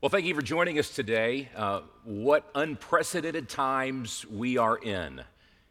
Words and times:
Well, 0.00 0.10
thank 0.10 0.26
you 0.26 0.34
for 0.36 0.42
joining 0.42 0.78
us 0.78 0.90
today. 0.90 1.48
Uh, 1.56 1.80
what 2.04 2.48
unprecedented 2.54 3.48
times 3.48 4.24
we 4.26 4.56
are 4.56 4.76
in. 4.76 5.20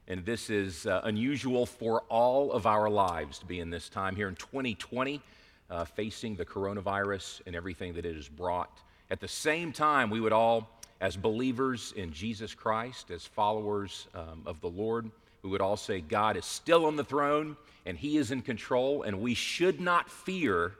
And 0.09 0.25
this 0.25 0.49
is 0.49 0.85
uh, 0.85 0.99
unusual 1.05 1.65
for 1.65 2.01
all 2.09 2.51
of 2.51 2.65
our 2.65 2.89
lives 2.89 3.39
to 3.39 3.45
be 3.45 3.61
in 3.61 3.69
this 3.69 3.87
time 3.87 4.17
here 4.17 4.27
in 4.27 4.35
2020, 4.35 5.21
uh, 5.69 5.85
facing 5.85 6.35
the 6.35 6.43
coronavirus 6.43 7.39
and 7.47 7.55
everything 7.55 7.93
that 7.93 8.05
it 8.05 8.17
has 8.17 8.27
brought. 8.27 8.81
At 9.09 9.21
the 9.21 9.29
same 9.29 9.71
time, 9.71 10.09
we 10.09 10.19
would 10.19 10.33
all, 10.33 10.77
as 10.99 11.15
believers 11.15 11.93
in 11.95 12.11
Jesus 12.11 12.53
Christ, 12.53 13.11
as 13.11 13.25
followers 13.25 14.07
um, 14.13 14.41
of 14.45 14.59
the 14.59 14.67
Lord, 14.67 15.09
we 15.41 15.49
would 15.49 15.61
all 15.61 15.77
say, 15.77 16.01
God 16.01 16.35
is 16.35 16.43
still 16.43 16.85
on 16.85 16.97
the 16.97 17.05
throne 17.05 17.55
and 17.85 17.97
He 17.97 18.17
is 18.17 18.31
in 18.31 18.41
control, 18.41 19.03
and 19.03 19.21
we 19.21 19.33
should 19.33 19.79
not 19.79 20.09
fear 20.09 20.73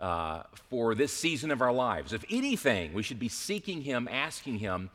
uh, 0.00 0.42
for 0.70 0.94
this 0.94 1.12
season 1.12 1.50
of 1.50 1.60
our 1.60 1.72
lives. 1.72 2.12
If 2.12 2.24
anything, 2.30 2.92
we 2.92 3.02
should 3.02 3.18
be 3.18 3.28
seeking 3.28 3.82
Him, 3.82 4.08
asking 4.10 4.58
Him, 4.58 4.90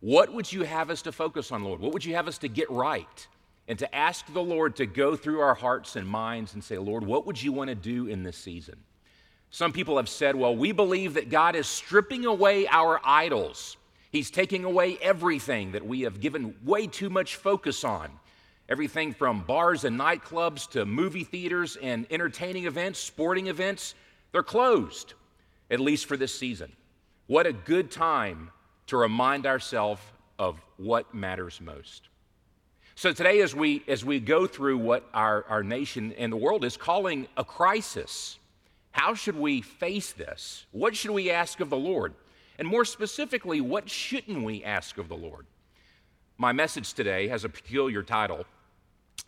What 0.00 0.32
would 0.32 0.52
you 0.52 0.62
have 0.62 0.90
us 0.90 1.02
to 1.02 1.12
focus 1.12 1.52
on, 1.52 1.64
Lord? 1.64 1.80
What 1.80 1.92
would 1.92 2.04
you 2.04 2.14
have 2.14 2.28
us 2.28 2.38
to 2.38 2.48
get 2.48 2.70
right? 2.70 3.26
And 3.68 3.78
to 3.80 3.94
ask 3.94 4.32
the 4.32 4.42
Lord 4.42 4.76
to 4.76 4.86
go 4.86 5.16
through 5.16 5.40
our 5.40 5.54
hearts 5.54 5.96
and 5.96 6.06
minds 6.06 6.54
and 6.54 6.62
say, 6.62 6.78
Lord, 6.78 7.04
what 7.04 7.26
would 7.26 7.42
you 7.42 7.52
want 7.52 7.68
to 7.68 7.74
do 7.74 8.06
in 8.06 8.22
this 8.22 8.36
season? 8.36 8.76
Some 9.50 9.72
people 9.72 9.96
have 9.96 10.08
said, 10.08 10.36
Well, 10.36 10.54
we 10.54 10.72
believe 10.72 11.14
that 11.14 11.30
God 11.30 11.56
is 11.56 11.66
stripping 11.66 12.26
away 12.26 12.66
our 12.68 13.00
idols. 13.04 13.76
He's 14.12 14.30
taking 14.30 14.64
away 14.64 14.98
everything 15.02 15.72
that 15.72 15.86
we 15.86 16.02
have 16.02 16.20
given 16.20 16.54
way 16.64 16.86
too 16.86 17.10
much 17.10 17.36
focus 17.36 17.84
on. 17.84 18.10
Everything 18.68 19.12
from 19.12 19.42
bars 19.42 19.84
and 19.84 19.98
nightclubs 19.98 20.70
to 20.70 20.84
movie 20.84 21.24
theaters 21.24 21.76
and 21.76 22.06
entertaining 22.10 22.66
events, 22.66 22.98
sporting 22.98 23.46
events. 23.46 23.94
They're 24.36 24.42
closed, 24.42 25.14
at 25.70 25.80
least 25.80 26.04
for 26.04 26.18
this 26.18 26.38
season. 26.38 26.70
What 27.26 27.46
a 27.46 27.54
good 27.54 27.90
time 27.90 28.50
to 28.88 28.98
remind 28.98 29.46
ourselves 29.46 30.02
of 30.38 30.60
what 30.76 31.14
matters 31.14 31.58
most. 31.58 32.10
So 32.96 33.14
today, 33.14 33.40
as 33.40 33.54
we, 33.54 33.82
as 33.88 34.04
we 34.04 34.20
go 34.20 34.46
through 34.46 34.76
what 34.76 35.08
our, 35.14 35.46
our 35.48 35.62
nation 35.62 36.12
and 36.18 36.30
the 36.30 36.36
world 36.36 36.66
is 36.66 36.76
calling 36.76 37.28
a 37.38 37.44
crisis, 37.44 38.38
how 38.92 39.14
should 39.14 39.36
we 39.36 39.62
face 39.62 40.12
this? 40.12 40.66
What 40.70 40.94
should 40.94 41.12
we 41.12 41.30
ask 41.30 41.60
of 41.60 41.70
the 41.70 41.78
Lord? 41.78 42.12
And 42.58 42.68
more 42.68 42.84
specifically, 42.84 43.62
what 43.62 43.88
shouldn't 43.88 44.44
we 44.44 44.62
ask 44.62 44.98
of 44.98 45.08
the 45.08 45.16
Lord? 45.16 45.46
My 46.36 46.52
message 46.52 46.92
today 46.92 47.28
has 47.28 47.44
a 47.44 47.48
peculiar 47.48 48.02
title 48.02 48.44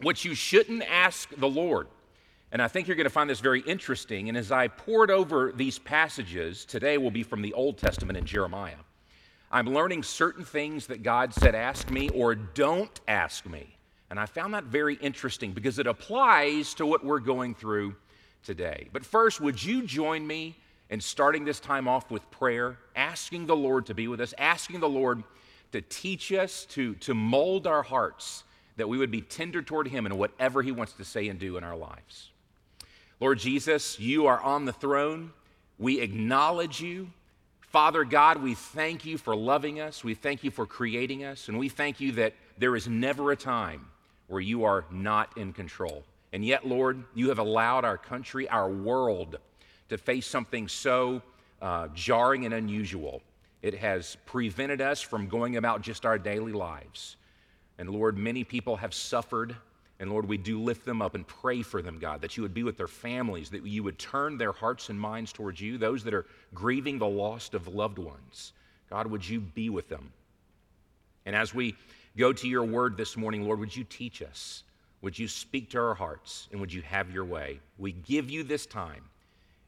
What 0.02 0.22
You 0.27 0.34
Shouldn't 0.34 0.82
Ask 0.82 1.30
the 1.34 1.48
Lord. 1.48 1.86
And 2.50 2.62
I 2.62 2.68
think 2.68 2.88
you're 2.88 2.96
going 2.96 3.04
to 3.04 3.10
find 3.10 3.28
this 3.28 3.41
very 3.41 3.60
interesting. 3.60 4.28
And 4.28 4.38
as 4.38 4.50
I 4.50 4.68
pored 4.68 5.10
over 5.10 5.52
these 5.54 5.78
passages, 5.78 6.64
today 6.64 6.96
will 6.96 7.10
be 7.10 7.22
from 7.22 7.42
the 7.42 7.52
Old 7.52 7.77
Testament 7.77 8.16
in 8.16 8.24
Jeremiah. 8.24 8.77
I'm 9.50 9.72
learning 9.72 10.02
certain 10.02 10.44
things 10.44 10.86
that 10.86 11.02
God 11.02 11.34
said, 11.34 11.54
ask 11.54 11.91
me 11.91 12.08
or 12.10 12.34
don't 12.34 13.00
ask 13.06 13.46
me. 13.46 13.76
And 14.10 14.19
I 14.19 14.26
found 14.26 14.54
that 14.54 14.64
very 14.64 14.94
interesting 14.96 15.52
because 15.52 15.78
it 15.78 15.86
applies 15.86 16.74
to 16.74 16.86
what 16.86 17.04
we're 17.04 17.19
going 17.19 17.54
through 17.54 17.94
today. 18.42 18.88
But 18.92 19.04
first, 19.04 19.41
would 19.41 19.62
you 19.62 19.82
join 19.82 20.26
me 20.26 20.56
in 20.88 21.00
starting 21.00 21.44
this 21.44 21.60
time 21.60 21.86
off 21.86 22.10
with 22.10 22.30
prayer, 22.30 22.78
asking 22.96 23.46
the 23.46 23.56
Lord 23.56 23.84
to 23.86 23.94
be 23.94 24.08
with 24.08 24.20
us, 24.20 24.32
asking 24.38 24.80
the 24.80 24.88
Lord 24.88 25.22
to 25.72 25.82
teach 25.82 26.32
us, 26.32 26.64
to, 26.66 26.94
to 26.96 27.12
mold 27.12 27.66
our 27.66 27.82
hearts, 27.82 28.44
that 28.76 28.88
we 28.88 28.96
would 28.96 29.10
be 29.10 29.20
tender 29.20 29.60
toward 29.60 29.88
Him 29.88 30.06
in 30.06 30.16
whatever 30.16 30.62
He 30.62 30.72
wants 30.72 30.94
to 30.94 31.04
say 31.04 31.28
and 31.28 31.38
do 31.38 31.58
in 31.58 31.64
our 31.64 31.76
lives. 31.76 32.30
Lord 33.20 33.41
Jesus, 33.41 33.98
you 33.98 34.27
are 34.27 34.41
on 34.41 34.64
the 34.64 34.72
throne. 34.72 35.33
We 35.78 36.00
acknowledge 36.00 36.80
you. 36.80 37.11
Father 37.60 38.05
God, 38.05 38.42
we 38.42 38.55
thank 38.55 39.05
you 39.05 39.19
for 39.19 39.34
loving 39.34 39.80
us. 39.80 40.05
We 40.05 40.14
thank 40.14 40.44
you 40.44 40.50
for 40.52 40.66
creating 40.66 41.25
us. 41.25 41.48
And 41.48 41.58
we 41.58 41.69
thank 41.69 42.00
you 42.00 42.12
that 42.12 42.34
there 42.58 42.77
is 42.77 42.86
never 42.86 43.33
a 43.33 43.36
time 43.36 43.86
where 44.28 44.41
you 44.41 44.64
are 44.64 44.84
not 44.91 45.36
in 45.36 45.52
control. 45.52 46.04
And 46.32 46.44
yet, 46.44 46.66
Lord, 46.66 47.03
you 47.15 47.28
have 47.31 47.38
allowed 47.38 47.84
our 47.84 47.98
country, 47.98 48.48
our 48.48 48.70
world, 48.70 49.38
to 49.88 49.98
face 49.98 50.26
something 50.26 50.69
so 50.69 51.21
uh, 51.60 51.88
jarring 51.94 52.44
and 52.44 52.54
unusual. 52.54 53.22
It 53.62 53.75
has 53.75 54.16
prevented 54.26 54.81
us 54.81 55.00
from 55.00 55.26
going 55.26 55.56
about 55.56 55.82
just 55.82 56.06
our 56.06 56.19
daily 56.19 56.53
lives. 56.53 57.16
And 57.78 57.91
Lord, 57.91 58.16
many 58.16 58.44
people 58.44 58.76
have 58.76 58.94
suffered 58.94 59.56
and 60.00 60.10
Lord, 60.10 60.28
we 60.28 60.36
do 60.36 60.60
lift 60.60 60.84
them 60.84 61.03
up 61.03 61.14
and 61.14 61.26
pray 61.26 61.62
for 61.62 61.82
them, 61.82 61.98
God, 61.98 62.20
that 62.20 62.36
you 62.36 62.42
would 62.44 62.54
be 62.54 62.62
with 62.62 62.76
their 62.76 62.86
families, 62.86 63.50
that 63.50 63.66
you 63.66 63.82
would 63.82 63.98
turn 63.98 64.38
their 64.38 64.53
hearts 64.53 64.91
and 64.91 65.00
minds 65.00 65.32
towards 65.32 65.60
you, 65.60 65.76
those 65.76 66.04
that 66.04 66.14
are 66.14 66.26
grieving 66.54 66.98
the 66.98 67.06
loss 67.06 67.53
of 67.53 67.66
loved 67.66 67.98
ones. 67.98 68.53
God, 68.91 69.09
would 69.09 69.28
you 69.28 69.41
be 69.41 69.70
with 69.70 69.88
them? 69.88 70.12
And 71.26 71.34
as 71.34 71.53
we 71.53 71.75
go 72.16 72.32
to 72.32 72.48
your 72.48 72.64
word 72.64 72.97
this 72.97 73.16
morning, 73.16 73.44
Lord, 73.44 73.59
would 73.59 73.75
you 73.76 73.84
teach 73.84 74.22
us? 74.22 74.62
Would 75.03 75.19
you 75.19 75.26
speak 75.26 75.70
to 75.70 75.78
our 75.78 75.94
hearts? 75.94 76.48
And 76.53 76.60
would 76.60 76.72
you 76.72 76.82
have 76.82 77.10
your 77.10 77.25
way? 77.25 77.60
We 77.76 77.92
give 77.92 78.30
you 78.30 78.44
this 78.44 78.66
time 78.66 79.03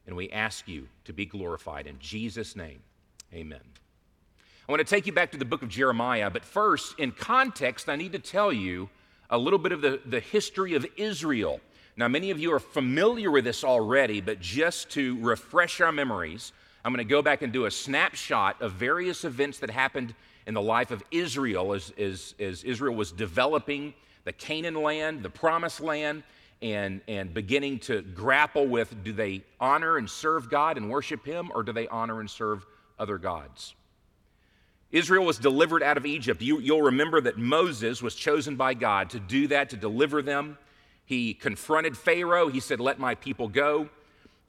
and 0.07 0.15
we 0.15 0.29
ask 0.31 0.67
you 0.67 0.87
to 1.05 1.13
be 1.13 1.25
glorified. 1.25 1.87
In 1.87 1.99
Jesus' 1.99 2.55
name, 2.55 2.81
amen. 3.33 3.61
I 4.67 4.71
want 4.71 4.79
to 4.79 4.95
take 4.95 5.05
you 5.05 5.13
back 5.13 5.31
to 5.31 5.37
the 5.37 5.45
book 5.45 5.61
of 5.61 5.69
Jeremiah, 5.69 6.29
but 6.29 6.45
first, 6.45 6.97
in 6.97 7.11
context, 7.11 7.89
I 7.89 7.97
need 7.97 8.13
to 8.13 8.19
tell 8.19 8.53
you 8.53 8.89
a 9.31 9.37
little 9.37 9.57
bit 9.57 9.71
of 9.71 9.81
the, 9.81 9.99
the 10.05 10.19
history 10.19 10.75
of 10.75 10.85
Israel. 10.97 11.59
Now, 11.95 12.07
many 12.07 12.31
of 12.31 12.39
you 12.39 12.53
are 12.53 12.59
familiar 12.59 13.31
with 13.31 13.45
this 13.45 13.63
already, 13.63 14.21
but 14.21 14.39
just 14.39 14.91
to 14.91 15.17
refresh 15.21 15.81
our 15.81 15.91
memories, 15.91 16.51
I'm 16.83 16.93
going 16.93 17.05
to 17.05 17.09
go 17.09 17.21
back 17.21 17.41
and 17.41 17.51
do 17.51 17.65
a 17.65 17.71
snapshot 17.71 18.61
of 18.61 18.73
various 18.73 19.23
events 19.23 19.59
that 19.59 19.69
happened 19.69 20.13
in 20.47 20.53
the 20.53 20.61
life 20.61 20.91
of 20.91 21.03
Israel 21.11 21.73
as, 21.73 21.93
as, 21.97 22.35
as 22.39 22.63
Israel 22.63 22.95
was 22.95 23.11
developing 23.11 23.93
the 24.23 24.33
Canaan 24.33 24.75
land, 24.75 25.23
the 25.23 25.29
promised 25.29 25.79
land, 25.79 26.23
and, 26.61 27.01
and 27.07 27.33
beginning 27.33 27.79
to 27.79 28.01
grapple 28.01 28.67
with 28.67 29.03
do 29.03 29.13
they 29.13 29.43
honor 29.59 29.97
and 29.97 30.09
serve 30.09 30.49
God 30.49 30.77
and 30.77 30.89
worship 30.89 31.25
Him, 31.25 31.51
or 31.53 31.63
do 31.63 31.71
they 31.71 31.87
honor 31.87 32.19
and 32.19 32.29
serve 32.29 32.65
other 32.99 33.17
gods? 33.17 33.75
Israel 34.91 35.25
was 35.25 35.37
delivered 35.37 35.83
out 35.83 35.97
of 35.97 36.05
Egypt. 36.05 36.41
You, 36.41 36.57
will 36.57 36.81
remember 36.81 37.21
that 37.21 37.37
Moses 37.37 38.01
was 38.01 38.13
chosen 38.13 38.55
by 38.55 38.73
God 38.73 39.09
to 39.11 39.19
do 39.19 39.47
that, 39.47 39.69
to 39.69 39.77
deliver 39.77 40.21
them. 40.21 40.57
He 41.05 41.33
confronted 41.33 41.97
Pharaoh. 41.97 42.49
He 42.49 42.59
said, 42.59 42.79
Let 42.79 42.99
my 42.99 43.15
people 43.15 43.47
go. 43.47 43.89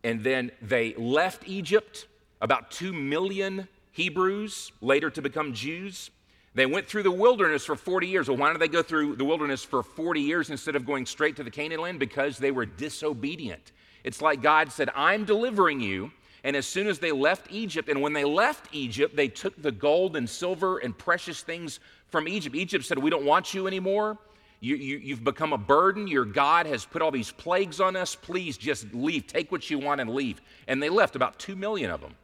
And 0.05 0.25
then 0.25 0.51
they 0.61 0.95
left 0.95 1.47
Egypt, 1.47 2.09
about 2.41 2.73
two 2.73 2.93
million 2.93 3.69
Hebrews, 3.93 4.73
later 4.81 5.11
to 5.11 5.23
become 5.23 5.53
Jews. 5.53 6.11
They 6.55 6.67
went 6.67 6.87
through 6.87 7.05
the 7.05 7.11
wilderness 7.11 7.65
for 7.65 7.77
40 7.77 8.09
years. 8.09 8.29
Well, 8.29 8.37
why 8.37 8.53
did 8.53 8.61
they 8.61 8.69
go 8.69 8.83
through 8.83 9.17
the 9.17 9.25
wilderness 9.25 9.65
for 9.65 9.83
40 9.83 10.21
years 10.21 10.51
instead 10.51 10.77
of 10.77 10.85
going 10.85 11.07
straight 11.07 11.37
to 11.37 11.45
the 11.45 11.51
Canaan 11.51 11.81
land? 11.81 11.99
Because 11.99 12.37
they 12.37 12.51
were 12.51 12.67
disobedient. 12.67 13.73
It's 14.05 14.21
like 14.21 14.43
God 14.43 14.71
said, 14.73 14.91
I'm 14.95 15.25
delivering 15.25 15.81
you 15.81 16.11
and 16.45 16.57
as 16.57 16.67
soon 16.67 16.89
as 16.89 16.99
they 16.99 17.13
left 17.13 17.47
Egypt, 17.51 17.89
and 17.89 18.03
when 18.03 18.13
they 18.13 18.25
left 18.25 18.69
Egypt, 18.73 19.15
they 19.15 19.29
took 19.29 19.61
the 19.61 19.71
gold 19.71 20.17
and 20.17 20.29
silver 20.29 20.79
and 20.79 20.97
precious 20.97 21.43
things 21.43 21.79
from 22.09 22.27
Egypt. 22.27 22.57
Egypt 22.57 22.85
said, 22.85 22.99
We 22.99 23.11
don't 23.11 23.25
want 23.25 23.55
you 23.55 23.67
anymore. 23.67 24.19
You, 24.59 24.77
you, 24.77 24.99
you've 24.99 25.25
become 25.25 25.53
a 25.53 25.59
burden. 25.59 26.07
Your 26.07 26.25
God 26.25 26.67
has 26.67 26.85
put 26.85 27.03
all 27.03 27.11
these 27.11 27.33
plagues 27.33 27.81
on 27.81 27.97
us. 27.97 28.15
Please 28.15 28.57
just 28.57 28.93
leave. 28.95 29.27
Take 29.27 29.51
what 29.51 29.69
you 29.71 29.79
want 29.79 30.01
and 30.01 30.11
leave. 30.11 30.41
And 30.69 30.83
they 30.83 30.89
left, 30.89 31.17
about 31.17 31.39
two 31.39 31.57
million 31.57 31.91
of 31.91 32.01
them. 32.01 32.15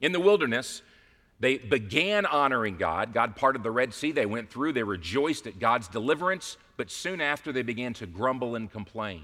In 0.00 0.12
the 0.12 0.20
wilderness, 0.20 0.82
they 1.38 1.58
began 1.58 2.26
honoring 2.26 2.76
God. 2.76 3.12
God 3.12 3.36
parted 3.36 3.62
the 3.62 3.70
Red 3.70 3.94
Sea. 3.94 4.12
They 4.12 4.26
went 4.26 4.50
through. 4.50 4.72
They 4.72 4.82
rejoiced 4.82 5.46
at 5.46 5.58
God's 5.58 5.88
deliverance. 5.88 6.56
But 6.76 6.90
soon 6.90 7.20
after, 7.20 7.52
they 7.52 7.62
began 7.62 7.94
to 7.94 8.06
grumble 8.06 8.56
and 8.56 8.70
complain. 8.70 9.22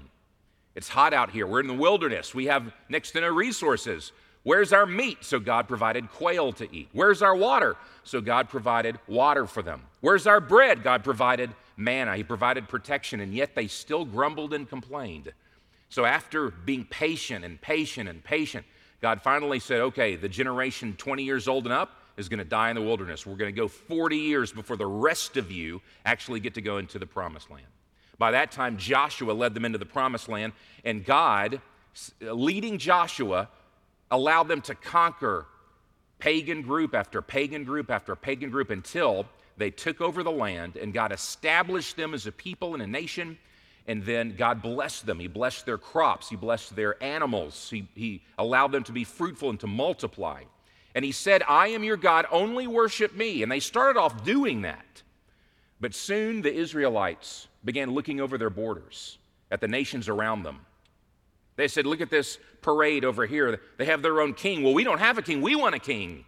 It's 0.75 0.89
hot 0.89 1.13
out 1.13 1.31
here. 1.31 1.45
We're 1.45 1.59
in 1.59 1.67
the 1.67 1.73
wilderness. 1.73 2.33
We 2.33 2.45
have 2.45 2.71
next 2.89 3.11
to 3.11 3.21
no 3.21 3.29
resources. 3.29 4.11
Where's 4.43 4.73
our 4.73 4.85
meat? 4.85 5.19
So 5.21 5.39
God 5.39 5.67
provided 5.67 6.09
quail 6.11 6.51
to 6.53 6.75
eat. 6.75 6.89
Where's 6.93 7.21
our 7.21 7.35
water? 7.35 7.75
So 8.03 8.21
God 8.21 8.49
provided 8.49 8.99
water 9.07 9.45
for 9.45 9.61
them. 9.61 9.83
Where's 9.99 10.25
our 10.25 10.39
bread? 10.39 10.83
God 10.83 11.03
provided 11.03 11.51
manna. 11.77 12.15
He 12.15 12.23
provided 12.23 12.67
protection, 12.67 13.19
and 13.19 13.33
yet 13.33 13.53
they 13.53 13.67
still 13.67 14.05
grumbled 14.05 14.53
and 14.53 14.67
complained. 14.67 15.31
So 15.89 16.05
after 16.05 16.49
being 16.49 16.85
patient 16.85 17.45
and 17.45 17.61
patient 17.61 18.09
and 18.09 18.23
patient, 18.23 18.65
God 19.01 19.21
finally 19.21 19.59
said, 19.59 19.81
okay, 19.81 20.15
the 20.15 20.29
generation 20.29 20.95
20 20.97 21.23
years 21.23 21.47
old 21.47 21.65
and 21.65 21.73
up 21.73 21.97
is 22.17 22.29
going 22.29 22.39
to 22.39 22.45
die 22.45 22.69
in 22.69 22.75
the 22.75 22.81
wilderness. 22.81 23.25
We're 23.25 23.35
going 23.35 23.53
to 23.53 23.61
go 23.61 23.67
40 23.67 24.15
years 24.15 24.51
before 24.51 24.77
the 24.77 24.87
rest 24.87 25.37
of 25.37 25.51
you 25.51 25.81
actually 26.05 26.39
get 26.39 26.53
to 26.55 26.61
go 26.61 26.77
into 26.77 26.97
the 26.97 27.05
promised 27.05 27.49
land. 27.49 27.65
By 28.21 28.29
that 28.29 28.51
time, 28.51 28.77
Joshua 28.77 29.31
led 29.31 29.55
them 29.55 29.65
into 29.65 29.79
the 29.79 29.85
promised 29.87 30.29
land, 30.29 30.53
and 30.85 31.03
God, 31.03 31.59
leading 32.21 32.77
Joshua, 32.77 33.49
allowed 34.11 34.47
them 34.47 34.61
to 34.61 34.75
conquer 34.75 35.47
pagan 36.19 36.61
group 36.61 36.93
after 36.93 37.23
pagan 37.23 37.63
group 37.63 37.89
after 37.89 38.15
pagan 38.15 38.51
group 38.51 38.69
until 38.69 39.25
they 39.57 39.71
took 39.71 40.01
over 40.01 40.21
the 40.21 40.31
land 40.31 40.75
and 40.75 40.93
God 40.93 41.11
established 41.11 41.97
them 41.97 42.13
as 42.13 42.27
a 42.27 42.31
people 42.31 42.75
and 42.75 42.83
a 42.83 42.85
nation. 42.85 43.39
And 43.87 44.05
then 44.05 44.35
God 44.35 44.61
blessed 44.61 45.07
them. 45.07 45.19
He 45.19 45.27
blessed 45.27 45.65
their 45.65 45.79
crops. 45.79 46.29
He 46.29 46.35
blessed 46.35 46.75
their 46.75 47.01
animals. 47.01 47.71
He, 47.71 47.87
he 47.95 48.21
allowed 48.37 48.71
them 48.71 48.83
to 48.83 48.91
be 48.91 49.03
fruitful 49.03 49.49
and 49.49 49.59
to 49.61 49.67
multiply. 49.67 50.43
And 50.93 51.03
he 51.03 51.11
said, 51.11 51.41
I 51.47 51.69
am 51.69 51.83
your 51.83 51.97
God, 51.97 52.27
only 52.29 52.67
worship 52.67 53.15
me. 53.15 53.41
And 53.41 53.51
they 53.51 53.59
started 53.59 53.99
off 53.99 54.23
doing 54.23 54.61
that. 54.61 55.01
But 55.79 55.95
soon 55.95 56.43
the 56.43 56.53
Israelites 56.53 57.47
began 57.63 57.91
looking 57.91 58.19
over 58.19 58.37
their 58.37 58.49
borders 58.49 59.17
at 59.49 59.61
the 59.61 59.67
nations 59.67 60.09
around 60.09 60.43
them. 60.43 60.59
They 61.55 61.67
said, 61.67 61.85
Look 61.85 62.01
at 62.01 62.09
this 62.09 62.39
parade 62.61 63.05
over 63.05 63.25
here. 63.25 63.59
They 63.77 63.85
have 63.85 64.01
their 64.01 64.21
own 64.21 64.33
king. 64.33 64.63
Well, 64.63 64.73
we 64.73 64.83
don't 64.83 64.99
have 64.99 65.17
a 65.17 65.21
king. 65.21 65.41
We 65.41 65.55
want 65.55 65.75
a 65.75 65.79
king. 65.79 66.25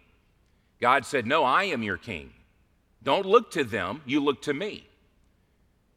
God 0.80 1.04
said, 1.06 1.26
No, 1.26 1.44
I 1.44 1.64
am 1.64 1.82
your 1.82 1.96
king. 1.96 2.32
Don't 3.02 3.26
look 3.26 3.50
to 3.52 3.64
them, 3.64 4.02
you 4.06 4.20
look 4.20 4.42
to 4.42 4.54
me. 4.54 4.86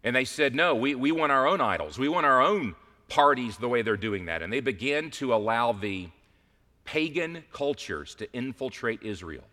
And 0.03 0.15
they 0.15 0.25
said, 0.25 0.55
No, 0.55 0.75
we, 0.75 0.95
we 0.95 1.11
want 1.11 1.31
our 1.31 1.47
own 1.47 1.61
idols. 1.61 1.97
We 1.97 2.09
want 2.09 2.25
our 2.25 2.41
own 2.41 2.75
parties 3.09 3.57
the 3.57 3.69
way 3.69 3.81
they're 3.81 3.97
doing 3.97 4.25
that. 4.25 4.41
And 4.41 4.51
they 4.51 4.59
began 4.59 5.11
to 5.11 5.33
allow 5.33 5.71
the 5.71 6.09
pagan 6.83 7.43
cultures 7.51 8.15
to 8.15 8.31
infiltrate 8.33 9.03
Israel. 9.03 9.43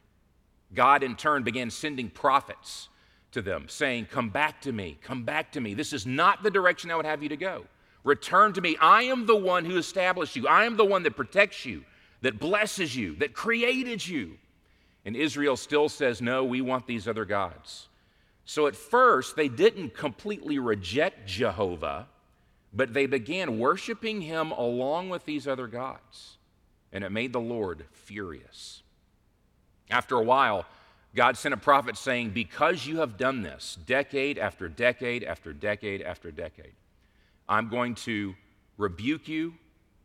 God, 0.73 1.03
in 1.03 1.17
turn, 1.17 1.43
began 1.43 1.71
sending 1.71 2.11
prophets 2.11 2.89
to 3.35 3.43
them, 3.43 3.67
saying, 3.69 4.09
Come 4.11 4.31
back 4.31 4.63
to 4.63 4.73
me, 4.73 4.99
come 5.03 5.25
back 5.25 5.53
to 5.53 5.61
me. 5.61 5.75
This 5.75 5.93
is 5.93 6.07
not 6.07 6.43
the 6.43 6.51
direction 6.51 6.91
I 6.91 6.97
would 6.97 7.07
have 7.07 7.23
you 7.23 7.29
to 7.29 7.37
go. 7.37 7.67
Return 8.03 8.53
to 8.55 8.61
me. 8.61 8.77
I 8.81 9.05
am 9.05 9.27
the 9.27 9.37
one 9.37 9.65
who 9.65 9.77
established 9.77 10.37
you, 10.37 10.49
I 10.49 10.65
am 10.65 10.77
the 10.77 10.85
one 10.85 11.03
that 11.03 11.17
protects 11.17 11.65
you, 11.65 11.85
that 12.23 12.39
blesses 12.39 12.97
you, 12.97 13.17
that 13.17 13.35
created 13.35 14.07
you. 14.07 14.39
And 15.05 15.17
Israel 15.17 15.57
still 15.57 15.89
says, 15.89 16.23
No, 16.23 16.45
we 16.45 16.61
want 16.61 16.87
these 16.87 17.07
other 17.07 17.25
gods. 17.25 17.89
So 18.47 18.67
at 18.67 18.77
first, 18.77 19.37
they 19.37 19.49
didn't 19.49 19.95
completely 19.95 20.59
reject 20.59 21.27
Jehovah, 21.27 22.07
but 22.73 22.93
they 22.93 23.07
began 23.07 23.59
worshiping 23.59 24.21
him 24.21 24.51
along 24.53 25.09
with 25.09 25.25
these 25.25 25.49
other 25.49 25.67
gods. 25.67 26.37
And 26.93 27.05
it 27.05 27.11
made 27.11 27.33
the 27.33 27.41
Lord 27.41 27.87
furious. 27.93 28.83
After 29.91 30.17
a 30.17 30.23
while, 30.23 30.67
God 31.15 31.37
sent 31.37 31.55
a 31.55 31.59
prophet 31.59 31.97
saying, 31.97 32.31
Because 32.31 32.87
you 32.87 32.99
have 32.99 33.17
done 33.17 33.43
this 33.43 33.79
decade 33.87 34.39
after 34.39 34.69
decade 34.69 35.23
after 35.23 35.53
decade 35.53 36.03
after 36.03 36.31
decade, 36.31 36.73
I'm 37.49 37.69
going 37.69 37.95
to 37.97 38.35
rebuke 38.79 39.29
you 39.29 39.55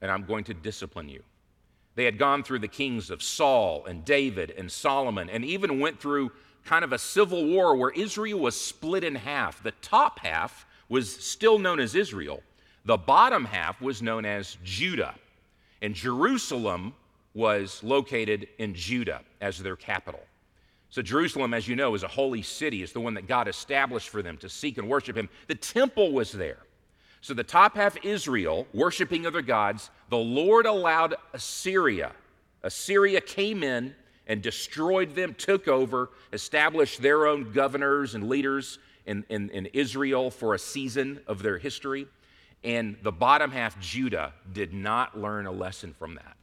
and 0.02 0.12
I'm 0.12 0.24
going 0.26 0.44
to 0.46 0.54
discipline 0.54 1.10
you. 1.10 1.24
They 1.96 2.06
had 2.06 2.18
gone 2.18 2.44
through 2.44 2.60
the 2.60 2.68
kings 2.68 3.10
of 3.10 3.24
Saul 3.24 3.86
and 3.86 4.06
David 4.06 4.52
and 4.52 4.72
Solomon 4.72 5.30
and 5.30 5.44
even 5.44 5.80
went 5.80 6.00
through 6.00 6.32
kind 6.64 6.84
of 6.84 6.94
a 6.94 7.00
civil 7.00 7.46
war 7.46 7.76
where 7.76 7.90
Israel 7.90 8.40
was 8.40 8.60
split 8.60 9.04
in 9.04 9.16
half. 9.16 9.64
The 9.64 9.72
top 9.82 10.20
half 10.20 10.66
was 10.88 11.14
still 11.14 11.60
known 11.60 11.80
as 11.80 11.96
Israel, 11.96 12.42
the 12.86 12.98
bottom 12.98 13.46
half 13.46 13.82
was 13.82 14.02
known 14.02 14.26
as 14.26 14.58
Judah. 14.64 15.16
And 15.82 15.94
Jerusalem 15.94 16.94
was 17.34 17.84
located 17.84 18.48
in 18.58 18.74
Judah 18.74 19.22
as 19.42 19.60
their 19.60 19.76
capital. 19.76 20.22
So, 20.92 21.02
Jerusalem, 21.02 21.54
as 21.54 21.68
you 21.68 21.76
know, 21.76 21.94
is 21.94 22.04
a 22.04 22.08
holy 22.08 22.42
city, 22.42 22.82
It's 22.82 22.94
the 22.94 23.00
one 23.00 23.14
that 23.14 23.28
God 23.28 23.48
established 23.48 24.10
for 24.10 24.22
them 24.22 24.38
to 24.38 24.50
seek 24.50 24.78
and 24.78 24.90
worship 24.90 25.16
Him. 25.16 25.30
The 25.48 25.56
temple 25.56 26.12
was 26.12 26.32
there. 26.32 26.60
So, 27.22 27.34
the 27.34 27.44
top 27.44 27.76
half, 27.76 28.04
Israel, 28.04 28.66
worshiping 28.74 29.28
other 29.28 29.44
gods, 29.44 29.92
the 30.10 30.18
Lord 30.18 30.66
allowed 30.66 31.16
Assyria. 31.34 32.12
Assyria 32.64 33.22
came 33.22 33.64
in 33.64 33.94
and 34.26 34.42
destroyed 34.42 35.16
them, 35.16 35.36
took 35.36 35.68
over, 35.68 36.10
established 36.34 37.02
their 37.02 37.28
own 37.28 37.52
governors 37.52 38.16
and 38.16 38.28
leaders 38.28 38.80
in, 39.06 39.26
in, 39.30 39.50
in 39.50 39.66
Israel 39.68 40.30
for 40.32 40.54
a 40.54 40.60
season 40.60 41.20
of 41.28 41.42
their 41.42 41.58
history. 41.58 42.08
And 42.64 42.98
the 43.04 43.12
bottom 43.12 43.52
half, 43.52 43.80
Judah, 43.80 44.34
did 44.52 44.74
not 44.74 45.20
learn 45.20 45.46
a 45.46 45.52
lesson 45.52 45.94
from 45.98 46.16
that. 46.16 46.36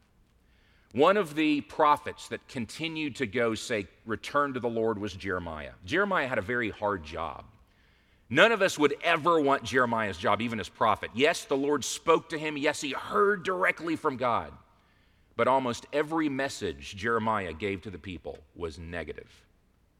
One 0.97 1.19
of 1.19 1.35
the 1.35 1.61
prophets 1.61 2.29
that 2.29 2.49
continued 2.49 3.17
to 3.17 3.27
go 3.27 3.55
say, 3.55 3.87
Return 4.07 4.55
to 4.55 4.61
the 4.61 4.69
Lord 4.71 4.99
was 4.99 5.13
Jeremiah. 5.13 5.73
Jeremiah 5.85 6.27
had 6.27 6.39
a 6.39 6.43
very 6.43 6.71
hard 6.71 7.05
job. 7.05 7.45
None 8.31 8.51
of 8.51 8.63
us 8.63 8.79
would 8.79 8.95
ever 9.05 9.39
want 9.39 9.63
Jeremiah's 9.63 10.17
job, 10.17 10.41
even 10.41 10.59
as 10.59 10.71
prophet. 10.71 11.11
Yes, 11.13 11.45
the 11.45 11.55
Lord 11.55 11.85
spoke 11.85 12.31
to 12.31 12.39
him. 12.39 12.57
Yes, 12.57 12.81
he 12.81 12.93
heard 12.93 13.43
directly 13.43 13.95
from 13.95 14.17
God. 14.17 14.55
But 15.37 15.49
almost 15.49 15.85
every 15.93 16.31
message 16.31 16.97
Jeremiah 16.97 17.53
gave 17.53 17.83
to 17.83 17.91
the 17.91 17.99
people 17.99 18.39
was 18.55 18.79
negative. 18.79 19.31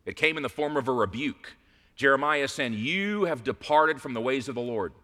It 0.07 0.17
came 0.17 0.39
in 0.39 0.43
the 0.43 0.49
form 0.49 0.79
of 0.79 0.89
a 0.89 0.93
rebuke. 0.93 1.57
Jeremiah 1.95 2.49
said, 2.49 2.73
You 2.73 3.25
have 3.25 3.45
departed 3.45 4.01
from 4.01 4.15
the 4.15 4.23
ways 4.23 4.49
of 4.49 4.55
the 4.55 4.63
Lord, 4.63 4.95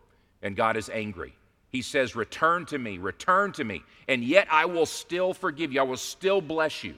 and 0.40 0.56
God 0.56 0.78
is 0.78 0.88
angry. 0.88 1.34
He 1.72 1.82
says, 1.82 2.14
Return 2.14 2.66
to 2.66 2.78
me, 2.78 2.98
return 2.98 3.52
to 3.52 3.64
me, 3.64 3.82
and 4.06 4.22
yet 4.22 4.46
I 4.50 4.66
will 4.66 4.86
still 4.86 5.32
forgive 5.32 5.72
you. 5.72 5.80
I 5.80 5.84
will 5.84 5.96
still 5.96 6.40
bless 6.40 6.84
you. 6.84 6.94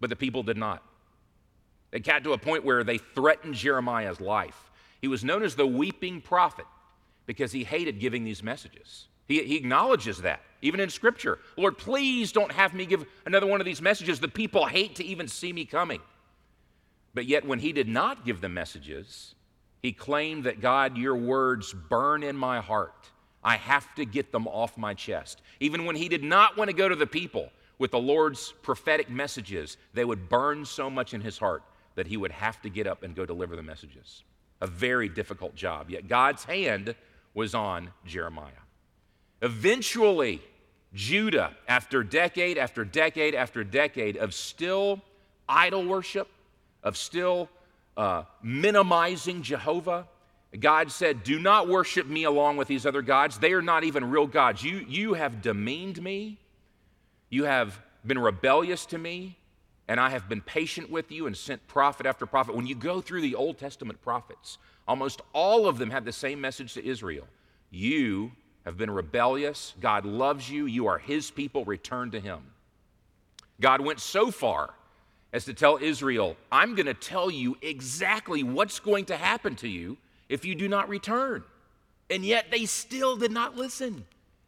But 0.00 0.10
the 0.10 0.16
people 0.16 0.42
did 0.42 0.56
not. 0.56 0.82
They 1.90 2.00
got 2.00 2.24
to 2.24 2.32
a 2.32 2.38
point 2.38 2.64
where 2.64 2.82
they 2.82 2.98
threatened 2.98 3.54
Jeremiah's 3.54 4.20
life. 4.20 4.70
He 5.00 5.08
was 5.08 5.22
known 5.22 5.42
as 5.42 5.54
the 5.54 5.66
weeping 5.66 6.20
prophet 6.20 6.66
because 7.26 7.52
he 7.52 7.64
hated 7.64 8.00
giving 8.00 8.24
these 8.24 8.42
messages. 8.42 9.06
He, 9.28 9.42
he 9.42 9.56
acknowledges 9.56 10.22
that, 10.22 10.40
even 10.62 10.80
in 10.80 10.90
Scripture. 10.90 11.38
Lord, 11.56 11.78
please 11.78 12.32
don't 12.32 12.52
have 12.52 12.74
me 12.74 12.86
give 12.86 13.04
another 13.24 13.46
one 13.46 13.60
of 13.60 13.64
these 13.64 13.82
messages. 13.82 14.20
The 14.20 14.28
people 14.28 14.66
hate 14.66 14.96
to 14.96 15.04
even 15.04 15.28
see 15.28 15.52
me 15.52 15.64
coming. 15.64 16.00
But 17.14 17.26
yet, 17.26 17.46
when 17.46 17.58
he 17.58 17.72
did 17.72 17.88
not 17.88 18.24
give 18.24 18.40
the 18.40 18.48
messages, 18.48 19.34
he 19.82 19.92
claimed 19.92 20.44
that 20.44 20.60
God, 20.60 20.96
your 20.96 21.16
words 21.16 21.72
burn 21.72 22.22
in 22.22 22.36
my 22.36 22.60
heart. 22.60 23.10
I 23.46 23.58
have 23.58 23.94
to 23.94 24.04
get 24.04 24.32
them 24.32 24.48
off 24.48 24.76
my 24.76 24.92
chest. 24.92 25.40
Even 25.60 25.84
when 25.84 25.94
he 25.94 26.08
did 26.08 26.24
not 26.24 26.56
want 26.56 26.68
to 26.68 26.76
go 26.76 26.88
to 26.88 26.96
the 26.96 27.06
people 27.06 27.48
with 27.78 27.92
the 27.92 27.98
Lord's 27.98 28.52
prophetic 28.62 29.08
messages, 29.08 29.76
they 29.94 30.04
would 30.04 30.28
burn 30.28 30.64
so 30.64 30.90
much 30.90 31.14
in 31.14 31.20
his 31.20 31.38
heart 31.38 31.62
that 31.94 32.08
he 32.08 32.16
would 32.16 32.32
have 32.32 32.60
to 32.62 32.68
get 32.68 32.88
up 32.88 33.04
and 33.04 33.14
go 33.14 33.24
deliver 33.24 33.54
the 33.54 33.62
messages. 33.62 34.24
A 34.60 34.66
very 34.66 35.08
difficult 35.08 35.54
job. 35.54 35.90
Yet 35.90 36.08
God's 36.08 36.42
hand 36.42 36.96
was 37.34 37.54
on 37.54 37.92
Jeremiah. 38.04 38.50
Eventually, 39.40 40.42
Judah, 40.92 41.54
after 41.68 42.02
decade 42.02 42.58
after 42.58 42.84
decade 42.84 43.36
after 43.36 43.62
decade 43.62 44.16
of 44.16 44.34
still 44.34 45.00
idol 45.48 45.86
worship, 45.86 46.26
of 46.82 46.96
still 46.96 47.48
uh, 47.96 48.24
minimizing 48.42 49.42
Jehovah, 49.42 50.08
God 50.58 50.90
said, 50.90 51.22
Do 51.22 51.38
not 51.38 51.68
worship 51.68 52.06
me 52.06 52.24
along 52.24 52.56
with 52.56 52.68
these 52.68 52.86
other 52.86 53.02
gods. 53.02 53.38
They 53.38 53.52
are 53.52 53.62
not 53.62 53.84
even 53.84 54.10
real 54.10 54.26
gods. 54.26 54.62
You, 54.62 54.84
you 54.88 55.14
have 55.14 55.42
demeaned 55.42 56.02
me. 56.02 56.38
You 57.28 57.44
have 57.44 57.80
been 58.06 58.18
rebellious 58.18 58.86
to 58.86 58.98
me, 58.98 59.36
and 59.88 59.98
I 59.98 60.10
have 60.10 60.28
been 60.28 60.40
patient 60.40 60.90
with 60.90 61.10
you 61.10 61.26
and 61.26 61.36
sent 61.36 61.66
prophet 61.66 62.06
after 62.06 62.24
prophet. 62.24 62.54
When 62.54 62.66
you 62.66 62.74
go 62.74 63.00
through 63.00 63.22
the 63.22 63.34
Old 63.34 63.58
Testament 63.58 64.00
prophets, 64.00 64.58
almost 64.86 65.20
all 65.32 65.66
of 65.66 65.78
them 65.78 65.90
have 65.90 66.04
the 66.04 66.12
same 66.12 66.40
message 66.40 66.74
to 66.74 66.86
Israel 66.86 67.26
You 67.70 68.32
have 68.64 68.76
been 68.76 68.90
rebellious. 68.90 69.74
God 69.80 70.04
loves 70.04 70.48
you. 70.48 70.66
You 70.66 70.86
are 70.86 70.98
his 70.98 71.30
people. 71.30 71.64
Return 71.64 72.10
to 72.12 72.20
him. 72.20 72.40
God 73.60 73.80
went 73.80 74.00
so 74.00 74.30
far 74.30 74.74
as 75.32 75.44
to 75.44 75.54
tell 75.54 75.78
Israel, 75.80 76.36
I'm 76.50 76.74
going 76.74 76.86
to 76.86 76.94
tell 76.94 77.30
you 77.30 77.56
exactly 77.62 78.42
what's 78.42 78.78
going 78.80 79.06
to 79.06 79.16
happen 79.16 79.54
to 79.56 79.68
you 79.68 79.96
if 80.28 80.44
you 80.44 80.54
do 80.54 80.68
not 80.68 80.88
return. 80.88 81.44
And 82.10 82.24
yet 82.24 82.46
they 82.50 82.66
still 82.66 83.16
did 83.16 83.32
not 83.32 83.56
listen. 83.56 84.04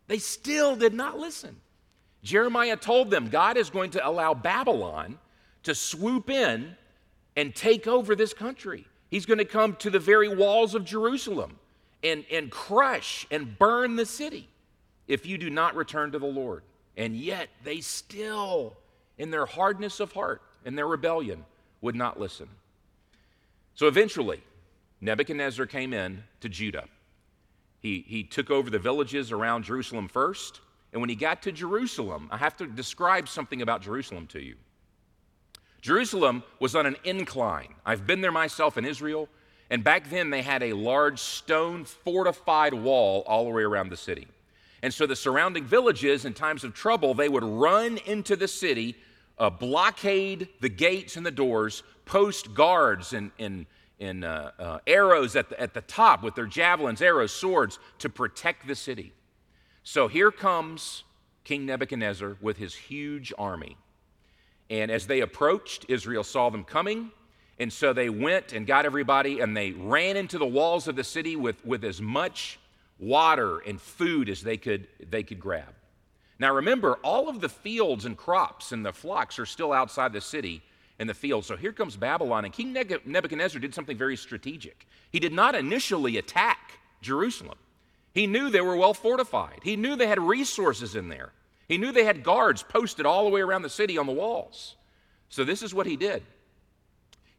They 0.06 0.18
still 0.18 0.76
did 0.76 0.94
not 0.94 1.18
listen. 1.18 1.56
Jeremiah 2.22 2.76
told 2.76 3.10
them 3.10 3.28
God 3.28 3.56
is 3.56 3.70
going 3.70 3.90
to 3.92 4.06
allow 4.06 4.34
Babylon 4.34 5.18
to 5.64 5.74
swoop 5.74 6.30
in 6.30 6.76
and 7.36 7.54
take 7.54 7.86
over 7.86 8.16
this 8.16 8.32
country. 8.32 8.86
He's 9.10 9.26
going 9.26 9.38
to 9.38 9.44
come 9.44 9.76
to 9.76 9.90
the 9.90 9.98
very 9.98 10.34
walls 10.34 10.74
of 10.74 10.84
Jerusalem 10.84 11.58
and, 12.02 12.24
and 12.30 12.50
crush 12.50 13.26
and 13.30 13.58
burn 13.58 13.96
the 13.96 14.06
city 14.06 14.48
if 15.06 15.26
you 15.26 15.38
do 15.38 15.50
not 15.50 15.74
return 15.74 16.12
to 16.12 16.18
the 16.18 16.26
Lord. 16.26 16.62
And 16.96 17.16
yet 17.16 17.48
they 17.64 17.80
still, 17.80 18.76
in 19.16 19.30
their 19.30 19.46
hardness 19.46 20.00
of 20.00 20.12
heart 20.12 20.42
and 20.64 20.76
their 20.76 20.86
rebellion, 20.86 21.44
would 21.80 21.94
not 21.94 22.18
listen. 22.18 22.48
So 23.74 23.86
eventually, 23.86 24.42
Nebuchadnezzar 25.00 25.66
came 25.66 25.92
in 25.92 26.24
to 26.40 26.48
Judah. 26.48 26.84
He, 27.80 28.04
he 28.06 28.24
took 28.24 28.50
over 28.50 28.70
the 28.70 28.78
villages 28.78 29.30
around 29.30 29.64
Jerusalem 29.64 30.08
first. 30.08 30.60
And 30.92 31.00
when 31.00 31.08
he 31.08 31.16
got 31.16 31.42
to 31.42 31.52
Jerusalem, 31.52 32.28
I 32.30 32.38
have 32.38 32.56
to 32.56 32.66
describe 32.66 33.28
something 33.28 33.62
about 33.62 33.82
Jerusalem 33.82 34.26
to 34.28 34.40
you. 34.40 34.56
Jerusalem 35.80 36.42
was 36.58 36.74
on 36.74 36.86
an 36.86 36.96
incline. 37.04 37.74
I've 37.86 38.06
been 38.06 38.20
there 38.20 38.32
myself 38.32 38.76
in 38.76 38.84
Israel, 38.84 39.28
and 39.70 39.84
back 39.84 40.10
then 40.10 40.30
they 40.30 40.42
had 40.42 40.62
a 40.62 40.72
large 40.72 41.20
stone 41.20 41.84
fortified 41.84 42.74
wall 42.74 43.22
all 43.26 43.44
the 43.44 43.50
way 43.50 43.62
around 43.62 43.90
the 43.90 43.96
city. 43.96 44.26
And 44.82 44.92
so 44.92 45.06
the 45.06 45.16
surrounding 45.16 45.64
villages, 45.64 46.24
in 46.24 46.34
times 46.34 46.64
of 46.64 46.74
trouble, 46.74 47.14
they 47.14 47.28
would 47.28 47.44
run 47.44 47.98
into 48.06 48.34
the 48.34 48.48
city, 48.48 48.96
uh, 49.38 49.50
blockade 49.50 50.48
the 50.60 50.68
gates 50.68 51.16
and 51.16 51.24
the 51.24 51.30
doors, 51.30 51.82
post 52.06 52.54
guards 52.54 53.12
and, 53.12 53.30
and 53.38 53.66
in 53.98 54.24
uh, 54.24 54.50
uh, 54.58 54.78
arrows 54.86 55.36
at 55.36 55.48
the, 55.48 55.60
at 55.60 55.74
the 55.74 55.80
top 55.82 56.22
with 56.22 56.34
their 56.34 56.46
javelins, 56.46 57.02
arrows, 57.02 57.32
swords 57.32 57.78
to 57.98 58.08
protect 58.08 58.66
the 58.66 58.74
city. 58.74 59.12
So 59.82 60.08
here 60.08 60.30
comes 60.30 61.04
King 61.44 61.66
Nebuchadnezzar 61.66 62.36
with 62.40 62.58
his 62.58 62.74
huge 62.74 63.32
army. 63.38 63.76
And 64.70 64.90
as 64.90 65.06
they 65.06 65.20
approached, 65.20 65.86
Israel 65.88 66.22
saw 66.22 66.50
them 66.50 66.64
coming. 66.64 67.10
And 67.58 67.72
so 67.72 67.92
they 67.92 68.08
went 68.08 68.52
and 68.52 68.66
got 68.66 68.84
everybody, 68.84 69.40
and 69.40 69.56
they 69.56 69.72
ran 69.72 70.16
into 70.16 70.38
the 70.38 70.46
walls 70.46 70.86
of 70.86 70.94
the 70.94 71.02
city 71.02 71.34
with, 71.34 71.64
with 71.64 71.84
as 71.84 72.00
much 72.00 72.60
water 72.98 73.58
and 73.60 73.80
food 73.80 74.28
as 74.28 74.42
they 74.42 74.56
could, 74.56 74.86
they 75.10 75.22
could 75.22 75.40
grab. 75.40 75.74
Now 76.38 76.54
remember, 76.54 76.94
all 77.02 77.28
of 77.28 77.40
the 77.40 77.48
fields 77.48 78.04
and 78.04 78.16
crops 78.16 78.70
and 78.70 78.86
the 78.86 78.92
flocks 78.92 79.38
are 79.40 79.46
still 79.46 79.72
outside 79.72 80.12
the 80.12 80.20
city 80.20 80.62
in 80.98 81.06
the 81.06 81.14
field. 81.14 81.44
So 81.44 81.56
here 81.56 81.72
comes 81.72 81.96
Babylon, 81.96 82.44
and 82.44 82.52
King 82.52 82.72
Nebuchadnezzar 82.72 83.60
did 83.60 83.74
something 83.74 83.96
very 83.96 84.16
strategic. 84.16 84.86
He 85.10 85.20
did 85.20 85.32
not 85.32 85.54
initially 85.54 86.16
attack 86.16 86.78
Jerusalem. 87.00 87.58
He 88.12 88.26
knew 88.26 88.50
they 88.50 88.60
were 88.60 88.76
well 88.76 88.94
fortified, 88.94 89.60
he 89.62 89.76
knew 89.76 89.96
they 89.96 90.06
had 90.06 90.20
resources 90.20 90.96
in 90.96 91.08
there, 91.08 91.32
he 91.68 91.78
knew 91.78 91.92
they 91.92 92.04
had 92.04 92.24
guards 92.24 92.62
posted 92.62 93.06
all 93.06 93.24
the 93.24 93.30
way 93.30 93.40
around 93.40 93.62
the 93.62 93.70
city 93.70 93.96
on 93.96 94.06
the 94.06 94.12
walls. 94.12 94.74
So 95.28 95.44
this 95.44 95.62
is 95.62 95.74
what 95.74 95.86
he 95.86 95.96
did 95.96 96.22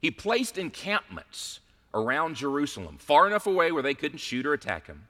he 0.01 0.11
placed 0.11 0.57
encampments 0.57 1.59
around 1.93 2.35
Jerusalem, 2.35 2.97
far 2.97 3.27
enough 3.27 3.47
away 3.47 3.71
where 3.71 3.83
they 3.83 3.93
couldn't 3.93 4.19
shoot 4.19 4.45
or 4.45 4.53
attack 4.53 4.87
him. 4.87 5.07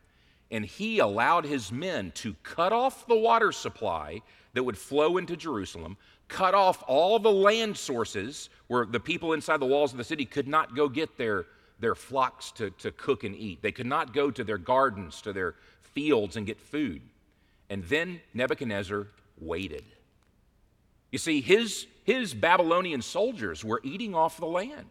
And 0.52 0.66
he 0.66 1.00
allowed 1.00 1.46
his 1.46 1.72
men 1.72 2.12
to 2.16 2.36
cut 2.42 2.74
off 2.74 3.06
the 3.06 3.16
water 3.16 3.52
supply 3.52 4.22
that 4.54 4.64
would 4.64 4.78
flow 4.78 5.18
into 5.18 5.38
Jerusalem, 5.38 5.98
cut 6.30 6.54
off 6.54 6.84
all 6.88 7.20
the 7.20 7.32
land 7.32 7.76
sources 7.76 8.50
where 8.68 8.86
the 8.86 9.00
people 9.00 9.34
inside 9.34 9.60
the 9.60 9.66
walls 9.66 9.92
of 9.92 9.98
the 9.98 10.04
city 10.04 10.26
could 10.26 10.48
not 10.48 10.76
go 10.76 10.88
get 10.88 11.18
their, 11.18 11.48
their 11.80 11.96
flocks 11.96 12.52
to, 12.52 12.70
to 12.72 12.92
cook 12.92 13.24
and 13.24 13.36
eat. 13.36 13.62
They 13.62 13.72
could 13.72 13.88
not 13.88 14.14
go 14.14 14.32
to 14.32 14.44
their 14.44 14.58
gardens, 14.58 15.22
to 15.24 15.34
their 15.34 15.56
fields 15.82 16.38
and 16.38 16.46
get 16.46 16.62
food. 16.62 17.02
And 17.70 17.84
then 17.84 18.22
Nebuchadnezzar 18.34 19.08
waited. 19.40 19.84
You 21.12 21.18
see, 21.18 21.42
his, 21.42 21.88
his 22.04 22.34
Babylonian 22.34 23.02
soldiers 23.02 23.66
were 23.66 23.82
eating 23.84 24.14
off 24.14 24.38
the 24.38 24.46
land. 24.46 24.90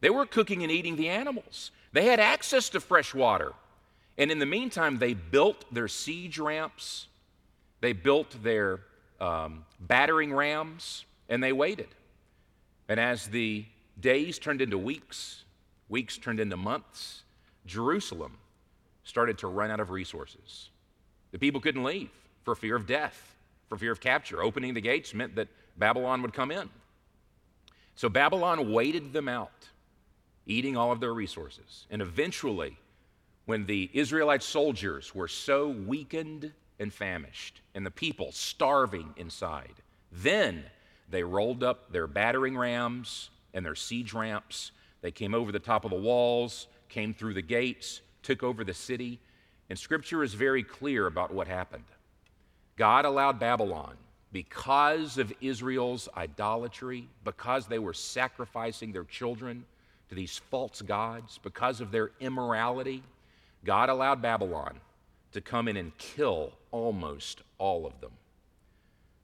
They 0.00 0.10
were 0.10 0.26
cooking 0.26 0.62
and 0.62 0.72
eating 0.72 0.96
the 0.96 1.08
animals. 1.08 1.70
They 1.92 2.06
had 2.06 2.20
access 2.20 2.68
to 2.70 2.80
fresh 2.80 3.14
water. 3.14 3.52
And 4.18 4.30
in 4.30 4.38
the 4.38 4.46
meantime, 4.46 4.98
they 4.98 5.14
built 5.14 5.64
their 5.72 5.88
siege 5.88 6.38
ramps, 6.38 7.06
they 7.80 7.92
built 7.92 8.42
their 8.42 8.80
um, 9.20 9.64
battering 9.80 10.32
rams, 10.32 11.04
and 11.28 11.42
they 11.42 11.52
waited. 11.52 11.88
And 12.88 13.00
as 13.00 13.26
the 13.28 13.64
days 14.00 14.38
turned 14.38 14.60
into 14.60 14.78
weeks, 14.78 15.44
weeks 15.88 16.16
turned 16.18 16.40
into 16.40 16.56
months, 16.56 17.22
Jerusalem 17.66 18.38
started 19.04 19.38
to 19.38 19.48
run 19.48 19.70
out 19.70 19.80
of 19.80 19.90
resources. 19.90 20.70
The 21.32 21.38
people 21.38 21.60
couldn't 21.60 21.84
leave 21.84 22.10
for 22.44 22.54
fear 22.54 22.76
of 22.76 22.86
death, 22.86 23.36
for 23.68 23.76
fear 23.76 23.92
of 23.92 24.00
capture. 24.00 24.42
Opening 24.42 24.74
the 24.74 24.80
gates 24.80 25.14
meant 25.14 25.34
that 25.36 25.48
Babylon 25.76 26.22
would 26.22 26.32
come 26.32 26.50
in. 26.50 26.68
So 27.96 28.08
Babylon 28.08 28.72
waited 28.72 29.12
them 29.12 29.28
out, 29.28 29.68
eating 30.46 30.76
all 30.76 30.92
of 30.92 31.00
their 31.00 31.14
resources. 31.14 31.86
And 31.90 32.02
eventually, 32.02 32.76
when 33.46 33.66
the 33.66 33.90
Israelite 33.92 34.42
soldiers 34.42 35.14
were 35.14 35.28
so 35.28 35.68
weakened 35.68 36.52
and 36.78 36.92
famished, 36.92 37.60
and 37.74 37.84
the 37.84 37.90
people 37.90 38.32
starving 38.32 39.14
inside. 39.16 39.74
Then 40.10 40.64
they 41.08 41.22
rolled 41.22 41.62
up 41.62 41.92
their 41.92 42.06
battering 42.06 42.56
rams 42.56 43.30
and 43.52 43.64
their 43.64 43.74
siege 43.74 44.12
ramps. 44.12 44.72
They 45.00 45.10
came 45.10 45.34
over 45.34 45.52
the 45.52 45.58
top 45.58 45.84
of 45.84 45.90
the 45.90 45.96
walls, 45.96 46.66
came 46.88 47.14
through 47.14 47.34
the 47.34 47.42
gates, 47.42 48.00
took 48.22 48.42
over 48.42 48.64
the 48.64 48.74
city. 48.74 49.20
And 49.70 49.78
scripture 49.78 50.22
is 50.22 50.34
very 50.34 50.62
clear 50.62 51.06
about 51.06 51.32
what 51.32 51.46
happened. 51.46 51.84
God 52.76 53.04
allowed 53.04 53.38
Babylon, 53.38 53.96
because 54.32 55.16
of 55.16 55.32
Israel's 55.40 56.08
idolatry, 56.16 57.08
because 57.22 57.68
they 57.68 57.78
were 57.78 57.94
sacrificing 57.94 58.90
their 58.90 59.04
children 59.04 59.64
to 60.08 60.14
these 60.16 60.38
false 60.50 60.82
gods, 60.82 61.38
because 61.42 61.80
of 61.80 61.92
their 61.92 62.10
immorality, 62.18 63.02
God 63.64 63.88
allowed 63.88 64.20
Babylon 64.20 64.80
to 65.32 65.40
come 65.40 65.68
in 65.68 65.76
and 65.76 65.96
kill 65.98 66.52
almost 66.74 67.40
all 67.58 67.86
of 67.86 68.00
them. 68.00 68.10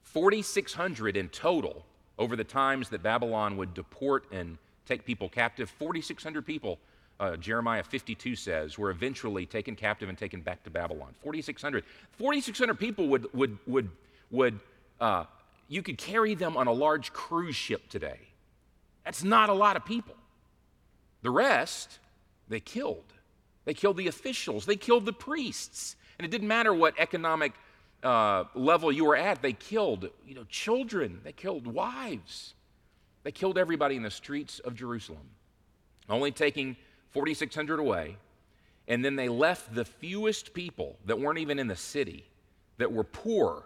4,600 0.05 1.17
in 1.17 1.29
total 1.31 1.85
over 2.17 2.37
the 2.37 2.45
times 2.45 2.89
that 2.91 3.03
Babylon 3.03 3.57
would 3.57 3.75
deport 3.75 4.25
and 4.31 4.57
take 4.87 5.05
people 5.05 5.29
captive. 5.29 5.69
4,600 5.69 6.47
people, 6.47 6.79
uh, 7.19 7.37
Jeremiah 7.37 7.83
52 7.83 8.37
says, 8.37 8.79
were 8.79 8.91
eventually 8.91 9.47
taken 9.47 9.75
captive 9.75 10.09
and 10.09 10.17
taken 10.17 10.41
back 10.41 10.63
to 10.63 10.71
Babylon. 10.71 11.13
4,600. 11.23 11.85
4,600 12.13 12.79
people 12.79 13.09
would, 13.09 13.27
would, 13.35 13.59
would, 13.67 13.91
would 14.31 14.61
uh, 15.01 15.25
you 15.69 15.83
could 15.83 15.99
carry 15.99 16.37
them 16.37 16.57
on 16.57 16.69
a 16.69 16.73
large 16.73 17.13
cruise 17.13 17.57
ship 17.57 17.89
today. 17.89 18.21
That's 19.05 19.25
not 19.25 19.49
a 19.49 19.55
lot 19.55 19.77
of 19.77 19.85
people. 19.85 20.15
The 21.23 21.31
rest, 21.31 21.99
they 22.49 22.61
killed. 22.61 23.13
They 23.65 23.75
killed 23.75 23.97
the 23.97 24.07
officials, 24.07 24.67
they 24.67 24.77
killed 24.77 25.05
the 25.05 25.13
priests. 25.13 25.97
And 26.21 26.27
it 26.27 26.31
didn't 26.31 26.49
matter 26.49 26.75
what 26.75 26.93
economic 26.99 27.55
uh, 28.03 28.45
level 28.55 28.93
you 28.93 29.07
were 29.07 29.17
at, 29.17 29.41
they 29.41 29.55
killed 29.55 30.11
you 30.29 30.35
know, 30.35 30.45
children, 30.51 31.19
they 31.25 31.33
killed 31.33 31.67
wives, 31.67 32.53
they 33.23 33.33
killed 33.33 33.57
everybody 33.57 33.97
in 33.97 34.03
the 34.03 34.11
streets 34.11 34.59
of 34.59 34.75
Jerusalem, 34.75 35.31
only 36.11 36.31
taking 36.31 36.77
4,600 37.13 37.81
away. 37.81 38.19
And 38.87 39.03
then 39.03 39.17
they 39.17 39.31
left 39.31 39.75
the 39.75 39.87
fewest 39.87 40.53
people 40.53 40.99
that 41.07 41.19
weren't 41.19 41.39
even 41.39 41.59
in 41.59 41.69
the 41.69 41.77
city, 41.77 42.27
that 42.77 42.93
were 42.93 43.05
poor, 43.05 43.65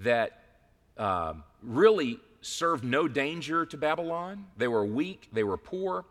that 0.00 0.38
uh, 0.98 1.32
really 1.62 2.20
served 2.42 2.84
no 2.84 3.08
danger 3.08 3.64
to 3.64 3.78
Babylon. 3.78 4.44
They 4.58 4.68
were 4.68 4.84
weak, 4.84 5.30
they 5.32 5.44
were 5.44 5.56
poor. 5.56 6.04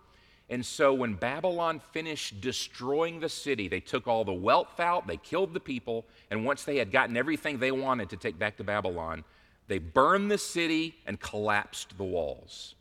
And 0.50 0.66
so 0.66 0.94
when 0.94 1.14
Babylon 1.14 1.80
finished 1.92 2.42
destroying 2.42 3.20
the 3.20 3.30
city, 3.30 3.68
they 3.68 3.80
took 3.80 4.08
all 4.08 4.26
the 4.26 4.34
wealth 4.34 4.80
out, 4.80 5.06
they 5.06 5.18
killed 5.18 5.54
the 5.54 5.60
people, 5.60 6.06
and 6.32 6.44
once 6.44 6.64
they 6.64 6.78
had 6.78 6.92
gotten 6.92 7.16
everything 7.16 7.60
they 7.60 7.72
wanted 7.72 8.10
to 8.10 8.18
take 8.18 8.40
back 8.40 8.58
to 8.58 8.64
Babylon, 8.64 9.24
they 9.68 9.78
burned 9.78 10.32
the 10.32 10.38
city 10.40 10.96
and 11.06 11.20
collapsed 11.20 11.98
the 11.98 12.04
walls. 12.04 12.74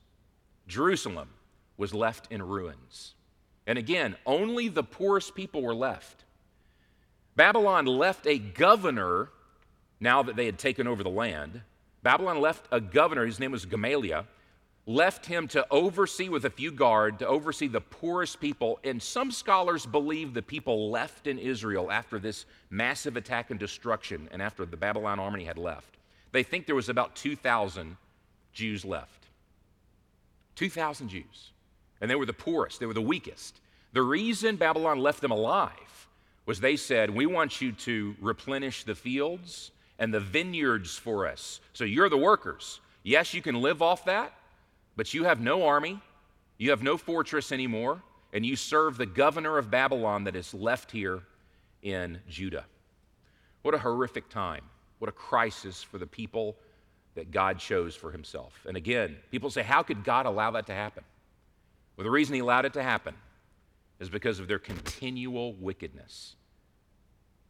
Jerusalem 0.66 1.28
was 1.76 1.92
left 1.92 2.32
in 2.32 2.42
ruins. 2.42 3.14
And 3.66 3.78
again, 3.78 4.16
only 4.24 4.68
the 4.68 4.82
poorest 4.82 5.34
people 5.34 5.60
were 5.60 5.74
left. 5.74 6.24
Babylon 7.36 7.84
left 7.84 8.26
a 8.26 8.38
governor 8.38 9.28
now 10.00 10.22
that 10.22 10.36
they 10.36 10.46
had 10.46 10.58
taken 10.58 10.86
over 10.86 11.02
the 11.02 11.10
land. 11.10 11.60
Babylon 12.02 12.40
left 12.40 12.66
a 12.72 12.80
governor, 12.80 13.26
his 13.26 13.38
name 13.38 13.52
was 13.52 13.66
Gamaliel, 13.66 14.26
left 14.88 15.26
him 15.26 15.46
to 15.46 15.66
oversee 15.70 16.30
with 16.30 16.46
a 16.46 16.50
few 16.50 16.72
guard 16.72 17.18
to 17.18 17.28
oversee 17.28 17.68
the 17.68 17.80
poorest 17.80 18.40
people 18.40 18.80
and 18.82 19.02
some 19.02 19.30
scholars 19.30 19.84
believe 19.84 20.32
the 20.32 20.40
people 20.40 20.90
left 20.90 21.26
in 21.26 21.38
israel 21.38 21.92
after 21.92 22.18
this 22.18 22.46
massive 22.70 23.14
attack 23.14 23.50
and 23.50 23.60
destruction 23.60 24.26
and 24.32 24.40
after 24.40 24.64
the 24.64 24.78
babylon 24.78 25.20
army 25.20 25.44
had 25.44 25.58
left. 25.58 25.98
They 26.32 26.42
think 26.42 26.64
there 26.64 26.74
was 26.74 26.88
about 26.88 27.14
2000 27.16 27.98
jews 28.54 28.82
left. 28.82 29.26
2000 30.54 31.08
jews. 31.08 31.52
And 32.00 32.10
they 32.10 32.16
were 32.16 32.24
the 32.24 32.32
poorest 32.32 32.80
they 32.80 32.86
were 32.86 32.94
the 32.94 33.02
weakest. 33.02 33.60
The 33.92 34.00
reason 34.00 34.56
babylon 34.56 35.00
left 35.00 35.20
them 35.20 35.32
alive 35.32 36.08
was 36.46 36.60
they 36.60 36.76
said 36.76 37.10
we 37.10 37.26
want 37.26 37.60
you 37.60 37.72
to 37.72 38.16
replenish 38.22 38.84
the 38.84 38.94
fields 38.94 39.70
and 39.98 40.14
the 40.14 40.20
vineyards 40.20 40.96
for 40.96 41.26
us. 41.26 41.60
So 41.74 41.84
you're 41.84 42.08
the 42.08 42.16
workers. 42.16 42.80
Yes 43.02 43.34
you 43.34 43.42
can 43.42 43.60
live 43.60 43.82
off 43.82 44.06
that 44.06 44.32
but 44.98 45.14
you 45.14 45.22
have 45.22 45.40
no 45.40 45.62
army, 45.62 46.00
you 46.58 46.70
have 46.70 46.82
no 46.82 46.96
fortress 46.96 47.52
anymore, 47.52 48.02
and 48.32 48.44
you 48.44 48.56
serve 48.56 48.98
the 48.98 49.06
governor 49.06 49.56
of 49.56 49.70
Babylon 49.70 50.24
that 50.24 50.34
is 50.34 50.52
left 50.52 50.90
here 50.90 51.22
in 51.82 52.18
Judah. 52.28 52.64
What 53.62 53.74
a 53.74 53.78
horrific 53.78 54.28
time. 54.28 54.64
What 54.98 55.08
a 55.08 55.12
crisis 55.12 55.84
for 55.84 55.98
the 55.98 56.06
people 56.06 56.56
that 57.14 57.30
God 57.30 57.60
chose 57.60 57.94
for 57.94 58.10
himself. 58.10 58.66
And 58.66 58.76
again, 58.76 59.16
people 59.30 59.50
say, 59.50 59.62
How 59.62 59.84
could 59.84 60.02
God 60.02 60.26
allow 60.26 60.50
that 60.50 60.66
to 60.66 60.74
happen? 60.74 61.04
Well, 61.96 62.02
the 62.02 62.10
reason 62.10 62.34
he 62.34 62.40
allowed 62.40 62.64
it 62.64 62.72
to 62.72 62.82
happen 62.82 63.14
is 64.00 64.08
because 64.08 64.40
of 64.40 64.48
their 64.48 64.58
continual 64.58 65.52
wickedness. 65.54 66.34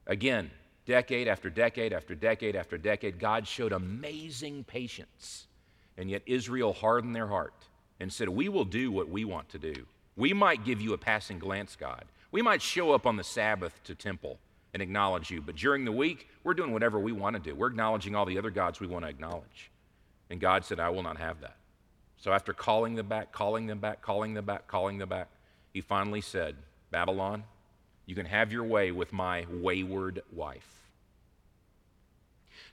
Again, 0.06 0.50
decade 0.84 1.28
after 1.28 1.48
decade 1.48 1.94
after 1.94 2.14
decade 2.14 2.56
after 2.56 2.76
decade, 2.76 3.18
God 3.18 3.48
showed 3.48 3.72
amazing 3.72 4.64
patience 4.64 5.46
and 5.98 6.08
yet 6.08 6.22
Israel 6.24 6.72
hardened 6.72 7.14
their 7.14 7.26
heart 7.26 7.52
and 8.00 8.10
said, 8.10 8.28
We 8.28 8.48
will 8.48 8.64
do 8.64 8.90
what 8.90 9.10
we 9.10 9.24
want 9.24 9.50
to 9.50 9.58
do. 9.58 9.74
We 10.16 10.32
might 10.32 10.64
give 10.64 10.80
you 10.80 10.94
a 10.94 10.98
passing 10.98 11.38
glance, 11.38 11.76
God. 11.76 12.04
We 12.30 12.40
might 12.40 12.62
show 12.62 12.92
up 12.92 13.06
on 13.06 13.16
the 13.16 13.24
Sabbath 13.24 13.82
to 13.84 13.94
temple 13.94 14.38
and 14.72 14.82
acknowledge 14.82 15.30
you, 15.30 15.40
but 15.40 15.56
during 15.56 15.84
the 15.84 15.92
week, 15.92 16.28
we're 16.44 16.54
doing 16.54 16.72
whatever 16.72 16.98
we 16.98 17.12
want 17.12 17.36
to 17.36 17.42
do. 17.42 17.54
We're 17.54 17.68
acknowledging 17.68 18.14
all 18.14 18.26
the 18.26 18.38
other 18.38 18.50
gods 18.50 18.80
we 18.80 18.86
want 18.86 19.04
to 19.04 19.08
acknowledge. 19.10 19.70
And 20.30 20.40
God 20.40 20.64
said, 20.64 20.78
I 20.78 20.90
will 20.90 21.02
not 21.02 21.18
have 21.18 21.40
that. 21.40 21.56
So 22.18 22.32
after 22.32 22.52
calling 22.52 22.94
them 22.94 23.08
back, 23.08 23.32
calling 23.32 23.66
them 23.66 23.78
back, 23.78 24.02
calling 24.02 24.34
them 24.34 24.44
back, 24.44 24.66
calling 24.66 24.98
them 24.98 25.08
back, 25.08 25.28
he 25.72 25.80
finally 25.80 26.20
said, 26.20 26.56
Babylon, 26.90 27.44
you 28.06 28.14
can 28.14 28.26
have 28.26 28.52
your 28.52 28.64
way 28.64 28.90
with 28.90 29.12
my 29.12 29.46
wayward 29.50 30.22
wife. 30.32 30.77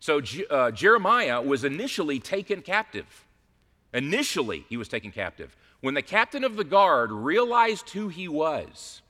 So 0.06 0.22
uh, 0.52 0.70
Jeremiah 0.70 1.42
was 1.42 1.64
initially 1.64 2.20
taken 2.20 2.62
captive. 2.62 3.26
Initially, 3.92 4.64
he 4.70 4.78
was 4.78 4.88
taken 4.88 5.12
captive. 5.12 5.58
When 5.82 5.96
the 5.96 6.04
captain 6.04 6.44
of 6.44 6.58
the 6.58 6.64
guard 6.64 7.12
realized 7.12 7.90
who 7.90 8.10
he 8.10 8.28
was, 8.28 9.02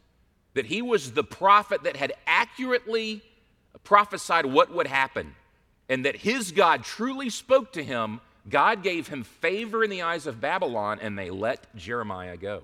that 0.54 0.68
he 0.68 0.82
was 0.82 1.12
the 1.12 1.22
prophet 1.22 1.84
that 1.84 1.98
had 1.98 2.14
accurately 2.26 3.22
prophesied 3.84 4.46
what 4.46 4.74
would 4.74 4.88
happen, 4.88 5.36
and 5.90 6.06
that 6.06 6.16
his 6.16 6.54
God 6.54 6.86
truly 6.86 7.30
spoke 7.30 7.74
to 7.74 7.84
him, 7.84 8.22
God 8.50 8.82
gave 8.82 9.10
him 9.10 9.26
favor 9.26 9.84
in 9.84 9.90
the 9.90 10.04
eyes 10.04 10.26
of 10.28 10.40
Babylon, 10.40 11.00
and 11.02 11.20
they 11.20 11.30
let 11.30 11.76
Jeremiah 11.76 12.38
go. 12.38 12.64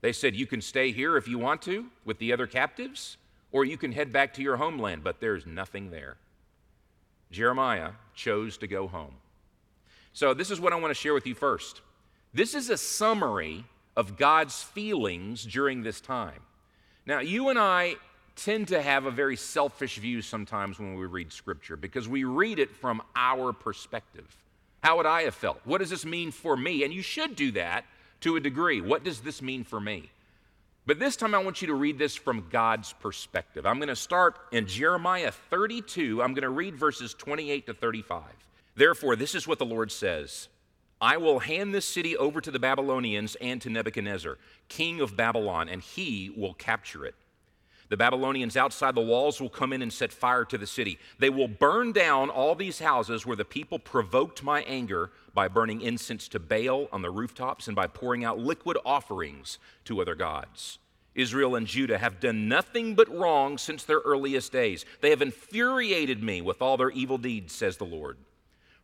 They 0.00 0.12
said, 0.12 0.36
You 0.36 0.46
can 0.46 0.60
stay 0.60 0.92
here 0.92 1.16
if 1.16 1.26
you 1.26 1.40
want 1.40 1.60
to 1.62 1.86
with 2.04 2.20
the 2.20 2.32
other 2.32 2.46
captives, 2.46 3.16
or 3.50 3.64
you 3.64 3.76
can 3.76 3.90
head 3.90 4.12
back 4.12 4.32
to 4.34 4.42
your 4.42 4.58
homeland, 4.58 5.02
but 5.02 5.18
there's 5.18 5.44
nothing 5.44 5.90
there. 5.90 6.16
Jeremiah 7.30 7.90
chose 8.14 8.56
to 8.58 8.66
go 8.66 8.88
home. 8.88 9.14
So, 10.12 10.34
this 10.34 10.50
is 10.50 10.60
what 10.60 10.72
I 10.72 10.76
want 10.76 10.90
to 10.90 11.00
share 11.00 11.14
with 11.14 11.26
you 11.26 11.34
first. 11.34 11.80
This 12.34 12.54
is 12.54 12.70
a 12.70 12.76
summary 12.76 13.64
of 13.96 14.16
God's 14.16 14.62
feelings 14.62 15.44
during 15.44 15.82
this 15.82 16.00
time. 16.00 16.40
Now, 17.06 17.20
you 17.20 17.48
and 17.48 17.58
I 17.58 17.96
tend 18.36 18.68
to 18.68 18.80
have 18.80 19.04
a 19.04 19.10
very 19.10 19.36
selfish 19.36 19.98
view 19.98 20.22
sometimes 20.22 20.78
when 20.78 20.94
we 20.94 21.06
read 21.06 21.32
Scripture 21.32 21.76
because 21.76 22.08
we 22.08 22.24
read 22.24 22.58
it 22.58 22.70
from 22.70 23.02
our 23.14 23.52
perspective. 23.52 24.36
How 24.82 24.96
would 24.96 25.06
I 25.06 25.22
have 25.22 25.34
felt? 25.34 25.60
What 25.64 25.78
does 25.78 25.90
this 25.90 26.06
mean 26.06 26.30
for 26.30 26.56
me? 26.56 26.84
And 26.84 26.92
you 26.92 27.02
should 27.02 27.36
do 27.36 27.52
that 27.52 27.84
to 28.20 28.36
a 28.36 28.40
degree. 28.40 28.80
What 28.80 29.04
does 29.04 29.20
this 29.20 29.42
mean 29.42 29.64
for 29.64 29.80
me? 29.80 30.10
But 30.90 30.98
this 30.98 31.14
time 31.14 31.36
I 31.36 31.38
want 31.38 31.62
you 31.62 31.68
to 31.68 31.74
read 31.74 31.98
this 31.98 32.16
from 32.16 32.48
God's 32.50 32.94
perspective. 32.94 33.64
I'm 33.64 33.76
going 33.76 33.90
to 33.90 33.94
start 33.94 34.40
in 34.50 34.66
Jeremiah 34.66 35.30
32. 35.30 36.20
I'm 36.20 36.34
going 36.34 36.42
to 36.42 36.50
read 36.50 36.74
verses 36.74 37.14
28 37.14 37.66
to 37.66 37.74
35. 37.74 38.24
Therefore, 38.74 39.14
this 39.14 39.36
is 39.36 39.46
what 39.46 39.60
the 39.60 39.64
Lord 39.64 39.92
says 39.92 40.48
I 41.00 41.16
will 41.16 41.38
hand 41.38 41.72
this 41.72 41.84
city 41.84 42.16
over 42.16 42.40
to 42.40 42.50
the 42.50 42.58
Babylonians 42.58 43.36
and 43.36 43.62
to 43.62 43.70
Nebuchadnezzar, 43.70 44.36
king 44.66 45.00
of 45.00 45.16
Babylon, 45.16 45.68
and 45.68 45.80
he 45.80 46.28
will 46.36 46.54
capture 46.54 47.06
it. 47.06 47.14
The 47.90 47.96
Babylonians 47.96 48.56
outside 48.56 48.94
the 48.94 49.00
walls 49.00 49.40
will 49.40 49.48
come 49.50 49.72
in 49.72 49.82
and 49.82 49.92
set 49.92 50.12
fire 50.12 50.44
to 50.44 50.56
the 50.56 50.66
city. 50.66 50.98
They 51.18 51.28
will 51.28 51.48
burn 51.48 51.90
down 51.90 52.30
all 52.30 52.54
these 52.54 52.78
houses 52.78 53.26
where 53.26 53.36
the 53.36 53.44
people 53.44 53.80
provoked 53.80 54.44
my 54.44 54.62
anger 54.62 55.10
by 55.34 55.48
burning 55.48 55.80
incense 55.80 56.28
to 56.28 56.38
Baal 56.38 56.88
on 56.92 57.02
the 57.02 57.10
rooftops 57.10 57.66
and 57.66 57.74
by 57.74 57.88
pouring 57.88 58.24
out 58.24 58.38
liquid 58.38 58.78
offerings 58.84 59.58
to 59.86 60.00
other 60.00 60.14
gods. 60.14 60.78
Israel 61.16 61.56
and 61.56 61.66
Judah 61.66 61.98
have 61.98 62.20
done 62.20 62.46
nothing 62.46 62.94
but 62.94 63.12
wrong 63.12 63.58
since 63.58 63.82
their 63.82 63.98
earliest 63.98 64.52
days. 64.52 64.84
They 65.00 65.10
have 65.10 65.20
infuriated 65.20 66.22
me 66.22 66.40
with 66.40 66.62
all 66.62 66.76
their 66.76 66.90
evil 66.90 67.18
deeds, 67.18 67.52
says 67.52 67.76
the 67.76 67.84
Lord. 67.84 68.16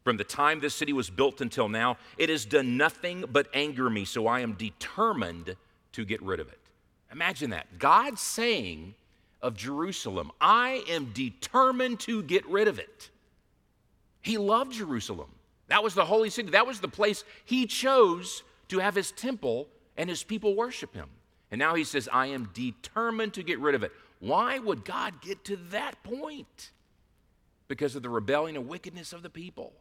From 0.02 0.16
the 0.16 0.24
time 0.24 0.58
this 0.58 0.74
city 0.74 0.92
was 0.92 1.10
built 1.10 1.40
until 1.40 1.68
now, 1.68 1.96
it 2.18 2.28
has 2.28 2.44
done 2.44 2.76
nothing 2.76 3.24
but 3.30 3.46
anger 3.54 3.88
me, 3.88 4.04
so 4.04 4.26
I 4.26 4.40
am 4.40 4.54
determined 4.54 5.54
to 5.92 6.04
get 6.04 6.20
rid 6.22 6.40
of 6.40 6.48
it. 6.48 6.58
Imagine 7.12 7.50
that. 7.50 7.78
God 7.78 8.18
saying 8.18 8.94
of 9.40 9.56
Jerusalem, 9.56 10.32
I 10.40 10.84
am 10.88 11.12
determined 11.12 12.00
to 12.00 12.22
get 12.22 12.46
rid 12.46 12.68
of 12.68 12.78
it. 12.78 13.10
He 14.20 14.38
loved 14.38 14.72
Jerusalem. 14.72 15.30
That 15.68 15.82
was 15.82 15.94
the 15.94 16.04
holy 16.04 16.30
city. 16.30 16.50
That 16.50 16.66
was 16.66 16.80
the 16.80 16.88
place 16.88 17.24
he 17.44 17.66
chose 17.66 18.42
to 18.68 18.78
have 18.78 18.94
his 18.94 19.12
temple 19.12 19.68
and 19.96 20.10
his 20.10 20.22
people 20.22 20.54
worship 20.54 20.94
him. 20.94 21.08
And 21.50 21.58
now 21.58 21.74
he 21.74 21.84
says, 21.84 22.08
I 22.12 22.26
am 22.26 22.50
determined 22.54 23.34
to 23.34 23.42
get 23.42 23.60
rid 23.60 23.74
of 23.74 23.82
it. 23.82 23.92
Why 24.18 24.58
would 24.58 24.84
God 24.84 25.20
get 25.20 25.44
to 25.44 25.56
that 25.70 26.02
point? 26.02 26.72
Because 27.68 27.94
of 27.94 28.02
the 28.02 28.08
rebellion 28.08 28.56
and 28.56 28.68
wickedness 28.68 29.12
of 29.12 29.22
the 29.22 29.30
people. 29.30 29.72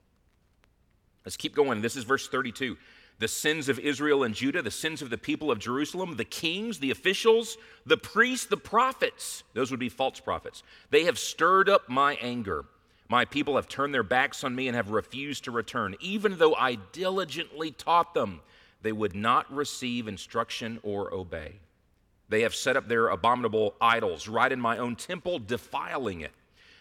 Let's 1.23 1.37
keep 1.37 1.55
going. 1.55 1.81
This 1.81 1.95
is 1.95 2.03
verse 2.03 2.27
32 2.27 2.77
the 3.19 3.27
sins 3.27 3.69
of 3.69 3.79
Israel 3.79 4.23
and 4.23 4.35
Judah, 4.35 4.61
the 4.61 4.71
sins 4.71 5.01
of 5.01 5.09
the 5.09 5.17
people 5.17 5.49
of 5.49 5.59
Jerusalem, 5.59 6.17
the 6.17 6.25
kings, 6.25 6.79
the 6.79 6.91
officials, 6.91 7.57
the 7.85 7.97
priests, 7.97 8.45
the 8.45 8.57
prophets. 8.57 9.43
Those 9.53 9.71
would 9.71 9.79
be 9.79 9.89
false 9.89 10.19
prophets. 10.19 10.63
They 10.89 11.05
have 11.05 11.17
stirred 11.17 11.69
up 11.69 11.87
my 11.87 12.15
anger. 12.15 12.65
My 13.07 13.23
people 13.23 13.55
have 13.55 13.69
turned 13.69 13.93
their 13.93 14.03
backs 14.03 14.43
on 14.43 14.55
me 14.55 14.67
and 14.67 14.75
have 14.75 14.89
refused 14.89 15.45
to 15.45 15.51
return. 15.51 15.95
Even 16.01 16.37
though 16.37 16.55
I 16.55 16.75
diligently 16.75 17.71
taught 17.71 18.13
them, 18.13 18.41
they 18.81 18.91
would 18.91 19.15
not 19.15 19.51
receive 19.53 20.07
instruction 20.07 20.79
or 20.83 21.13
obey. 21.13 21.53
They 22.27 22.41
have 22.41 22.55
set 22.55 22.75
up 22.75 22.87
their 22.87 23.07
abominable 23.07 23.75
idols 23.79 24.27
right 24.27 24.51
in 24.51 24.59
my 24.59 24.77
own 24.77 24.95
temple, 24.95 25.39
defiling 25.39 26.21
it. 26.21 26.31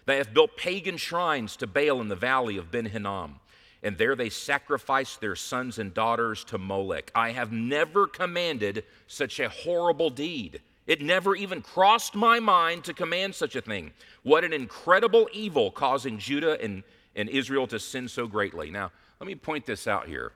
They 0.06 0.16
have 0.16 0.34
built 0.34 0.56
pagan 0.56 0.96
shrines 0.96 1.56
to 1.56 1.66
Baal 1.66 2.00
in 2.00 2.08
the 2.08 2.16
valley 2.16 2.56
of 2.56 2.70
Ben 2.70 2.86
Hinnom 2.86 3.40
and 3.84 3.98
there 3.98 4.16
they 4.16 4.30
sacrificed 4.30 5.20
their 5.20 5.36
sons 5.36 5.78
and 5.78 5.92
daughters 5.92 6.42
to 6.44 6.58
Molech. 6.58 7.12
I 7.14 7.30
have 7.32 7.52
never 7.52 8.06
commanded 8.06 8.84
such 9.06 9.38
a 9.38 9.50
horrible 9.50 10.08
deed. 10.08 10.62
It 10.86 11.02
never 11.02 11.36
even 11.36 11.60
crossed 11.60 12.14
my 12.14 12.40
mind 12.40 12.84
to 12.84 12.94
command 12.94 13.34
such 13.34 13.56
a 13.56 13.60
thing. 13.60 13.92
What 14.22 14.42
an 14.42 14.54
incredible 14.54 15.28
evil 15.32 15.70
causing 15.70 16.18
Judah 16.18 16.60
and, 16.60 16.82
and 17.14 17.28
Israel 17.28 17.66
to 17.68 17.78
sin 17.78 18.08
so 18.08 18.26
greatly. 18.26 18.70
Now, 18.70 18.90
let 19.20 19.26
me 19.26 19.34
point 19.34 19.66
this 19.66 19.86
out 19.86 20.08
here. 20.08 20.32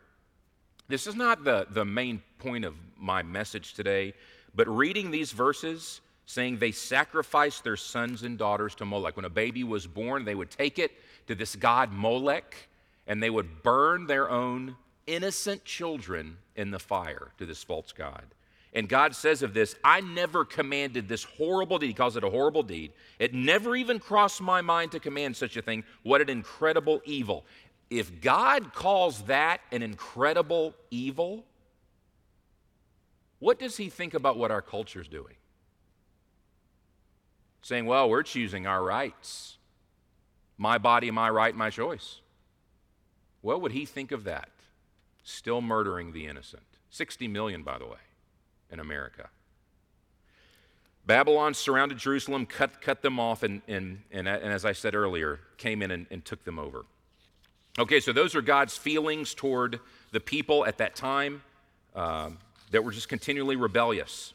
This 0.89 1.07
is 1.07 1.15
not 1.15 1.43
the, 1.43 1.67
the 1.71 1.85
main 1.85 2.23
point 2.39 2.67
of 2.67 2.75
my 2.99 3.23
message 3.23 3.75
today, 3.75 4.13
but 4.55 4.69
reading 4.69 5.11
these 5.11 5.33
verses 5.33 6.03
saying 6.27 6.59
they 6.59 6.73
sacrificed 6.73 7.65
their 7.65 7.77
sons 7.77 8.23
and 8.23 8.37
daughters 8.37 8.75
to 8.75 8.85
Molech. 8.85 9.17
When 9.17 9.25
a 9.25 9.31
baby 9.31 9.65
was 9.65 9.87
born, 9.87 10.27
they 10.27 10.35
would 10.35 10.51
take 10.51 10.79
it 10.79 10.93
to 11.27 11.35
this 11.35 11.57
god 11.57 11.91
Molech 11.93 12.69
and 13.09 13.23
they 13.23 13.31
would 13.31 13.62
burn 13.64 14.07
their 14.07 14.31
own 14.31 14.77
innocent 15.07 15.64
children 15.64 16.37
in 16.55 16.71
the 16.71 16.79
fire 16.79 17.33
to 17.38 17.47
this 17.47 17.64
false 17.64 17.92
God. 17.92 18.23
And 18.75 18.87
God 18.87 19.16
says 19.16 19.42
of 19.42 19.55
this, 19.55 19.75
I 19.83 20.03
never 20.03 20.44
commanded 20.44 21.09
this 21.09 21.25
horrible 21.25 21.79
deed. 21.79 21.87
He 21.87 21.94
calls 21.94 22.16
it 22.16 22.23
a 22.23 22.29
horrible 22.29 22.62
deed. 22.62 22.92
It 23.18 23.33
never 23.33 23.75
even 23.75 23.99
crossed 23.99 24.42
my 24.42 24.61
mind 24.61 24.92
to 24.92 25.01
command 25.01 25.37
such 25.37 25.57
a 25.57 25.62
thing. 25.62 25.85
What 26.03 26.21
an 26.21 26.29
incredible 26.29 27.01
evil. 27.07 27.47
If 27.88 28.21
God 28.21 28.75
calls 28.75 29.23
that 29.23 29.62
an 29.73 29.83
incredible 29.83 30.75
evil, 30.90 31.47
what 33.38 33.59
does 33.59 33.79
he 33.79 33.88
think 33.88 34.12
about 34.12 34.37
what 34.37 34.51
our 34.51 34.61
culture 34.61 35.01
is 35.01 35.09
doing? 35.09 35.35
Saying, 37.62 37.87
well, 37.87 38.11
we're 38.11 38.23
choosing 38.23 38.66
our 38.66 38.85
rights. 38.85 39.57
My 40.59 40.77
body, 40.77 41.11
my 41.11 41.31
right, 41.31 41.57
my 41.57 41.71
choice. 41.71 42.21
What 43.40 43.61
would 43.61 43.72
he 43.72 43.85
think 43.85 44.12
of 44.12 44.24
that? 44.24 44.48
Still 45.22 45.61
murdering 45.61 46.12
the 46.12 46.27
innocent. 46.27 46.62
60 46.90 47.29
million, 47.29 47.62
by 47.62 47.79
the 47.79 47.87
way, 47.87 47.98
in 48.70 48.81
America. 48.81 49.29
Babylon 51.07 51.55
surrounded 51.55 51.98
Jerusalem, 51.98 52.44
cut, 52.44 52.83
cut 52.83 53.03
them 53.03 53.18
off, 53.18 53.42
and, 53.42 53.62
and, 53.66 54.03
and, 54.11 54.29
and 54.29 54.53
as 54.53 54.64
I 54.64 54.72
said 54.72 54.94
earlier, 54.94 55.40
came 55.57 55.83
in 55.83 55.90
and, 55.90 56.07
and 56.11 56.24
took 56.24 56.44
them 56.44 56.59
over. 56.59 56.85
Okay, 57.79 58.01
so 58.01 58.12
those 58.12 58.35
are 58.35 58.42
God's 58.42 58.77
feelings 58.77 59.35
toward 59.35 59.81
the 60.12 60.20
people 60.20 60.66
at 60.66 60.79
that 60.79 60.96
time 60.96 61.42
um, 61.94 62.38
that 62.72 62.85
were 62.85 62.90
just 62.90 63.09
continually 63.09 63.57
rebellious. 63.57 64.35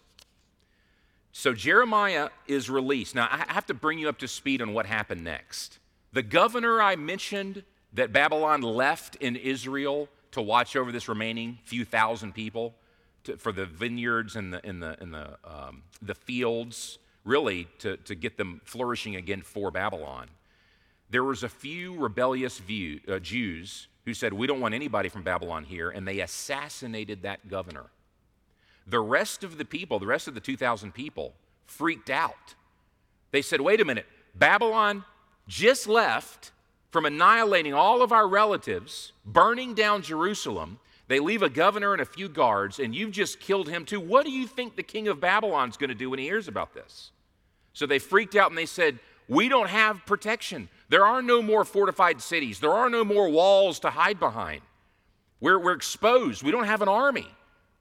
So 1.32 1.54
Jeremiah 1.54 2.30
is 2.48 2.70
released. 2.70 3.16
Now, 3.16 3.28
I 3.30 3.52
have 3.54 3.66
to 3.68 3.74
bring 3.74 4.00
you 4.00 4.08
up 4.08 4.20
to 4.20 4.28
speed 4.28 4.62
on 4.62 4.74
what 4.74 4.86
happened 4.86 5.24
next. 5.24 5.80
The 6.14 6.24
governor 6.24 6.82
I 6.82 6.96
mentioned 6.96 7.64
that 7.94 8.12
Babylon 8.12 8.62
left 8.62 9.16
in 9.18 9.36
Israel 9.36 10.10
to 10.32 10.42
watch 10.42 10.76
over 10.76 10.92
this 10.92 11.08
remaining 11.08 11.60
few 11.64 11.86
thousand 11.86 12.34
people 12.34 12.74
to, 13.26 13.38
for 13.38 13.52
the 13.52 13.66
vineyards 13.66 14.36
and 14.36 14.54
the, 14.54 14.66
and 14.66 14.82
the, 14.82 15.00
and 15.02 15.14
the, 15.14 15.38
um, 15.46 15.84
the 16.02 16.16
fields, 16.16 16.98
really 17.24 17.68
to, 17.80 17.98
to 17.98 18.16
get 18.16 18.38
them 18.38 18.62
flourishing 18.66 19.16
again 19.16 19.42
for 19.42 19.72
Babylon. 19.72 20.28
There 21.10 21.24
was 21.24 21.44
a 21.44 21.50
few 21.50 21.96
rebellious 21.96 22.58
view, 22.60 23.00
uh, 23.08 23.20
Jews 23.20 23.88
who 24.06 24.14
said, 24.14 24.34
We 24.34 24.48
don't 24.48 24.60
want 24.60 24.74
anybody 24.74 25.10
from 25.10 25.24
Babylon 25.24 25.64
here, 25.64 25.90
and 25.90 26.08
they 26.08 26.20
assassinated 26.20 27.22
that 27.24 27.48
governor. 27.48 27.86
The 28.88 29.00
rest 29.00 29.44
of 29.44 29.58
the 29.58 29.66
people, 29.66 30.00
the 30.00 30.08
rest 30.08 30.28
of 30.28 30.34
the 30.34 30.42
2,000 30.42 30.94
people, 30.94 31.34
freaked 31.66 32.10
out. 32.10 32.56
They 33.32 33.42
said, 33.42 33.62
Wait 33.62 33.80
a 33.80 33.86
minute, 33.86 34.06
Babylon 34.36 35.06
just 35.48 35.88
left 35.88 36.52
from 36.94 37.06
annihilating 37.06 37.74
all 37.74 38.04
of 38.04 38.12
our 38.12 38.28
relatives, 38.28 39.14
burning 39.26 39.74
down 39.74 40.04
Jerusalem. 40.04 40.78
They 41.08 41.20
leave 41.20 41.42
a 41.42 41.50
governor 41.50 41.92
and 41.92 42.02
a 42.02 42.06
few 42.06 42.30
guards, 42.30 42.78
and 42.78 42.94
you've 42.94 43.12
just 43.12 43.40
killed 43.40 43.68
him 43.68 43.84
too. 43.84 44.00
What 44.00 44.26
do 44.26 44.32
you 44.32 44.46
think 44.46 44.76
the 44.76 44.84
king 44.84 45.08
of 45.08 45.20
Babylon's 45.20 45.76
going 45.76 45.90
to 45.90 45.96
do 45.96 46.12
when 46.12 46.20
he 46.20 46.26
hears 46.26 46.48
about 46.48 46.76
this? 46.76 47.10
So 47.74 47.88
they 47.88 47.98
freaked 47.98 48.36
out 48.36 48.52
and 48.52 48.58
they 48.58 48.68
said, 48.68 49.00
We 49.28 49.50
don't 49.50 49.70
have 49.70 50.06
protection. 50.06 50.70
There 50.90 51.04
are 51.04 51.24
no 51.24 51.42
more 51.42 51.66
fortified 51.66 52.22
cities, 52.22 52.60
there 52.60 52.72
are 52.72 52.92
no 52.92 53.04
more 53.04 53.28
walls 53.28 53.80
to 53.80 53.90
hide 53.90 54.20
behind. 54.20 54.62
We're, 55.42 55.58
we're 55.58 55.74
exposed. 55.74 56.44
We 56.44 56.52
don't 56.52 56.68
have 56.68 56.84
an 56.84 56.90
army. 56.90 57.28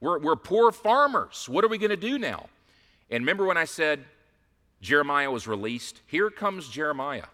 We're, 0.00 0.18
we're 0.20 0.36
poor 0.36 0.72
farmers. 0.72 1.50
What 1.50 1.64
are 1.64 1.68
we 1.68 1.76
going 1.76 1.90
to 1.90 1.96
do 1.98 2.18
now? 2.18 2.46
And 3.10 3.22
remember 3.22 3.44
when 3.44 3.58
I 3.58 3.66
said 3.66 4.06
Jeremiah 4.80 5.30
was 5.30 5.46
released? 5.46 6.00
Here 6.06 6.30
comes 6.30 6.68
Jeremiah. 6.68 7.26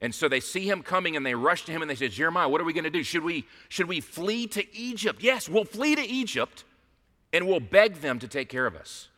And 0.00 0.14
so 0.14 0.28
they 0.28 0.40
see 0.40 0.68
him 0.68 0.82
coming 0.82 1.16
and 1.16 1.26
they 1.26 1.34
rush 1.34 1.64
to 1.66 1.72
him 1.72 1.82
and 1.82 1.90
they 1.90 1.94
say, 1.94 2.08
Jeremiah, 2.08 2.48
what 2.48 2.60
are 2.60 2.64
we 2.64 2.72
going 2.72 2.84
to 2.84 2.90
do? 2.90 3.02
Should 3.02 3.22
we, 3.22 3.46
should 3.68 3.86
we 3.86 4.00
flee 4.00 4.46
to 4.48 4.74
Egypt? 4.74 5.22
Yes, 5.22 5.48
we'll 5.48 5.64
flee 5.64 5.94
to 5.94 6.02
Egypt 6.02 6.64
and 7.32 7.46
we'll 7.46 7.60
beg 7.60 7.96
them 7.96 8.18
to 8.18 8.28
take 8.28 8.48
care 8.48 8.66
of 8.66 8.74
us. 8.74 9.08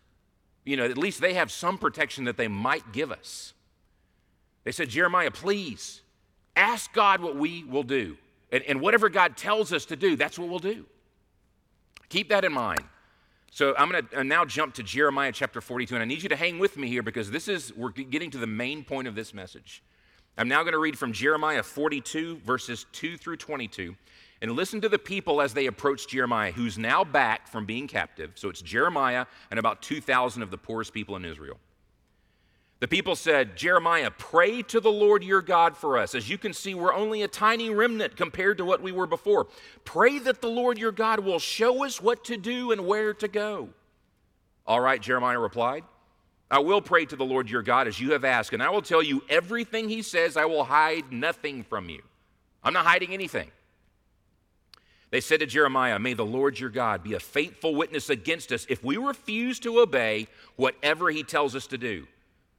You 0.65 0.77
know, 0.77 0.85
at 0.85 0.99
least 0.99 1.21
they 1.21 1.35
have 1.35 1.51
some 1.51 1.79
protection 1.79 2.25
that 2.25 2.37
they 2.37 2.49
might 2.49 2.93
give 2.93 3.13
us. 3.13 3.55
They 4.65 4.73
said, 4.73 4.89
Jeremiah, 4.89 5.31
please 5.31 6.03
ask 6.57 6.93
God 6.93 7.21
what 7.21 7.37
we 7.37 7.65
will 7.65 7.83
do. 7.83 8.17
And, 8.51 8.63
and 8.65 8.81
whatever 8.81 9.09
God 9.09 9.37
tells 9.37 9.73
us 9.73 9.87
to 9.87 9.97
do, 9.97 10.17
that's 10.17 10.39
what 10.39 10.49
we'll 10.49 10.59
do. 10.59 10.85
Keep 12.09 12.29
that 12.29 12.45
in 12.45 12.53
mind. 12.53 12.83
So 13.51 13.75
I'm 13.77 13.91
going 13.91 14.07
to 14.07 14.21
uh, 14.21 14.23
now 14.23 14.45
jump 14.45 14.75
to 14.75 14.83
Jeremiah 14.83 15.33
chapter 15.33 15.61
42, 15.61 15.95
and 15.95 16.03
I 16.03 16.07
need 16.07 16.23
you 16.23 16.29
to 16.29 16.37
hang 16.37 16.59
with 16.59 16.77
me 16.77 16.89
here 16.89 17.03
because 17.03 17.31
this 17.31 17.49
is, 17.49 17.75
we're 17.75 17.91
getting 17.91 18.31
to 18.31 18.39
the 18.39 18.47
main 18.47 18.85
point 18.85 19.09
of 19.09 19.15
this 19.15 19.35
message. 19.35 19.83
I'm 20.39 20.49
now 20.49 20.63
going 20.63 20.73
to 20.73 20.79
read 20.79 20.99
from 20.99 21.13
Jeremiah 21.13 21.63
42, 21.63 22.39
verses 22.39 22.87
2 22.93 23.19
through 23.19 23.37
22, 23.37 23.95
and 24.41 24.53
listen 24.53 24.81
to 24.81 24.89
the 24.89 24.99
people 24.99 25.43
as 25.43 25.53
they 25.53 25.67
approach 25.67 26.09
Jeremiah, 26.09 26.53
who's 26.53 26.79
now 26.79 27.05
back 27.05 27.47
from 27.47 27.67
being 27.67 27.87
captive. 27.87 28.33
So 28.35 28.49
it's 28.49 28.63
Jeremiah 28.63 29.27
and 29.51 29.59
about 29.59 29.83
2,000 29.83 30.43
of 30.43 30.51
the 30.51 30.57
poorest 30.57 30.95
people 30.95 31.17
in 31.17 31.25
Israel. 31.25 31.59
The 32.81 32.89
people 32.89 33.15
said, 33.15 33.57
Jeremiah, 33.57 34.11
pray 34.11 34.63
to 34.63 34.81
the 34.81 34.91
Lord 34.91 35.23
your 35.23 35.43
God 35.43 35.77
for 35.77 35.99
us. 35.99 36.17
As 36.17 36.29
you 36.29 36.37
can 36.37 36.53
see, 36.53 36.75
we're 36.75 36.93
only 36.93 37.23
a 37.23 37.29
tiny 37.29 37.71
remnant 37.71 38.17
compared 38.17 38.59
to 38.59 38.65
what 38.65 38.83
we 38.83 38.91
were 38.91 39.07
before. 39.07 39.47
Pray 39.85 40.19
that 40.19 40.41
the 40.41 40.49
Lord 40.49 40.79
your 40.79 40.91
God 40.91 41.21
will 41.21 41.39
show 41.39 41.85
us 41.85 42.01
what 42.01 42.25
to 42.25 42.37
do 42.37 42.73
and 42.73 42.85
where 42.85 43.15
to 43.15 43.29
go. 43.29 43.69
All 44.67 44.81
right, 44.81 45.01
Jeremiah 45.01 45.39
replied. 45.39 45.85
I 46.53 46.59
will 46.59 46.83
pray 46.83 47.07
to 47.07 47.17
the 47.17 47.25
Lord 47.25 47.49
your 47.49 47.63
God 47.63 47.89
as 47.89 47.99
you 47.99 48.13
have 48.13 48.27
asked, 48.27 48.53
and 48.53 48.63
I 48.63 48.69
will 48.69 48.83
tell 48.83 49.03
you 49.03 49.25
everything 49.31 49.89
he 49.89 50.03
says. 50.03 50.37
I 50.37 50.45
will 50.45 50.65
hide 50.65 51.11
nothing 51.11 51.63
from 51.65 51.89
you. 51.89 52.03
I'm 52.63 52.75
not 52.75 52.85
hiding 52.85 53.15
anything. 53.15 53.51
They 55.09 55.23
said 55.23 55.41
to 55.41 55.47
Jeremiah, 55.47 55.99
May 55.99 56.13
the 56.13 56.27
Lord 56.27 56.61
your 56.61 56.69
God 56.69 57.03
be 57.03 57.15
a 57.15 57.21
faithful 57.21 57.75
witness 57.75 58.11
against 58.11 58.53
us 58.53 58.67
if 58.69 58.85
we 58.85 58.99
refuse 58.99 59.59
to 59.61 59.81
obey 59.81 60.29
whatever 60.57 61.11
he 61.11 61.23
tells 61.23 61.57
us 61.57 61.67
to 61.69 61.79
do. 61.79 62.07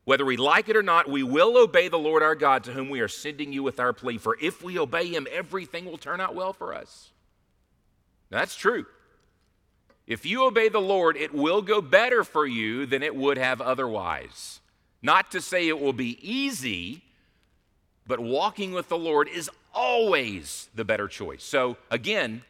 Whether 0.06 0.26
we 0.26 0.38
like 0.38 0.70
it 0.70 0.76
or 0.76 0.84
not, 0.84 1.08
we 1.08 1.22
will 1.22 1.56
obey 1.56 1.88
the 1.88 2.00
Lord 2.00 2.24
our 2.24 2.36
God 2.36 2.64
to 2.64 2.72
whom 2.74 2.90
we 2.90 3.00
are 3.00 3.08
sending 3.08 3.54
you 3.54 3.62
with 3.62 3.80
our 3.80 3.94
plea. 3.94 4.18
For 4.18 4.36
if 4.42 4.64
we 4.64 4.80
obey 4.80 5.06
him, 5.06 5.28
everything 5.32 5.86
will 5.86 6.00
turn 6.00 6.20
out 6.20 6.34
well 6.34 6.52
for 6.52 6.74
us. 6.74 7.12
Now, 8.32 8.40
that's 8.40 8.56
true. 8.56 8.88
If 10.06 10.26
you 10.26 10.46
obey 10.46 10.70
the 10.70 10.82
Lord, 10.82 11.16
it 11.16 11.34
will 11.34 11.62
go 11.62 11.82
better 11.82 12.24
for 12.24 12.46
you 12.46 12.86
than 12.86 13.04
it 13.04 13.16
would 13.16 13.38
have 13.38 13.62
otherwise. 13.62 14.60
Not 15.02 15.32
to 15.32 15.42
say 15.42 15.68
it 15.68 15.80
will 15.80 15.94
be 15.94 16.18
easy, 16.22 17.04
but 18.06 18.20
walking 18.20 18.74
with 18.74 18.90
the 18.90 18.98
Lord 18.98 19.30
is 19.30 19.50
always 19.74 20.70
the 20.76 20.84
better 20.84 21.08
choice. 21.08 21.44
So, 21.44 21.78
again, 21.90 22.44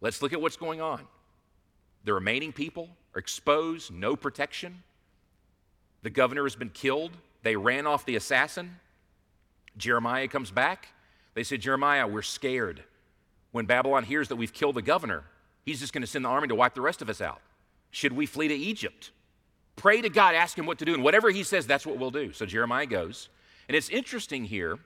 let's 0.00 0.20
look 0.20 0.32
at 0.32 0.40
what's 0.40 0.56
going 0.56 0.80
on. 0.80 1.00
The 2.04 2.14
remaining 2.14 2.52
people 2.52 2.88
are 3.14 3.18
exposed, 3.18 3.92
no 3.92 4.16
protection. 4.16 4.82
The 6.02 6.10
governor 6.10 6.42
has 6.42 6.56
been 6.56 6.70
killed. 6.70 7.12
They 7.42 7.56
ran 7.56 7.86
off 7.86 8.04
the 8.04 8.16
assassin. 8.16 8.76
Jeremiah 9.76 10.28
comes 10.28 10.50
back. 10.50 10.88
They 11.34 11.44
said, 11.44 11.60
Jeremiah, 11.60 12.06
we're 12.06 12.22
scared. 12.22 12.82
When 13.52 13.66
Babylon 13.66 14.04
hears 14.04 14.28
that 14.28 14.36
we've 14.36 14.52
killed 14.52 14.74
the 14.74 14.82
governor, 14.82 15.24
he's 15.64 15.80
just 15.80 15.92
going 15.92 16.02
to 16.02 16.06
send 16.06 16.24
the 16.24 16.28
army 16.28 16.48
to 16.48 16.54
wipe 16.54 16.74
the 16.74 16.80
rest 16.80 17.02
of 17.02 17.08
us 17.08 17.20
out. 17.20 17.40
Should 17.90 18.12
we 18.12 18.26
flee 18.26 18.48
to 18.48 18.54
Egypt? 18.54 19.10
Pray 19.76 20.00
to 20.00 20.08
God, 20.08 20.34
ask 20.34 20.56
him 20.56 20.66
what 20.66 20.78
to 20.78 20.84
do, 20.84 20.94
and 20.94 21.02
whatever 21.02 21.30
he 21.30 21.42
says, 21.42 21.66
that's 21.66 21.86
what 21.86 21.98
we'll 21.98 22.10
do. 22.10 22.32
So 22.32 22.46
Jeremiah 22.46 22.86
goes. 22.86 23.28
And 23.68 23.76
it's 23.76 23.88
interesting 23.88 24.44
here 24.44 24.78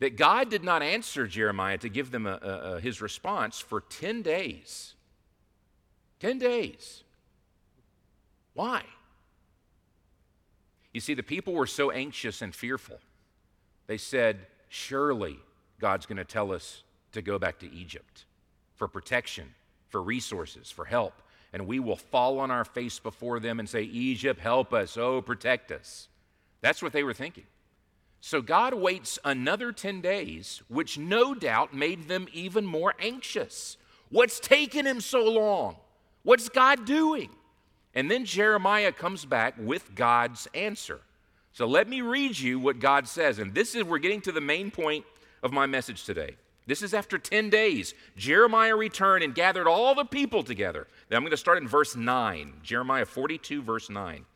that 0.00 0.16
God 0.16 0.48
did 0.48 0.62
not 0.62 0.82
answer 0.82 1.26
Jeremiah 1.26 1.78
to 1.78 1.88
give 1.88 2.10
them 2.10 2.26
a, 2.26 2.38
a, 2.40 2.48
a, 2.76 2.80
his 2.80 3.02
response 3.02 3.58
for 3.58 3.80
10 3.80 4.22
days. 4.22 4.94
10 6.20 6.38
days. 6.38 7.02
Why? 8.54 8.82
You 10.92 11.00
see, 11.00 11.14
the 11.14 11.22
people 11.22 11.52
were 11.52 11.66
so 11.66 11.90
anxious 11.90 12.42
and 12.42 12.54
fearful. 12.54 12.98
They 13.86 13.98
said, 13.98 14.46
Surely 14.68 15.38
God's 15.80 16.06
going 16.06 16.18
to 16.18 16.24
tell 16.24 16.52
us 16.52 16.82
to 17.12 17.22
go 17.22 17.38
back 17.38 17.58
to 17.60 17.72
Egypt 17.72 18.24
for 18.74 18.88
protection, 18.88 19.54
for 19.88 20.02
resources, 20.02 20.70
for 20.70 20.84
help. 20.84 21.14
And 21.52 21.66
we 21.66 21.80
will 21.80 21.96
fall 21.96 22.40
on 22.40 22.50
our 22.50 22.64
face 22.64 22.98
before 22.98 23.40
them 23.40 23.58
and 23.58 23.68
say, 23.68 23.82
Egypt, 23.82 24.40
help 24.40 24.72
us. 24.72 24.96
Oh, 24.96 25.22
protect 25.22 25.72
us. 25.72 26.08
That's 26.60 26.82
what 26.82 26.92
they 26.92 27.02
were 27.02 27.14
thinking. 27.14 27.44
So 28.20 28.42
God 28.42 28.74
waits 28.74 29.18
another 29.24 29.72
10 29.72 30.00
days, 30.00 30.62
which 30.68 30.98
no 30.98 31.34
doubt 31.34 31.72
made 31.72 32.08
them 32.08 32.26
even 32.32 32.66
more 32.66 32.94
anxious. 32.98 33.76
What's 34.10 34.40
taken 34.40 34.86
him 34.86 35.00
so 35.00 35.24
long? 35.24 35.76
What's 36.22 36.48
God 36.48 36.84
doing? 36.84 37.30
And 37.94 38.10
then 38.10 38.24
Jeremiah 38.24 38.92
comes 38.92 39.24
back 39.24 39.54
with 39.58 39.94
God's 39.94 40.48
answer. 40.52 41.00
So 41.52 41.66
let 41.66 41.88
me 41.88 42.02
read 42.02 42.38
you 42.38 42.58
what 42.58 42.78
God 42.78 43.08
says. 43.08 43.38
And 43.38 43.54
this 43.54 43.74
is, 43.74 43.84
we're 43.84 43.98
getting 43.98 44.20
to 44.22 44.32
the 44.32 44.40
main 44.40 44.70
point 44.70 45.04
of 45.42 45.52
my 45.52 45.66
message 45.66 46.04
today. 46.04 46.36
This 46.68 46.82
is 46.82 46.92
after 46.92 47.16
10 47.16 47.48
days. 47.48 47.94
Jeremiah 48.14 48.76
returned 48.76 49.24
and 49.24 49.34
gathered 49.34 49.66
all 49.66 49.94
the 49.94 50.04
people 50.04 50.44
together. 50.44 50.86
Now 51.10 51.16
I'm 51.16 51.22
going 51.22 51.30
to 51.30 51.36
start 51.38 51.56
in 51.56 51.66
verse 51.66 51.96
9, 51.96 52.60
Jeremiah 52.62 53.06
42, 53.06 53.62
verse 53.62 53.88
9. 53.88 54.26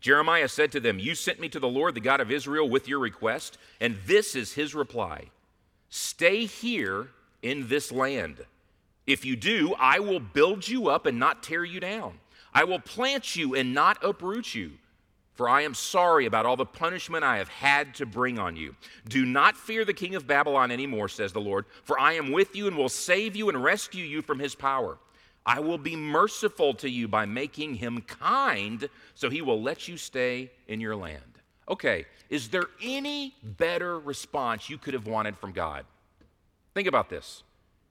Jeremiah 0.00 0.48
said 0.48 0.72
to 0.72 0.80
them, 0.80 0.98
You 0.98 1.14
sent 1.14 1.38
me 1.38 1.48
to 1.50 1.60
the 1.60 1.68
Lord, 1.68 1.94
the 1.94 2.00
God 2.00 2.20
of 2.20 2.32
Israel, 2.32 2.68
with 2.68 2.88
your 2.88 2.98
request, 2.98 3.58
and 3.80 3.96
this 4.06 4.34
is 4.34 4.54
his 4.54 4.74
reply 4.74 5.26
Stay 5.88 6.46
here 6.46 7.10
in 7.42 7.68
this 7.68 7.92
land. 7.92 8.44
If 9.06 9.24
you 9.24 9.36
do, 9.36 9.74
I 9.78 10.00
will 10.00 10.20
build 10.20 10.66
you 10.66 10.88
up 10.88 11.06
and 11.06 11.20
not 11.20 11.44
tear 11.44 11.64
you 11.64 11.78
down. 11.78 12.18
I 12.52 12.64
will 12.64 12.80
plant 12.80 13.36
you 13.36 13.54
and 13.54 13.72
not 13.72 14.02
uproot 14.04 14.52
you. 14.56 14.72
For 15.40 15.48
I 15.48 15.62
am 15.62 15.72
sorry 15.72 16.26
about 16.26 16.44
all 16.44 16.58
the 16.58 16.66
punishment 16.66 17.24
I 17.24 17.38
have 17.38 17.48
had 17.48 17.94
to 17.94 18.04
bring 18.04 18.38
on 18.38 18.56
you. 18.56 18.76
Do 19.08 19.24
not 19.24 19.56
fear 19.56 19.86
the 19.86 19.94
king 19.94 20.14
of 20.14 20.26
Babylon 20.26 20.70
anymore, 20.70 21.08
says 21.08 21.32
the 21.32 21.40
Lord, 21.40 21.64
for 21.82 21.98
I 21.98 22.12
am 22.12 22.30
with 22.30 22.54
you 22.54 22.66
and 22.66 22.76
will 22.76 22.90
save 22.90 23.34
you 23.34 23.48
and 23.48 23.64
rescue 23.64 24.04
you 24.04 24.20
from 24.20 24.38
his 24.38 24.54
power. 24.54 24.98
I 25.46 25.60
will 25.60 25.78
be 25.78 25.96
merciful 25.96 26.74
to 26.74 26.90
you 26.90 27.08
by 27.08 27.24
making 27.24 27.76
him 27.76 28.02
kind, 28.02 28.86
so 29.14 29.30
he 29.30 29.40
will 29.40 29.62
let 29.62 29.88
you 29.88 29.96
stay 29.96 30.50
in 30.68 30.78
your 30.78 30.94
land. 30.94 31.38
Okay, 31.70 32.04
is 32.28 32.50
there 32.50 32.66
any 32.82 33.34
better 33.42 33.98
response 33.98 34.68
you 34.68 34.76
could 34.76 34.92
have 34.92 35.06
wanted 35.06 35.38
from 35.38 35.52
God? 35.52 35.86
Think 36.74 36.86
about 36.86 37.08
this. 37.08 37.44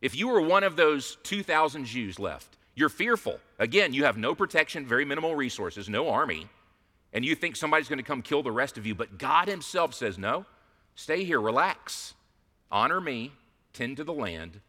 If 0.03 0.15
you 0.15 0.27
were 0.27 0.41
one 0.41 0.63
of 0.63 0.75
those 0.75 1.17
2,000 1.23 1.85
Jews 1.85 2.19
left, 2.19 2.59
you're 2.75 2.89
fearful. 2.89 3.39
Again, 3.57 3.91
you 3.91 4.03
have 4.03 4.19
no 4.19 4.35
protection, 4.35 4.85
very 4.85 5.03
minimal 5.03 5.35
resources, 5.35 5.89
no 5.89 6.09
army, 6.09 6.47
and 7.13 7.25
you 7.25 7.35
think 7.35 7.55
somebody's 7.55 7.89
going 7.89 7.97
to 7.97 8.03
come 8.03 8.21
kill 8.21 8.43
the 8.43 8.51
rest 8.51 8.77
of 8.77 8.85
you. 8.85 8.95
But 8.95 9.17
God 9.17 9.47
Himself 9.47 9.93
says, 9.93 10.17
No, 10.17 10.45
stay 10.95 11.23
here, 11.23 11.41
relax, 11.41 12.13
honor 12.71 13.01
me, 13.01 13.31
tend 13.73 13.97
to 13.97 14.03
the 14.03 14.13
land. 14.13 14.59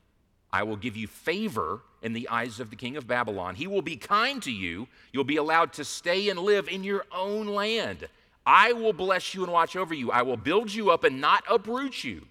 I 0.52 0.64
will 0.64 0.76
give 0.76 0.96
you 0.96 1.06
favor 1.06 1.82
in 2.02 2.12
the 2.12 2.28
eyes 2.28 2.58
of 2.58 2.70
the 2.70 2.76
king 2.76 2.96
of 2.96 3.06
Babylon. 3.06 3.54
He 3.54 3.66
will 3.66 3.82
be 3.82 3.96
kind 3.96 4.42
to 4.42 4.50
you. 4.50 4.88
You'll 5.12 5.24
be 5.24 5.36
allowed 5.36 5.72
to 5.74 5.84
stay 5.84 6.28
and 6.28 6.40
live 6.40 6.68
in 6.68 6.82
your 6.82 7.04
own 7.14 7.46
land. 7.46 8.08
I 8.44 8.72
will 8.72 8.92
bless 8.92 9.34
you 9.34 9.44
and 9.44 9.52
watch 9.52 9.76
over 9.76 9.94
you. 9.94 10.10
I 10.10 10.22
will 10.22 10.36
build 10.36 10.72
you 10.72 10.90
up 10.90 11.04
and 11.04 11.20
not 11.20 11.44
uproot 11.48 12.02
you. 12.02 12.26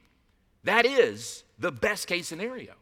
That 0.63 0.85
is 0.85 1.43
the 1.57 1.71
best 1.71 2.07
case 2.07 2.27
scenario. 2.27 2.73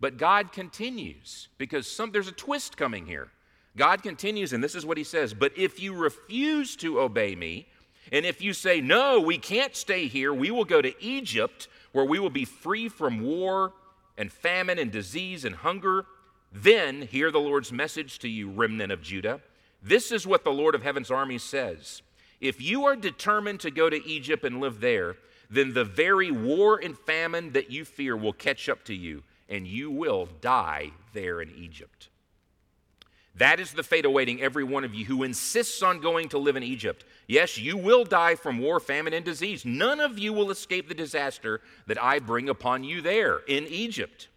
But 0.00 0.18
God 0.18 0.52
continues 0.52 1.48
because 1.58 1.86
some, 1.86 2.10
there's 2.10 2.28
a 2.28 2.32
twist 2.32 2.76
coming 2.76 3.06
here. 3.06 3.30
God 3.76 4.02
continues, 4.02 4.52
and 4.52 4.62
this 4.62 4.74
is 4.74 4.84
what 4.84 4.98
he 4.98 5.04
says 5.04 5.34
But 5.34 5.56
if 5.56 5.80
you 5.80 5.94
refuse 5.94 6.76
to 6.76 7.00
obey 7.00 7.34
me, 7.34 7.66
and 8.10 8.26
if 8.26 8.42
you 8.42 8.52
say, 8.52 8.80
No, 8.80 9.20
we 9.20 9.38
can't 9.38 9.74
stay 9.74 10.06
here, 10.06 10.32
we 10.32 10.50
will 10.50 10.64
go 10.64 10.82
to 10.82 11.02
Egypt, 11.02 11.68
where 11.92 12.04
we 12.04 12.18
will 12.18 12.30
be 12.30 12.44
free 12.44 12.88
from 12.88 13.20
war 13.20 13.72
and 14.18 14.32
famine 14.32 14.78
and 14.78 14.90
disease 14.90 15.44
and 15.44 15.56
hunger, 15.56 16.04
then 16.52 17.02
hear 17.02 17.30
the 17.30 17.40
Lord's 17.40 17.72
message 17.72 18.18
to 18.20 18.28
you, 18.28 18.50
remnant 18.50 18.92
of 18.92 19.02
Judah. 19.02 19.40
This 19.82 20.12
is 20.12 20.26
what 20.26 20.44
the 20.44 20.52
Lord 20.52 20.74
of 20.74 20.82
heaven's 20.82 21.10
armies 21.10 21.42
says. 21.42 22.02
If 22.40 22.60
you 22.60 22.84
are 22.84 22.96
determined 22.96 23.60
to 23.60 23.70
go 23.70 23.88
to 23.88 24.06
Egypt 24.06 24.44
and 24.44 24.60
live 24.60 24.80
there, 24.80 25.16
then 25.48 25.74
the 25.74 25.84
very 25.84 26.30
war 26.30 26.78
and 26.82 26.98
famine 26.98 27.52
that 27.52 27.70
you 27.70 27.84
fear 27.84 28.16
will 28.16 28.32
catch 28.32 28.68
up 28.68 28.84
to 28.84 28.94
you 28.94 29.22
and 29.48 29.66
you 29.66 29.90
will 29.90 30.28
die 30.40 30.90
there 31.12 31.40
in 31.40 31.50
Egypt. 31.56 32.08
That 33.36 33.60
is 33.60 33.72
the 33.72 33.82
fate 33.82 34.04
awaiting 34.04 34.42
every 34.42 34.64
one 34.64 34.84
of 34.84 34.94
you 34.94 35.06
who 35.06 35.22
insists 35.22 35.82
on 35.82 36.00
going 36.00 36.28
to 36.30 36.38
live 36.38 36.56
in 36.56 36.62
Egypt. 36.62 37.04
Yes, 37.26 37.56
you 37.56 37.78
will 37.78 38.04
die 38.04 38.34
from 38.34 38.58
war, 38.58 38.78
famine, 38.78 39.14
and 39.14 39.24
disease. 39.24 39.64
None 39.64 40.00
of 40.00 40.18
you 40.18 40.34
will 40.34 40.50
escape 40.50 40.88
the 40.88 40.94
disaster 40.94 41.62
that 41.86 42.02
I 42.02 42.18
bring 42.18 42.50
upon 42.50 42.84
you 42.84 43.00
there 43.00 43.38
in 43.48 43.66
Egypt. 43.68 44.28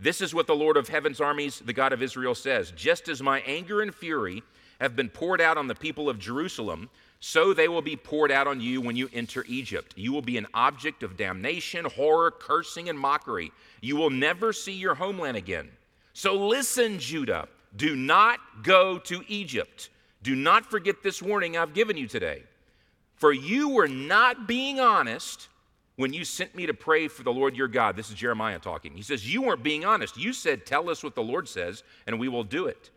This 0.00 0.20
is 0.20 0.34
what 0.34 0.46
the 0.46 0.56
Lord 0.56 0.76
of 0.76 0.88
heaven's 0.88 1.20
armies, 1.20 1.60
the 1.60 1.72
God 1.72 1.92
of 1.92 2.02
Israel, 2.02 2.34
says 2.34 2.72
Just 2.72 3.08
as 3.08 3.22
my 3.22 3.40
anger 3.40 3.82
and 3.82 3.94
fury 3.94 4.42
have 4.80 4.96
been 4.96 5.10
poured 5.10 5.40
out 5.40 5.58
on 5.58 5.68
the 5.68 5.74
people 5.74 6.08
of 6.08 6.18
Jerusalem, 6.18 6.90
So 7.20 7.52
they 7.52 7.68
will 7.68 7.82
be 7.82 7.96
poured 7.96 8.32
out 8.32 8.46
on 8.46 8.62
you 8.62 8.80
when 8.80 8.96
you 8.96 9.10
enter 9.12 9.44
Egypt. 9.46 9.92
You 9.94 10.10
will 10.10 10.22
be 10.22 10.38
an 10.38 10.46
object 10.54 11.02
of 11.02 11.18
damnation, 11.18 11.84
horror, 11.84 12.30
cursing, 12.30 12.88
and 12.88 12.98
mockery. 12.98 13.52
You 13.82 13.96
will 13.96 14.08
never 14.08 14.54
see 14.54 14.72
your 14.72 14.94
homeland 14.94 15.36
again. 15.36 15.68
So 16.14 16.34
listen, 16.34 16.98
Judah, 16.98 17.46
do 17.76 17.96
not 17.96 18.40
go 18.62 18.98
to 18.98 19.22
Egypt. 19.28 19.90
Do 20.22 20.34
not 20.34 20.66
forget 20.66 21.02
this 21.02 21.22
warning 21.22 21.56
I've 21.56 21.74
given 21.74 21.96
you 21.96 22.06
today. 22.06 22.42
For 23.14 23.32
you 23.32 23.70
were 23.70 23.88
not 23.88 24.46
being 24.46 24.80
honest 24.80 25.48
when 25.96 26.12
you 26.12 26.24
sent 26.24 26.54
me 26.54 26.66
to 26.66 26.74
pray 26.74 27.08
for 27.08 27.22
the 27.22 27.32
Lord 27.32 27.54
your 27.54 27.68
God. 27.68 27.94
This 27.94 28.08
is 28.08 28.14
Jeremiah 28.14 28.58
talking. 28.58 28.94
He 28.94 29.02
says, 29.02 29.32
You 29.32 29.42
weren't 29.42 29.62
being 29.62 29.84
honest. 29.84 30.16
You 30.16 30.32
said, 30.32 30.64
Tell 30.64 30.88
us 30.88 31.04
what 31.04 31.14
the 31.14 31.22
Lord 31.22 31.48
says, 31.48 31.82
and 32.06 32.18
we 32.18 32.28
will 32.28 32.44
do 32.44 32.66
it. 32.66 32.90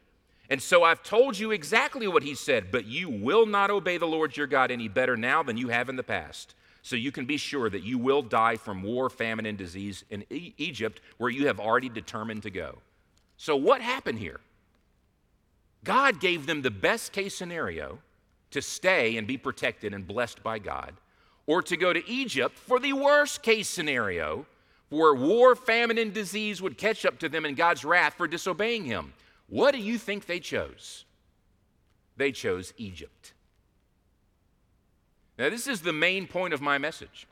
And 0.49 0.61
so 0.61 0.83
I've 0.83 1.03
told 1.03 1.37
you 1.37 1.51
exactly 1.51 2.07
what 2.07 2.23
he 2.23 2.35
said, 2.35 2.71
but 2.71 2.85
you 2.85 3.09
will 3.09 3.45
not 3.45 3.71
obey 3.71 3.97
the 3.97 4.05
Lord 4.05 4.35
your 4.35 4.47
God 4.47 4.71
any 4.71 4.87
better 4.87 5.17
now 5.17 5.43
than 5.43 5.57
you 5.57 5.69
have 5.69 5.89
in 5.89 5.95
the 5.95 6.03
past. 6.03 6.55
So 6.81 6.97
you 6.97 7.11
can 7.11 7.25
be 7.25 7.37
sure 7.37 7.69
that 7.69 7.83
you 7.83 7.97
will 7.97 8.21
die 8.21 8.57
from 8.57 8.83
war, 8.83 9.09
famine, 9.09 9.45
and 9.45 9.57
disease 9.57 10.03
in 10.09 10.25
e- 10.29 10.53
Egypt, 10.57 10.99
where 11.17 11.29
you 11.29 11.47
have 11.47 11.59
already 11.59 11.89
determined 11.89 12.43
to 12.43 12.49
go. 12.49 12.79
So 13.37 13.55
what 13.55 13.81
happened 13.81 14.19
here? 14.19 14.41
God 15.83 16.19
gave 16.19 16.45
them 16.45 16.61
the 16.61 16.71
best 16.71 17.11
case 17.11 17.35
scenario 17.35 17.99
to 18.51 18.61
stay 18.61 19.17
and 19.17 19.27
be 19.27 19.37
protected 19.37 19.93
and 19.93 20.07
blessed 20.07 20.43
by 20.43 20.59
God 20.59 20.93
or 21.45 21.61
to 21.61 21.75
go 21.75 21.91
to 21.91 22.09
Egypt 22.09 22.57
for 22.57 22.79
the 22.79 22.93
worst 22.93 23.43
case 23.43 23.67
scenario, 23.67 24.45
where 24.89 25.13
war, 25.13 25.55
famine, 25.55 25.97
and 25.97 26.13
disease 26.13 26.61
would 26.61 26.77
catch 26.77 27.05
up 27.05 27.19
to 27.19 27.29
them 27.29 27.45
in 27.45 27.55
God's 27.55 27.83
wrath 27.83 28.13
for 28.13 28.27
disobeying 28.27 28.85
Him. 28.85 29.13
What 29.47 29.73
do 29.73 29.79
you 29.79 29.97
think 29.97 30.25
they 30.25 30.39
chose? 30.39 31.05
They 32.15 32.31
chose 32.31 32.73
Egypt. 32.77 33.33
Now, 35.37 35.49
this 35.49 35.67
is 35.67 35.81
the 35.81 35.93
main 35.93 36.27
point 36.27 36.53
of 36.53 36.61
my 36.61 36.77
message. 36.77 37.27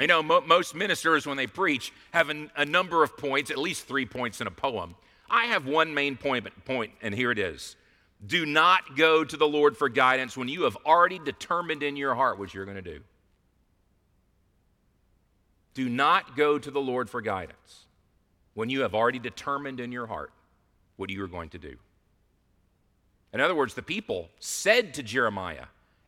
You 0.00 0.06
know, 0.06 0.22
mo- 0.22 0.40
most 0.40 0.74
ministers, 0.74 1.26
when 1.26 1.36
they 1.36 1.46
preach, 1.46 1.92
have 2.12 2.30
an, 2.30 2.50
a 2.56 2.64
number 2.64 3.02
of 3.02 3.16
points, 3.16 3.50
at 3.50 3.58
least 3.58 3.86
three 3.86 4.06
points 4.06 4.40
in 4.40 4.46
a 4.46 4.50
poem. 4.50 4.94
I 5.32 5.46
have 5.46 5.66
one 5.66 5.94
main 5.94 6.16
point, 6.16 6.46
point, 6.66 6.92
and 7.00 7.14
here 7.14 7.30
it 7.32 7.38
is. 7.38 7.74
Do 8.24 8.44
not 8.44 8.96
go 8.96 9.24
to 9.24 9.36
the 9.36 9.48
Lord 9.48 9.76
for 9.76 9.88
guidance 9.88 10.36
when 10.36 10.46
you 10.46 10.62
have 10.62 10.76
already 10.86 11.18
determined 11.18 11.82
in 11.82 11.96
your 11.96 12.14
heart 12.14 12.38
what 12.38 12.52
you're 12.52 12.66
going 12.66 12.76
to 12.76 12.82
do. 12.82 13.00
Do 15.74 15.88
not 15.88 16.36
go 16.36 16.58
to 16.58 16.70
the 16.70 16.80
Lord 16.80 17.08
for 17.08 17.22
guidance 17.22 17.86
when 18.52 18.68
you 18.68 18.82
have 18.82 18.94
already 18.94 19.18
determined 19.18 19.80
in 19.80 19.90
your 19.90 20.06
heart 20.06 20.30
what 20.96 21.08
you 21.08 21.24
are 21.24 21.28
going 21.28 21.48
to 21.48 21.58
do. 21.58 21.76
In 23.32 23.40
other 23.40 23.54
words, 23.54 23.72
the 23.72 23.82
people 23.82 24.28
said 24.38 24.92
to 24.94 25.02
Jeremiah, 25.02 25.64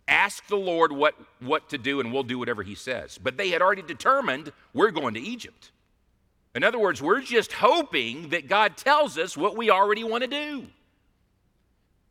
Ask 0.07 0.47
the 0.49 0.57
Lord 0.57 0.93
what, 0.93 1.15
what 1.41 1.71
to 1.71 1.79
do, 1.79 1.99
and 2.01 2.13
we'll 2.13 2.25
do 2.25 2.39
whatever 2.39 2.63
he 2.63 2.75
says. 2.75 3.17
But 3.17 3.39
they 3.39 3.49
had 3.49 3.63
already 3.63 3.81
determined 3.81 4.53
we're 4.75 4.91
going 4.91 5.15
to 5.15 5.21
Egypt. 5.21 5.71
In 6.55 6.63
other 6.63 6.79
words, 6.79 7.03
we're 7.03 7.21
just 7.21 7.53
hoping 7.53 8.29
that 8.31 8.49
God 8.49 8.77
tells 8.77 9.19
us 9.19 9.37
what 9.37 9.57
we 9.57 9.71
already 9.71 10.05
want 10.05 10.23
to 10.23 10.29
do. 10.29 10.67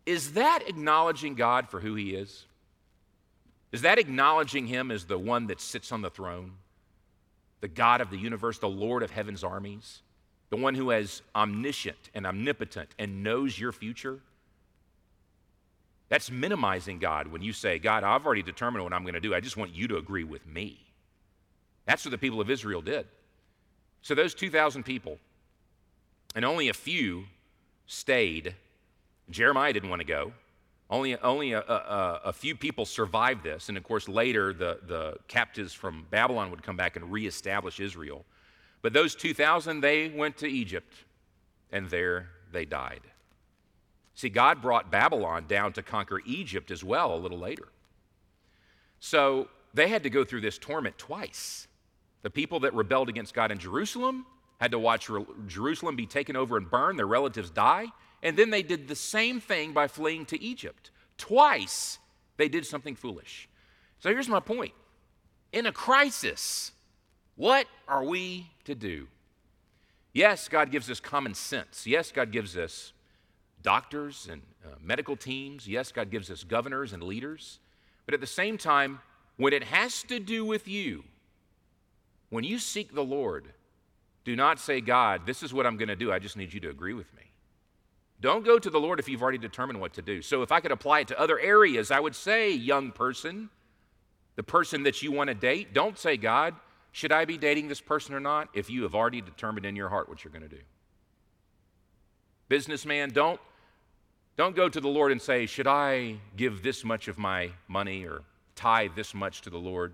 Is 0.06 0.34
that 0.34 0.67
acknowledging 0.67 1.36
God 1.36 1.69
for 1.69 1.79
who 1.79 1.95
he 1.95 2.13
is? 2.13 2.45
Is 3.71 3.82
that 3.84 3.99
acknowledging 3.99 4.67
him 4.67 4.91
as 4.91 5.06
the 5.06 5.17
one 5.17 5.47
that 5.47 5.62
sits 5.62 5.91
on 5.91 6.01
the 6.01 6.10
throne? 6.10 6.53
the 7.63 7.69
God 7.69 8.01
of 8.01 8.10
the 8.10 8.17
universe, 8.17 8.58
the 8.60 8.67
Lord 8.67 9.03
of 9.03 9.12
heaven's 9.12 9.41
armies, 9.41 10.01
the 10.49 10.58
one 10.58 10.75
who 10.75 10.91
is 10.91 11.21
omniscient 11.34 12.10
and 12.13 12.27
omnipotent 12.27 12.89
and 12.99 13.23
knows 13.23 13.58
your 13.58 13.71
future. 13.71 14.19
That's 16.10 16.29
minimizing 16.29 16.99
God 16.99 17.27
when 17.27 17.41
you 17.41 17.53
say, 17.53 17.79
God, 17.79 18.03
I've 18.03 18.25
already 18.25 18.43
determined 18.43 18.84
what 18.84 18.91
I'm 18.91 19.03
going 19.03 19.13
to 19.13 19.21
do. 19.21 19.34
I 19.34 19.39
just 19.39 19.56
want 19.56 19.73
you 19.73 19.88
to 19.88 19.95
agree 19.95 20.25
with 20.25 20.45
me. 20.45 20.77
That's 21.86 22.03
what 22.03 22.12
the 22.12 22.17
people 22.17 22.41
of 22.41 22.49
Israel 22.49 22.82
did. 22.82 23.08
So, 24.04 24.13
those 24.13 24.36
2,000 24.36 24.84
people, 24.84 25.18
and 26.36 26.46
only 26.46 26.70
a 26.70 26.74
few 26.74 27.26
stayed. 27.88 28.56
Jeremiah 29.30 29.74
didn't 29.74 29.89
want 29.89 30.02
to 30.02 30.08
go. 30.08 30.34
Only, 30.89 31.18
only 31.18 31.54
a, 31.54 31.62
a, 31.62 32.22
a, 32.26 32.34
few 32.34 32.56
people 32.56 32.86
survived 32.86 33.44
this. 33.44 33.70
And 33.70 33.78
of 33.78 33.84
course, 33.84 34.08
later 34.08 34.54
the, 34.54 34.80
the 34.86 35.16
captives 35.28 35.74
from 35.74 36.06
Babylon 36.12 36.52
would 36.52 36.62
come 36.62 36.76
back 36.76 36.96
and 36.96 37.12
reestablish 37.12 37.80
Israel. 37.80 38.26
But 38.82 38.94
those 38.94 39.16
2,000, 39.16 39.80
they 39.82 40.10
went 40.10 40.38
to 40.38 40.48
Egypt, 40.48 40.94
and 41.72 41.89
there 41.89 42.30
they 42.52 42.66
died. 42.66 43.02
See, 44.13 44.30
God 44.30 44.62
brought 44.62 44.92
Babylon 44.92 45.46
down 45.48 45.74
to 45.74 45.82
conquer 45.82 46.22
Egypt 46.26 46.70
as 46.70 46.84
well 46.84 47.16
a 47.16 47.18
little 47.18 47.39
later. 47.39 47.70
So 49.00 49.48
they 49.74 49.88
had 49.88 50.04
to 50.04 50.10
go 50.10 50.24
through 50.24 50.42
this 50.42 50.58
torment 50.58 50.98
twice. 50.98 51.68
The 52.23 52.29
people 52.29 52.62
that 52.62 52.73
rebelled 52.73 53.09
against 53.09 53.33
God 53.33 53.51
in 53.51 53.59
Jerusalem 53.59 54.25
had 54.59 54.71
to 54.71 54.79
watch 54.79 55.09
Jerusalem 55.47 55.95
be 55.95 56.05
taken 56.05 56.36
over 56.36 56.57
and 56.57 56.69
burned, 56.69 56.97
their 56.97 57.05
relatives 57.05 57.49
die. 57.49 57.88
And 58.23 58.38
then 58.38 58.49
they 58.49 58.63
did 58.63 58.88
the 58.88 58.95
same 58.95 59.39
thing 59.41 59.73
by 59.73 59.88
fleeing 59.88 60.25
to 60.27 60.41
Egypt. 60.41 60.89
Twice 61.17 61.99
they 62.38 62.47
did 62.47 62.65
something 62.65 62.95
foolish. 62.95 63.49
So 63.99 64.09
here's 64.09 64.29
my 64.29 64.39
point 64.39 64.73
in 65.51 65.65
a 65.67 65.71
crisis, 65.71 66.71
what 67.36 67.67
are 67.88 68.03
we 68.03 68.47
to 68.65 68.73
do? 68.73 69.07
Yes, 70.13 70.47
God 70.47 70.71
gives 70.71 70.89
us 70.89 70.99
common 70.99 71.33
sense. 71.33 71.86
Yes, 71.86 72.12
God 72.12 72.31
gives 72.31 72.55
us 72.57 72.93
doctors 73.62 74.27
and 74.31 74.41
uh, 74.63 74.75
medical 74.81 75.15
teams. 75.15 75.67
Yes, 75.67 75.91
God 75.91 76.12
gives 76.12 76.29
us 76.29 76.43
governors 76.43 76.93
and 76.93 77.03
leaders. 77.03 77.59
But 78.05 78.13
at 78.13 78.21
the 78.21 78.27
same 78.27 78.57
time, 78.57 78.99
when 79.38 79.53
it 79.53 79.63
has 79.63 80.03
to 80.03 80.19
do 80.19 80.45
with 80.45 80.67
you, 80.67 81.03
when 82.34 82.43
you 82.43 82.58
seek 82.58 82.96
the 82.96 83.04
Lord, 83.04 83.54
do 84.24 84.36
not 84.36 84.60
say, 84.60 84.82
God, 84.82 85.28
this 85.28 85.43
is 85.43 85.54
what 85.54 85.67
I'm 85.67 85.78
going 85.78 85.89
to 85.89 85.96
do. 85.96 86.12
I 86.12 86.17
just 86.17 86.36
need 86.36 86.52
you 86.52 86.60
to 86.62 86.69
agree 86.72 86.96
with 86.96 87.13
me. 87.13 87.22
Don't 88.22 88.43
go 88.43 88.58
to 88.58 88.69
the 88.72 88.80
Lord 88.80 89.00
if 89.00 89.08
you've 89.08 89.22
already 89.22 89.38
determined 89.38 89.80
what 89.80 89.93
to 89.93 90.02
do. 90.02 90.19
So, 90.24 90.41
if 90.41 90.52
I 90.52 90.60
could 90.60 90.72
apply 90.72 91.02
it 91.02 91.10
to 91.10 91.19
other 91.19 91.39
areas, 91.39 91.91
I 91.91 92.00
would 92.00 92.15
say, 92.15 92.52
young 92.52 92.91
person, 92.91 93.52
the 94.36 94.41
person 94.41 94.82
that 94.84 95.04
you 95.04 95.12
want 95.12 95.28
to 95.28 95.36
date, 95.36 95.76
don't 95.76 95.96
say, 95.96 96.17
God, 96.17 96.56
should 96.91 97.12
I 97.12 97.26
be 97.26 97.38
dating 97.38 97.67
this 97.67 97.82
person 97.82 98.15
or 98.15 98.19
not? 98.19 98.50
If 98.56 98.67
you 98.67 98.82
have 98.82 98.96
already 98.96 99.22
determined 99.22 99.67
in 99.67 99.76
your 99.76 99.89
heart 99.89 100.10
what 100.10 100.24
you're 100.24 100.32
going 100.32 100.50
to 100.50 100.56
do. 100.56 100.62
Businessman, 102.50 103.12
don't, 103.12 103.39
don't 104.38 104.56
go 104.56 104.69
to 104.69 104.82
the 104.82 104.88
Lord 104.88 105.12
and 105.12 105.22
say, 105.22 105.46
Should 105.46 105.67
I 105.67 106.15
give 106.36 106.63
this 106.63 106.84
much 106.84 107.08
of 107.08 107.19
my 107.19 107.52
money 107.67 108.06
or 108.06 108.24
tithe 108.56 108.96
this 108.96 109.13
much 109.13 109.41
to 109.41 109.52
the 109.52 109.60
Lord? 109.60 109.93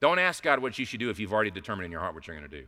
Don't 0.00 0.18
ask 0.18 0.42
God 0.42 0.60
what 0.60 0.78
you 0.78 0.84
should 0.84 1.00
do 1.00 1.10
if 1.10 1.18
you've 1.18 1.32
already 1.32 1.50
determined 1.50 1.86
in 1.86 1.92
your 1.92 2.00
heart 2.00 2.14
what 2.14 2.26
you're 2.26 2.36
going 2.36 2.48
to 2.48 2.56
do 2.60 2.66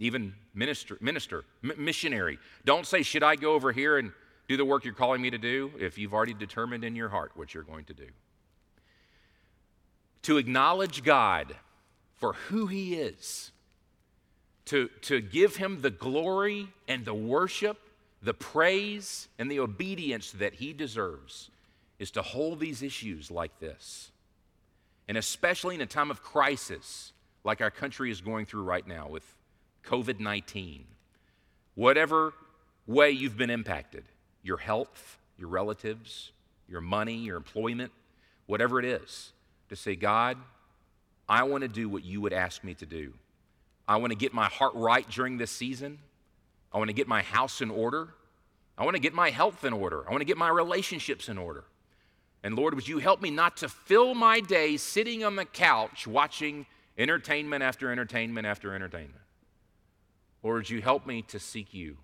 even 0.00 0.32
minister, 0.54 0.96
minister 1.00 1.44
m- 1.64 1.72
missionary. 1.76 2.38
Don't 2.64 2.86
say, 2.86 3.02
Should 3.02 3.22
I 3.22 3.36
go 3.36 3.54
over 3.54 3.72
here 3.72 3.98
and 3.98 4.12
do 4.48 4.56
the 4.56 4.64
work 4.64 4.84
you're 4.84 4.94
calling 4.94 5.20
me 5.20 5.30
to 5.30 5.38
do 5.38 5.70
if 5.78 5.98
you've 5.98 6.14
already 6.14 6.34
determined 6.34 6.82
in 6.82 6.96
your 6.96 7.10
heart 7.10 7.32
what 7.34 7.52
you're 7.52 7.62
going 7.62 7.84
to 7.84 7.94
do. 7.94 8.06
To 10.22 10.38
acknowledge 10.38 11.04
God 11.04 11.54
for 12.16 12.32
who 12.32 12.66
He 12.66 12.94
is, 12.94 13.52
to, 14.66 14.88
to 15.02 15.20
give 15.20 15.56
Him 15.56 15.82
the 15.82 15.90
glory 15.90 16.68
and 16.88 17.04
the 17.04 17.14
worship, 17.14 17.78
the 18.22 18.34
praise 18.34 19.28
and 19.38 19.50
the 19.50 19.60
obedience 19.60 20.32
that 20.32 20.54
He 20.54 20.72
deserves, 20.72 21.50
is 21.98 22.10
to 22.12 22.22
hold 22.22 22.58
these 22.58 22.82
issues 22.82 23.30
like 23.30 23.58
this. 23.60 24.10
And 25.08 25.16
especially 25.16 25.74
in 25.74 25.80
a 25.80 25.86
time 25.86 26.10
of 26.10 26.22
crisis 26.22 27.12
like 27.44 27.60
our 27.60 27.70
country 27.70 28.10
is 28.10 28.20
going 28.20 28.46
through 28.46 28.62
right 28.62 28.86
now 28.86 29.08
with 29.08 29.24
COVID 29.84 30.20
19, 30.20 30.84
whatever 31.74 32.34
way 32.86 33.10
you've 33.10 33.36
been 33.36 33.50
impacted, 33.50 34.04
your 34.42 34.58
health, 34.58 35.18
your 35.38 35.48
relatives, 35.48 36.32
your 36.68 36.80
money, 36.80 37.16
your 37.16 37.36
employment, 37.36 37.90
whatever 38.46 38.78
it 38.78 38.84
is, 38.84 39.32
to 39.70 39.76
say, 39.76 39.96
God, 39.96 40.36
I 41.28 41.42
want 41.44 41.62
to 41.62 41.68
do 41.68 41.88
what 41.88 42.04
you 42.04 42.20
would 42.20 42.32
ask 42.32 42.62
me 42.64 42.74
to 42.74 42.86
do. 42.86 43.12
I 43.86 43.96
want 43.96 44.12
to 44.12 44.18
get 44.18 44.34
my 44.34 44.46
heart 44.46 44.74
right 44.74 45.08
during 45.08 45.38
this 45.38 45.50
season. 45.50 45.98
I 46.72 46.78
want 46.78 46.88
to 46.88 46.94
get 46.94 47.08
my 47.08 47.22
house 47.22 47.60
in 47.60 47.70
order. 47.70 48.08
I 48.76 48.84
want 48.84 48.94
to 48.94 49.00
get 49.00 49.14
my 49.14 49.30
health 49.30 49.64
in 49.64 49.72
order. 49.72 50.06
I 50.06 50.10
want 50.10 50.20
to 50.20 50.26
get 50.26 50.36
my 50.36 50.48
relationships 50.48 51.28
in 51.28 51.38
order. 51.38 51.64
And 52.42 52.56
Lord, 52.56 52.74
would 52.74 52.86
you 52.86 52.98
help 52.98 53.20
me 53.20 53.30
not 53.30 53.56
to 53.58 53.68
fill 53.68 54.14
my 54.14 54.40
days 54.40 54.82
sitting 54.82 55.24
on 55.24 55.36
the 55.36 55.44
couch 55.44 56.06
watching 56.06 56.66
entertainment 56.96 57.62
after 57.62 57.90
entertainment 57.90 58.46
after 58.46 58.74
entertainment? 58.74 59.22
Lord, 60.42 60.56
would 60.58 60.70
you 60.70 60.80
help 60.80 61.06
me 61.06 61.22
to 61.22 61.38
seek 61.38 61.74
you 61.74 61.96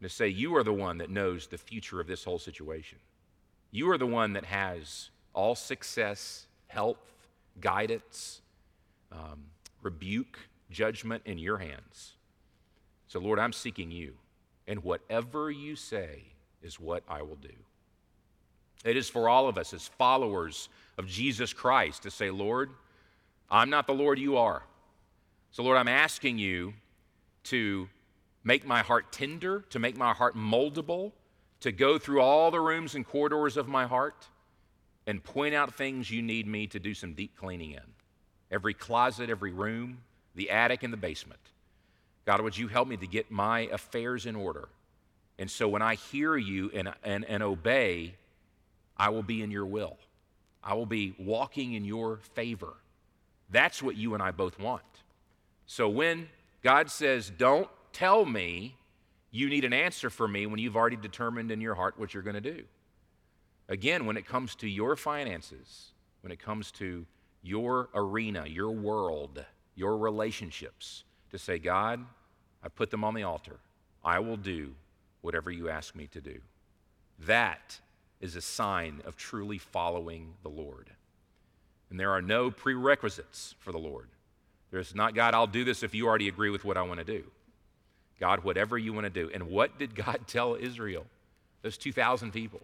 and 0.00 0.08
to 0.08 0.14
say, 0.14 0.28
You 0.28 0.56
are 0.56 0.64
the 0.64 0.72
one 0.72 0.98
that 0.98 1.10
knows 1.10 1.46
the 1.46 1.58
future 1.58 2.00
of 2.00 2.06
this 2.06 2.24
whole 2.24 2.38
situation. 2.38 2.98
You 3.70 3.90
are 3.90 3.98
the 3.98 4.06
one 4.06 4.32
that 4.32 4.46
has 4.46 5.10
all 5.34 5.54
success, 5.54 6.46
health, 6.66 7.12
guidance, 7.60 8.40
um, 9.12 9.44
rebuke, 9.82 10.38
judgment 10.70 11.22
in 11.24 11.38
your 11.38 11.58
hands. 11.58 12.14
So, 13.06 13.20
Lord, 13.20 13.38
I'm 13.38 13.52
seeking 13.52 13.90
you, 13.90 14.14
and 14.66 14.82
whatever 14.82 15.50
you 15.50 15.76
say 15.76 16.24
is 16.62 16.80
what 16.80 17.02
I 17.08 17.22
will 17.22 17.36
do. 17.36 17.54
It 18.84 18.96
is 18.96 19.08
for 19.08 19.28
all 19.28 19.48
of 19.48 19.58
us 19.58 19.72
as 19.72 19.88
followers 19.88 20.68
of 20.98 21.06
Jesus 21.06 21.52
Christ 21.52 22.04
to 22.04 22.10
say, 22.10 22.30
Lord, 22.30 22.70
I'm 23.50 23.70
not 23.70 23.86
the 23.86 23.94
Lord 23.94 24.18
you 24.18 24.36
are. 24.36 24.62
So, 25.50 25.62
Lord, 25.62 25.78
I'm 25.78 25.88
asking 25.88 26.38
you 26.38 26.74
to 27.44 27.88
make 28.44 28.66
my 28.66 28.82
heart 28.82 29.10
tender, 29.12 29.64
to 29.70 29.78
make 29.78 29.96
my 29.96 30.12
heart 30.12 30.36
moldable, 30.36 31.12
to 31.60 31.72
go 31.72 31.98
through 31.98 32.20
all 32.20 32.50
the 32.50 32.60
rooms 32.60 32.94
and 32.94 33.06
corridors 33.06 33.56
of 33.56 33.68
my 33.68 33.86
heart 33.86 34.26
and 35.06 35.24
point 35.24 35.54
out 35.54 35.74
things 35.74 36.10
you 36.10 36.22
need 36.22 36.46
me 36.46 36.66
to 36.66 36.78
do 36.78 36.94
some 36.94 37.14
deep 37.14 37.34
cleaning 37.36 37.72
in. 37.72 37.82
Every 38.50 38.74
closet, 38.74 39.30
every 39.30 39.52
room, 39.52 39.98
the 40.34 40.50
attic, 40.50 40.82
and 40.82 40.92
the 40.92 40.98
basement. 40.98 41.40
God, 42.26 42.42
would 42.42 42.56
you 42.56 42.68
help 42.68 42.88
me 42.88 42.96
to 42.98 43.06
get 43.06 43.30
my 43.30 43.60
affairs 43.72 44.26
in 44.26 44.36
order? 44.36 44.68
And 45.38 45.50
so 45.50 45.66
when 45.66 45.82
I 45.82 45.94
hear 45.94 46.36
you 46.36 46.70
and, 46.74 46.92
and, 47.02 47.24
and 47.24 47.42
obey, 47.42 48.14
I 48.98 49.10
will 49.10 49.22
be 49.22 49.42
in 49.42 49.50
your 49.50 49.66
will. 49.66 49.96
I 50.62 50.74
will 50.74 50.86
be 50.86 51.14
walking 51.18 51.74
in 51.74 51.84
your 51.84 52.18
favor. 52.34 52.74
That's 53.50 53.82
what 53.82 53.96
you 53.96 54.14
and 54.14 54.22
I 54.22 54.30
both 54.30 54.58
want. 54.58 54.82
So 55.66 55.88
when 55.88 56.28
God 56.62 56.90
says, 56.90 57.30
Don't 57.30 57.68
tell 57.92 58.24
me 58.24 58.76
you 59.30 59.48
need 59.48 59.64
an 59.64 59.72
answer 59.72 60.10
for 60.10 60.26
me 60.26 60.46
when 60.46 60.58
you've 60.58 60.76
already 60.76 60.96
determined 60.96 61.50
in 61.50 61.60
your 61.60 61.74
heart 61.74 61.98
what 61.98 62.14
you're 62.14 62.22
going 62.22 62.34
to 62.34 62.40
do. 62.40 62.64
Again, 63.68 64.06
when 64.06 64.16
it 64.16 64.26
comes 64.26 64.54
to 64.56 64.68
your 64.68 64.96
finances, 64.96 65.92
when 66.22 66.32
it 66.32 66.38
comes 66.38 66.70
to 66.72 67.04
your 67.42 67.90
arena, 67.94 68.46
your 68.46 68.70
world, 68.70 69.44
your 69.74 69.98
relationships, 69.98 71.04
to 71.30 71.38
say, 71.38 71.58
God, 71.58 72.04
I 72.62 72.68
put 72.68 72.90
them 72.90 73.04
on 73.04 73.14
the 73.14 73.22
altar. 73.22 73.58
I 74.02 74.18
will 74.20 74.38
do 74.38 74.74
whatever 75.20 75.50
you 75.50 75.68
ask 75.68 75.94
me 75.94 76.06
to 76.08 76.20
do. 76.20 76.40
That 77.20 77.78
is 78.20 78.36
a 78.36 78.42
sign 78.42 79.00
of 79.04 79.16
truly 79.16 79.58
following 79.58 80.34
the 80.42 80.48
Lord. 80.48 80.90
And 81.90 81.98
there 81.98 82.10
are 82.10 82.22
no 82.22 82.50
prerequisites 82.50 83.54
for 83.60 83.72
the 83.72 83.78
Lord. 83.78 84.08
There's 84.70 84.94
not, 84.94 85.14
God, 85.14 85.34
I'll 85.34 85.46
do 85.46 85.64
this 85.64 85.82
if 85.82 85.94
you 85.94 86.06
already 86.06 86.28
agree 86.28 86.50
with 86.50 86.64
what 86.64 86.76
I 86.76 86.82
want 86.82 86.98
to 86.98 87.04
do. 87.04 87.24
God, 88.20 88.44
whatever 88.44 88.76
you 88.76 88.92
want 88.92 89.04
to 89.04 89.10
do. 89.10 89.30
And 89.32 89.44
what 89.44 89.78
did 89.78 89.94
God 89.94 90.20
tell 90.26 90.54
Israel? 90.54 91.06
Those 91.62 91.78
2,000 91.78 92.32
people. 92.32 92.60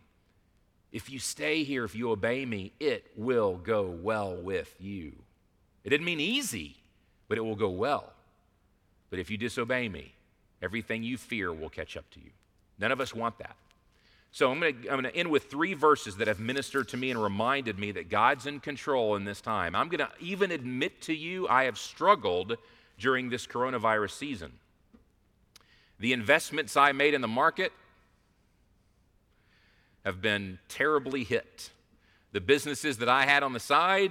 If 0.93 1.11
you 1.11 1.19
stay 1.19 1.65
here, 1.65 1.85
if 1.85 1.95
you 1.95 2.11
obey 2.11 2.45
me, 2.45 2.73
it 2.79 3.11
will 3.17 3.57
go 3.57 3.83
well 3.83 4.37
with 4.37 4.75
you. 4.79 5.13
It 5.83 5.91
didn't 5.91 6.07
mean 6.07 6.21
easy, 6.21 6.77
but 7.29 7.37
it 7.37 7.41
will 7.41 7.57
go 7.57 7.71
well. 7.71 8.13
But 9.11 9.19
if 9.19 9.31
you 9.31 9.37
disobey 9.37 9.89
me, 9.89 10.15
everything 10.63 11.03
you 11.03 11.17
fear 11.17 11.53
will 11.53 11.69
catch 11.69 11.97
up 11.97 12.09
to 12.11 12.21
you. 12.21 12.31
None 12.79 12.93
of 12.93 13.01
us 13.01 13.15
want 13.15 13.39
that. 13.39 13.57
So 14.35 14.51
I'm 14.51 14.59
going, 14.59 14.83
to, 14.83 14.93
I'm 14.93 15.01
to 15.05 15.15
end 15.15 15.31
with 15.31 15.45
three 15.45 15.75
verses 15.75 16.17
that 16.17 16.27
have 16.27 16.41
ministered 16.41 16.89
to 16.89 16.97
me 16.97 17.13
and 17.13 17.23
reminded 17.23 17.79
me 17.79 17.93
that 17.93 18.09
God's 18.09 18.47
in 18.47 18.59
control 18.59 19.15
in 19.15 19.25
this 19.25 19.41
time. 19.41 19.77
I'm 19.77 19.89
going 19.89 20.01
to 20.01 20.11
even 20.19 20.51
admit 20.51 21.01
to 21.03 21.15
you 21.15 21.47
I 21.47 21.67
have 21.67 21.79
struggled 21.79 22.57
during 22.99 23.31
this 23.31 23.47
coronavirus 23.47 24.11
season. 24.11 24.51
The 26.01 26.13
investments 26.13 26.77
I 26.77 26.91
made 26.91 27.15
in 27.15 27.21
the 27.21 27.29
market 27.29 27.71
have 30.05 30.21
been 30.21 30.59
terribly 30.69 31.23
hit. 31.23 31.71
The 32.33 32.41
businesses 32.41 32.99
that 32.99 33.09
I 33.09 33.27
had 33.27 33.45
on 33.45 33.53
the 33.53 33.61
side 33.61 34.11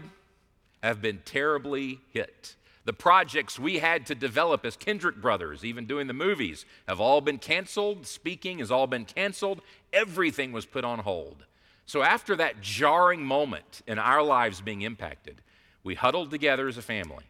have 0.82 1.02
been 1.02 1.22
terribly 1.26 2.00
hit. 2.14 2.56
The 2.86 2.94
projects 2.94 3.58
we 3.58 3.80
had 3.80 4.06
to 4.08 4.16
develop 4.16 4.66
as 4.66 4.76
Kendrick 4.76 5.22
brothers, 5.22 5.64
even 5.64 5.86
doing 5.86 6.08
the 6.08 6.14
movies, 6.14 6.66
have 6.88 7.00
all 7.00 7.22
been 7.22 7.38
canceled. 7.38 8.06
Speaking 8.06 8.60
has 8.60 8.72
all 8.72 8.88
been 8.88 9.06
canceled. 9.06 9.62
Everything 9.94 10.52
was 10.52 10.66
put 10.66 10.84
on 10.84 11.00
hold. 11.00 11.46
So, 11.86 12.02
after 12.02 12.36
that 12.38 12.62
jarring 12.62 13.24
moment 13.26 13.82
in 13.88 14.00
our 14.00 14.22
lives 14.22 14.62
being 14.62 14.82
impacted, 14.82 15.42
we 15.84 15.96
huddled 15.96 16.32
together 16.32 16.68
as 16.68 16.78
a 16.78 16.82
family 16.82 17.26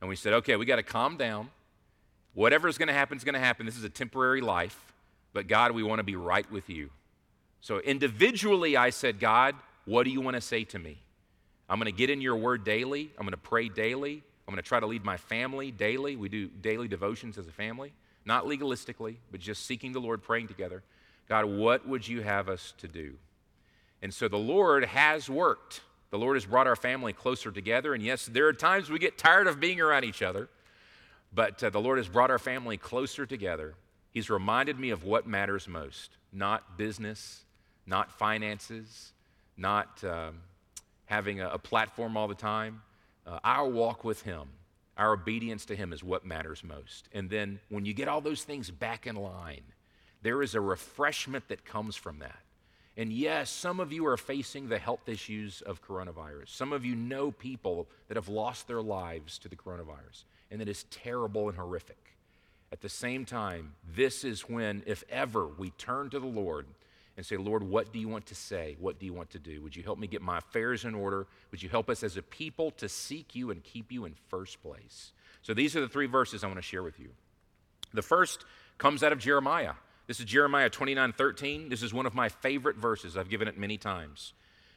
and 0.00 0.08
we 0.08 0.16
said, 0.16 0.32
okay, 0.34 0.56
we 0.56 0.64
got 0.64 0.76
to 0.76 0.82
calm 0.82 1.16
down. 1.16 1.50
Whatever's 2.32 2.78
going 2.78 2.88
to 2.88 2.94
happen 2.94 3.18
is 3.18 3.24
going 3.24 3.34
to 3.34 3.40
happen. 3.40 3.66
This 3.66 3.76
is 3.76 3.84
a 3.84 3.90
temporary 3.90 4.40
life, 4.40 4.94
but 5.32 5.48
God, 5.48 5.72
we 5.72 5.82
want 5.82 5.98
to 5.98 6.04
be 6.04 6.16
right 6.16 6.50
with 6.50 6.70
you. 6.70 6.90
So, 7.60 7.78
individually, 7.80 8.76
I 8.76 8.90
said, 8.90 9.20
God, 9.20 9.54
what 9.84 10.04
do 10.04 10.10
you 10.10 10.20
want 10.20 10.36
to 10.36 10.40
say 10.40 10.64
to 10.64 10.78
me? 10.78 11.02
I'm 11.68 11.78
going 11.78 11.92
to 11.92 11.96
get 11.96 12.10
in 12.10 12.20
your 12.20 12.36
word 12.36 12.64
daily. 12.64 13.10
I'm 13.18 13.24
going 13.24 13.32
to 13.32 13.36
pray 13.36 13.68
daily. 13.68 14.22
I'm 14.50 14.56
going 14.56 14.64
to 14.64 14.68
try 14.68 14.80
to 14.80 14.86
lead 14.86 15.04
my 15.04 15.16
family 15.16 15.70
daily. 15.70 16.16
We 16.16 16.28
do 16.28 16.48
daily 16.48 16.88
devotions 16.88 17.38
as 17.38 17.46
a 17.46 17.52
family, 17.52 17.92
not 18.24 18.46
legalistically, 18.46 19.18
but 19.30 19.38
just 19.38 19.64
seeking 19.64 19.92
the 19.92 20.00
Lord, 20.00 20.24
praying 20.24 20.48
together. 20.48 20.82
God, 21.28 21.44
what 21.44 21.86
would 21.86 22.08
you 22.08 22.22
have 22.22 22.48
us 22.48 22.74
to 22.78 22.88
do? 22.88 23.14
And 24.02 24.12
so 24.12 24.26
the 24.26 24.36
Lord 24.36 24.86
has 24.86 25.30
worked. 25.30 25.82
The 26.10 26.18
Lord 26.18 26.34
has 26.34 26.46
brought 26.46 26.66
our 26.66 26.74
family 26.74 27.12
closer 27.12 27.52
together. 27.52 27.94
And 27.94 28.02
yes, 28.02 28.26
there 28.26 28.48
are 28.48 28.52
times 28.52 28.90
we 28.90 28.98
get 28.98 29.16
tired 29.16 29.46
of 29.46 29.60
being 29.60 29.80
around 29.80 30.02
each 30.02 30.20
other, 30.20 30.48
but 31.32 31.62
uh, 31.62 31.70
the 31.70 31.80
Lord 31.80 31.98
has 31.98 32.08
brought 32.08 32.32
our 32.32 32.40
family 32.40 32.76
closer 32.76 33.26
together. 33.26 33.74
He's 34.10 34.30
reminded 34.30 34.80
me 34.80 34.90
of 34.90 35.04
what 35.04 35.28
matters 35.28 35.68
most 35.68 36.16
not 36.32 36.76
business, 36.76 37.44
not 37.86 38.10
finances, 38.10 39.12
not 39.56 40.02
um, 40.02 40.38
having 41.06 41.40
a, 41.40 41.50
a 41.50 41.58
platform 41.58 42.16
all 42.16 42.26
the 42.26 42.34
time, 42.34 42.82
uh, 43.26 43.38
our 43.44 43.68
walk 43.68 44.04
with 44.04 44.22
Him, 44.22 44.48
our 44.96 45.12
obedience 45.12 45.64
to 45.66 45.76
Him 45.76 45.92
is 45.92 46.02
what 46.02 46.24
matters 46.24 46.62
most. 46.64 47.08
And 47.12 47.30
then 47.30 47.60
when 47.68 47.84
you 47.84 47.94
get 47.94 48.08
all 48.08 48.20
those 48.20 48.42
things 48.42 48.70
back 48.70 49.06
in 49.06 49.16
line, 49.16 49.62
there 50.22 50.42
is 50.42 50.54
a 50.54 50.60
refreshment 50.60 51.48
that 51.48 51.64
comes 51.64 51.96
from 51.96 52.18
that. 52.18 52.38
And 52.96 53.12
yes, 53.12 53.50
some 53.50 53.80
of 53.80 53.92
you 53.92 54.06
are 54.06 54.16
facing 54.16 54.68
the 54.68 54.78
health 54.78 55.08
issues 55.08 55.62
of 55.62 55.82
coronavirus. 55.82 56.48
Some 56.48 56.72
of 56.72 56.84
you 56.84 56.94
know 56.94 57.30
people 57.30 57.88
that 58.08 58.16
have 58.16 58.28
lost 58.28 58.68
their 58.68 58.82
lives 58.82 59.38
to 59.38 59.48
the 59.48 59.56
coronavirus, 59.56 60.24
and 60.50 60.60
that 60.60 60.68
is 60.68 60.84
terrible 60.90 61.48
and 61.48 61.56
horrific. 61.56 61.96
At 62.72 62.82
the 62.82 62.88
same 62.88 63.24
time, 63.24 63.74
this 63.94 64.22
is 64.22 64.42
when, 64.42 64.82
if 64.86 65.02
ever, 65.08 65.46
we 65.46 65.70
turn 65.70 66.10
to 66.10 66.20
the 66.20 66.26
Lord 66.26 66.66
and 67.16 67.26
say, 67.26 67.36
Lord, 67.36 67.62
what 67.62 67.92
do 67.92 67.98
you 67.98 68.08
want 68.08 68.26
to 68.26 68.34
say? 68.34 68.76
What 68.78 68.98
do 68.98 69.06
you 69.06 69.12
want 69.12 69.30
to 69.30 69.38
do? 69.38 69.62
Would 69.62 69.76
you 69.76 69.82
help 69.82 69.98
me 69.98 70.06
get 70.06 70.22
my 70.22 70.38
affairs 70.38 70.84
in 70.84 70.94
order? 70.94 71.26
Would 71.50 71.62
you 71.62 71.68
help 71.68 71.90
us 71.90 72.02
as 72.02 72.16
a 72.16 72.22
people 72.22 72.70
to 72.72 72.88
seek 72.88 73.34
you 73.34 73.50
and 73.50 73.62
keep 73.62 73.92
you 73.92 74.04
in 74.04 74.14
first 74.28 74.62
place? 74.62 75.12
So 75.42 75.54
these 75.54 75.76
are 75.76 75.80
the 75.80 75.88
three 75.88 76.06
verses 76.06 76.44
I 76.44 76.46
want 76.46 76.58
to 76.58 76.62
share 76.62 76.82
with 76.82 76.98
you. 76.98 77.10
The 77.92 78.02
first 78.02 78.44
comes 78.78 79.02
out 79.02 79.12
of 79.12 79.18
Jeremiah. 79.18 79.74
This 80.06 80.20
is 80.20 80.26
Jeremiah 80.26 80.70
29 80.70 81.12
13. 81.12 81.68
This 81.68 81.82
is 81.82 81.92
one 81.92 82.06
of 82.06 82.14
my 82.14 82.28
favorite 82.28 82.76
verses. 82.76 83.16
I've 83.16 83.28
given 83.28 83.48
it 83.48 83.58
many 83.58 83.78
times. 83.78 84.32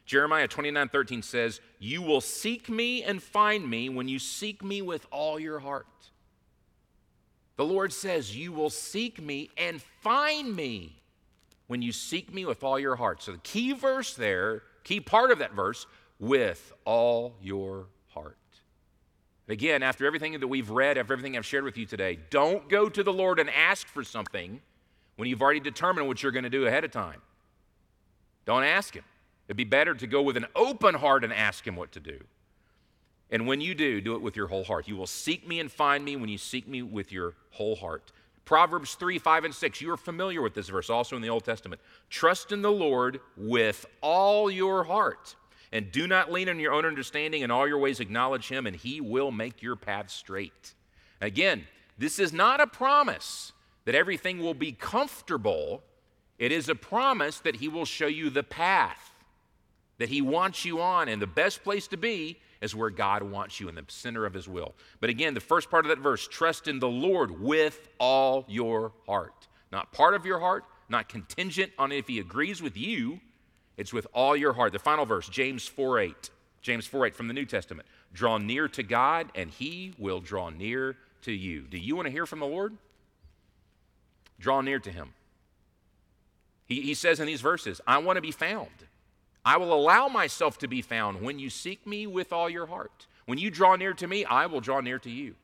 Jeremiah 0.05 0.47
29 0.47 0.89
13 0.89 1.21
says, 1.21 1.61
You 1.79 2.01
will 2.01 2.21
seek 2.21 2.69
me 2.69 3.03
and 3.03 3.21
find 3.21 3.69
me 3.69 3.89
when 3.89 4.07
you 4.07 4.19
seek 4.19 4.63
me 4.63 4.81
with 4.81 5.05
all 5.11 5.39
your 5.39 5.59
heart. 5.59 5.87
The 7.55 7.65
Lord 7.65 7.93
says, 7.93 8.35
You 8.35 8.51
will 8.51 8.69
seek 8.69 9.21
me 9.21 9.49
and 9.57 9.81
find 10.01 10.55
me 10.55 11.02
when 11.73 11.81
you 11.81 11.91
seek 11.91 12.31
me 12.31 12.45
with 12.45 12.63
all 12.63 12.77
your 12.77 12.97
heart. 12.97 13.23
So 13.23 13.31
the 13.31 13.39
key 13.39 13.71
verse 13.71 14.13
there, 14.13 14.61
key 14.83 14.99
part 14.99 15.31
of 15.31 15.39
that 15.39 15.55
verse, 15.55 15.87
with 16.19 16.71
all 16.85 17.33
your 17.41 17.87
heart. 18.09 18.37
Again, 19.49 19.81
after 19.81 20.05
everything 20.05 20.39
that 20.39 20.47
we've 20.47 20.69
read, 20.69 20.99
after 20.99 21.13
everything 21.13 21.35
I've 21.35 21.47
shared 21.47 21.63
with 21.63 21.75
you 21.75 21.87
today, 21.87 22.19
don't 22.29 22.69
go 22.69 22.89
to 22.89 23.01
the 23.01 23.11
Lord 23.11 23.39
and 23.39 23.49
ask 23.49 23.87
for 23.87 24.03
something 24.03 24.61
when 25.15 25.27
you've 25.27 25.41
already 25.41 25.61
determined 25.61 26.07
what 26.07 26.21
you're 26.21 26.31
going 26.31 26.43
to 26.43 26.49
do 26.51 26.67
ahead 26.67 26.83
of 26.83 26.91
time. 26.91 27.23
Don't 28.45 28.63
ask 28.63 28.93
Him. 28.93 29.05
It'd 29.47 29.57
be 29.57 29.63
better 29.63 29.95
to 29.95 30.05
go 30.05 30.21
with 30.21 30.37
an 30.37 30.45
open 30.55 30.93
heart 30.93 31.23
and 31.23 31.33
ask 31.33 31.65
Him 31.65 31.75
what 31.75 31.91
to 31.93 31.99
do. 31.99 32.19
And 33.31 33.47
when 33.47 33.61
you 33.61 33.73
do, 33.73 33.99
do 33.99 34.13
it 34.13 34.21
with 34.21 34.35
your 34.35 34.45
whole 34.45 34.63
heart. 34.63 34.87
You 34.87 34.95
will 34.95 35.07
seek 35.07 35.47
me 35.47 35.59
and 35.59 35.71
find 35.71 36.05
me 36.05 36.17
when 36.17 36.29
you 36.29 36.37
seek 36.37 36.67
me 36.67 36.83
with 36.83 37.11
your 37.11 37.33
whole 37.49 37.77
heart. 37.77 38.11
Proverbs 38.45 38.95
3, 38.95 39.19
5, 39.19 39.45
and 39.45 39.55
6. 39.55 39.81
You 39.81 39.91
are 39.91 39.97
familiar 39.97 40.41
with 40.41 40.53
this 40.53 40.69
verse 40.69 40.89
also 40.89 41.15
in 41.15 41.21
the 41.21 41.29
Old 41.29 41.45
Testament. 41.45 41.81
Trust 42.09 42.51
in 42.51 42.61
the 42.61 42.71
Lord 42.71 43.19
with 43.37 43.85
all 44.01 44.51
your 44.51 44.83
heart, 44.83 45.35
and 45.71 45.91
do 45.91 46.07
not 46.07 46.31
lean 46.31 46.49
on 46.49 46.59
your 46.59 46.73
own 46.73 46.85
understanding. 46.85 47.41
In 47.41 47.51
all 47.51 47.67
your 47.67 47.79
ways, 47.79 47.99
acknowledge 47.99 48.49
Him, 48.49 48.67
and 48.67 48.75
He 48.75 48.99
will 48.99 49.31
make 49.31 49.61
your 49.61 49.75
path 49.75 50.09
straight. 50.09 50.73
Again, 51.21 51.65
this 51.97 52.19
is 52.19 52.33
not 52.33 52.59
a 52.59 52.67
promise 52.67 53.53
that 53.85 53.95
everything 53.95 54.39
will 54.39 54.53
be 54.53 54.71
comfortable, 54.71 55.83
it 56.37 56.51
is 56.51 56.69
a 56.69 56.75
promise 56.75 57.39
that 57.39 57.57
He 57.57 57.67
will 57.67 57.85
show 57.85 58.07
you 58.07 58.29
the 58.29 58.43
path 58.43 59.11
that 59.99 60.09
He 60.09 60.21
wants 60.21 60.65
you 60.65 60.81
on, 60.81 61.07
and 61.07 61.21
the 61.21 61.27
best 61.27 61.63
place 61.63 61.87
to 61.87 61.97
be 61.97 62.39
is 62.63 62.73
where 62.73 62.89
God 62.89 63.23
wants 63.23 63.59
you 63.59 63.67
in 63.67 63.75
the 63.75 63.83
center 63.89 64.25
of 64.25 64.33
His 64.33 64.47
will. 64.47 64.73
But 65.01 65.09
again, 65.09 65.33
the 65.33 65.41
first 65.41 65.69
part 65.69 65.85
of 65.85 65.89
that 65.89 65.99
verse 65.99 66.27
trust 66.27 66.67
in 66.67 66.79
the 66.79 66.87
Lord 66.87 67.41
with 67.41 67.89
all 67.99 68.45
your 68.47 68.93
heart. 69.05 69.47
Not 69.71 69.91
part 69.91 70.13
of 70.13 70.25
your 70.25 70.39
heart, 70.39 70.63
not 70.87 71.09
contingent 71.09 71.73
on 71.77 71.91
if 71.91 72.07
He 72.07 72.19
agrees 72.19 72.61
with 72.61 72.77
you, 72.77 73.19
it's 73.75 73.91
with 73.91 74.07
all 74.13 74.35
your 74.35 74.53
heart. 74.53 74.71
The 74.71 74.79
final 74.79 75.05
verse, 75.05 75.27
James 75.27 75.67
4 75.67 75.99
8. 75.99 76.29
James 76.61 76.87
4 76.87 77.07
8 77.07 77.15
from 77.15 77.27
the 77.27 77.33
New 77.33 77.45
Testament. 77.45 77.87
Draw 78.13 78.37
near 78.37 78.67
to 78.69 78.83
God, 78.83 79.31
and 79.35 79.49
He 79.49 79.93
will 79.97 80.21
draw 80.21 80.49
near 80.49 80.95
to 81.23 81.31
you. 81.31 81.61
Do 81.61 81.77
you 81.77 81.95
want 81.95 82.05
to 82.05 82.11
hear 82.11 82.25
from 82.25 82.39
the 82.39 82.45
Lord? 82.45 82.77
Draw 84.39 84.61
near 84.61 84.79
to 84.79 84.91
Him. 84.91 85.13
He, 86.65 86.81
he 86.81 86.93
says 86.93 87.19
in 87.19 87.27
these 87.27 87.41
verses, 87.41 87.81
I 87.85 87.97
want 87.97 88.15
to 88.15 88.21
be 88.21 88.31
found. 88.31 88.69
I 89.45 89.57
will 89.57 89.73
allow 89.73 90.07
myself 90.07 90.57
to 90.59 90.67
be 90.67 90.81
found 90.81 91.21
when 91.21 91.39
you 91.39 91.49
seek 91.49 91.85
me 91.85 92.07
with 92.07 92.31
all 92.31 92.49
your 92.49 92.67
heart. 92.67 93.07
When 93.25 93.37
you 93.37 93.51
draw 93.51 93.75
near 93.75 93.93
to 93.93 94.07
me, 94.07 94.25
I 94.25 94.45
will 94.45 94.61
draw 94.61 94.79
near 94.79 94.99
to 94.99 95.09
you. 95.09 95.35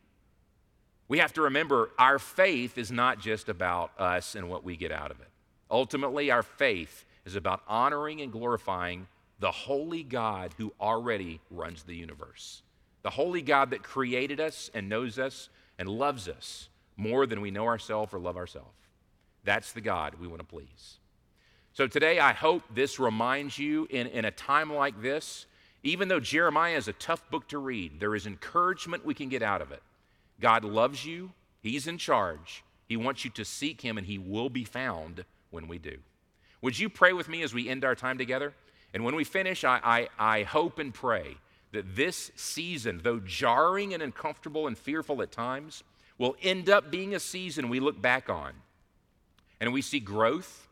We 1.08 1.20
have 1.20 1.34
to 1.34 1.42
remember 1.42 1.90
our 1.98 2.20
faith 2.20 2.78
is 2.78 2.92
not 2.92 3.20
just 3.20 3.50
about 3.50 3.92
us 4.00 4.36
and 4.36 4.50
what 4.50 4.64
we 4.64 4.78
get 4.78 4.92
out 4.92 5.12
of 5.12 5.20
it. 5.20 5.28
Ultimately, 5.72 6.32
our 6.32 6.44
faith 6.44 7.04
is 7.26 7.36
about 7.36 7.62
honoring 7.68 8.22
and 8.22 8.32
glorifying 8.32 9.08
the 9.40 9.52
holy 9.52 10.04
God 10.04 10.54
who 10.58 10.74
already 10.80 11.40
runs 11.50 11.84
the 11.84 11.96
universe. 11.96 12.62
The 13.02 13.10
holy 13.10 13.42
God 13.42 13.72
that 13.72 13.84
created 13.84 14.40
us 14.40 14.70
and 14.74 14.90
knows 14.90 15.18
us 15.18 15.50
and 15.78 15.88
loves 15.88 16.28
us 16.28 16.70
more 16.98 17.26
than 17.26 17.42
we 17.42 17.52
know 17.52 17.66
ourselves 17.66 18.14
or 18.14 18.20
love 18.20 18.38
ourselves. 18.38 18.76
That's 19.44 19.72
the 19.72 19.82
God 19.82 20.16
we 20.20 20.28
want 20.28 20.40
to 20.40 20.46
please. 20.46 20.98
So 21.80 21.88
today, 21.88 22.20
I 22.20 22.34
hope 22.34 22.64
this 22.76 23.00
reminds 23.00 23.58
you 23.58 23.88
in, 23.90 24.08
in 24.08 24.26
a 24.26 24.32
time 24.32 24.74
like 24.74 25.02
this, 25.02 25.46
even 25.82 26.10
though 26.10 26.20
Jeremiah 26.20 26.76
is 26.76 26.90
a 26.90 26.92
tough 26.92 27.24
book 27.32 27.48
to 27.48 27.58
read, 27.58 28.02
there 28.02 28.16
is 28.16 28.28
encouragement 28.28 29.06
we 29.06 29.14
can 29.14 29.30
get 29.30 29.42
out 29.42 29.62
of 29.62 29.72
it. 29.72 29.82
God 30.42 30.66
loves 30.66 31.06
you, 31.06 31.32
He's 31.62 31.88
in 31.88 31.98
charge. 31.98 32.66
He 32.90 32.98
wants 32.98 33.24
you 33.24 33.32
to 33.32 33.46
seek 33.46 33.80
Him, 33.80 33.98
and 33.98 34.06
He 34.06 34.18
will 34.18 34.50
be 34.50 34.66
found 34.66 35.24
when 35.52 35.70
we 35.70 35.78
do. 35.78 36.00
Would 36.62 36.78
you 36.78 36.90
pray 36.90 37.14
with 37.14 37.30
me 37.30 37.44
as 37.44 37.54
we 37.54 37.70
end 37.70 37.86
our 37.86 37.96
time 37.96 38.18
together? 38.18 38.54
And 38.94 39.06
when 39.06 39.16
we 39.16 39.24
finish, 39.24 39.64
I, 39.64 39.80
I, 39.82 40.10
I 40.20 40.44
hope 40.44 40.80
and 40.80 40.94
pray 40.94 41.38
that 41.72 41.96
this 41.96 42.30
season, 42.36 43.00
though 43.06 43.22
jarring 43.22 43.94
and 43.94 44.04
uncomfortable 44.04 44.68
and 44.68 44.78
fearful 44.78 45.22
at 45.22 45.32
times, 45.32 45.86
will 46.18 46.36
end 46.44 46.70
up 46.70 46.92
being 46.92 47.16
a 47.16 47.22
season 47.22 47.70
we 47.70 47.80
look 47.80 48.02
back 48.02 48.30
on 48.30 48.52
and 49.62 49.72
we 49.72 49.82
see 49.82 50.02
growth 50.02 50.66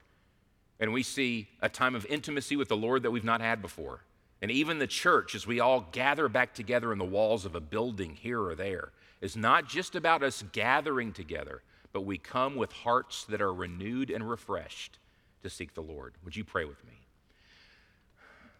and 0.79 0.93
we 0.93 1.03
see 1.03 1.47
a 1.61 1.69
time 1.69 1.95
of 1.95 2.05
intimacy 2.05 2.55
with 2.55 2.67
the 2.67 2.77
Lord 2.77 3.03
that 3.03 3.11
we've 3.11 3.23
not 3.23 3.41
had 3.41 3.61
before. 3.61 4.01
And 4.41 4.51
even 4.51 4.77
the 4.77 4.87
church, 4.87 5.33
as 5.33 5.47
we 5.47 5.59
all 5.59 5.87
gather 5.91 6.29
back 6.29 6.53
together 6.53 6.91
in 6.91 6.99
the 6.99 7.05
walls 7.05 7.45
of 7.45 7.55
a 7.55 7.59
building 7.59 8.15
here 8.15 8.41
or 8.41 8.53
there, 8.53 8.91
is 9.19 9.35
not 9.35 9.67
just 9.67 9.95
about 9.95 10.21
us 10.21 10.43
gathering 10.51 11.11
together, 11.11 11.63
but 11.91 12.01
we 12.01 12.19
come 12.19 12.55
with 12.55 12.71
hearts 12.71 13.23
that 13.25 13.41
are 13.41 13.53
renewed 13.53 14.11
and 14.11 14.29
refreshed 14.29 14.99
to 15.41 15.49
seek 15.49 15.73
the 15.73 15.81
Lord. 15.81 16.13
Would 16.23 16.35
you 16.35 16.43
pray 16.43 16.65
with 16.65 16.83
me? 16.85 16.93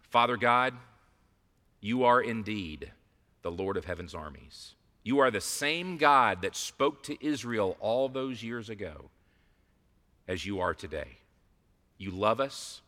Father 0.02 0.36
God, 0.36 0.74
you 1.80 2.02
are 2.04 2.20
indeed 2.20 2.90
the 3.42 3.50
Lord 3.50 3.76
of 3.76 3.84
heaven's 3.84 4.14
armies. 4.14 4.74
You 5.04 5.20
are 5.20 5.30
the 5.30 5.40
same 5.40 5.96
God 5.96 6.42
that 6.42 6.56
spoke 6.56 7.04
to 7.04 7.24
Israel 7.24 7.76
all 7.78 8.08
those 8.08 8.42
years 8.42 8.68
ago 8.68 9.10
as 10.26 10.44
you 10.44 10.60
are 10.60 10.74
today. 10.74 11.18
You 11.98 12.10
love 12.10 12.40
us. 12.40 12.80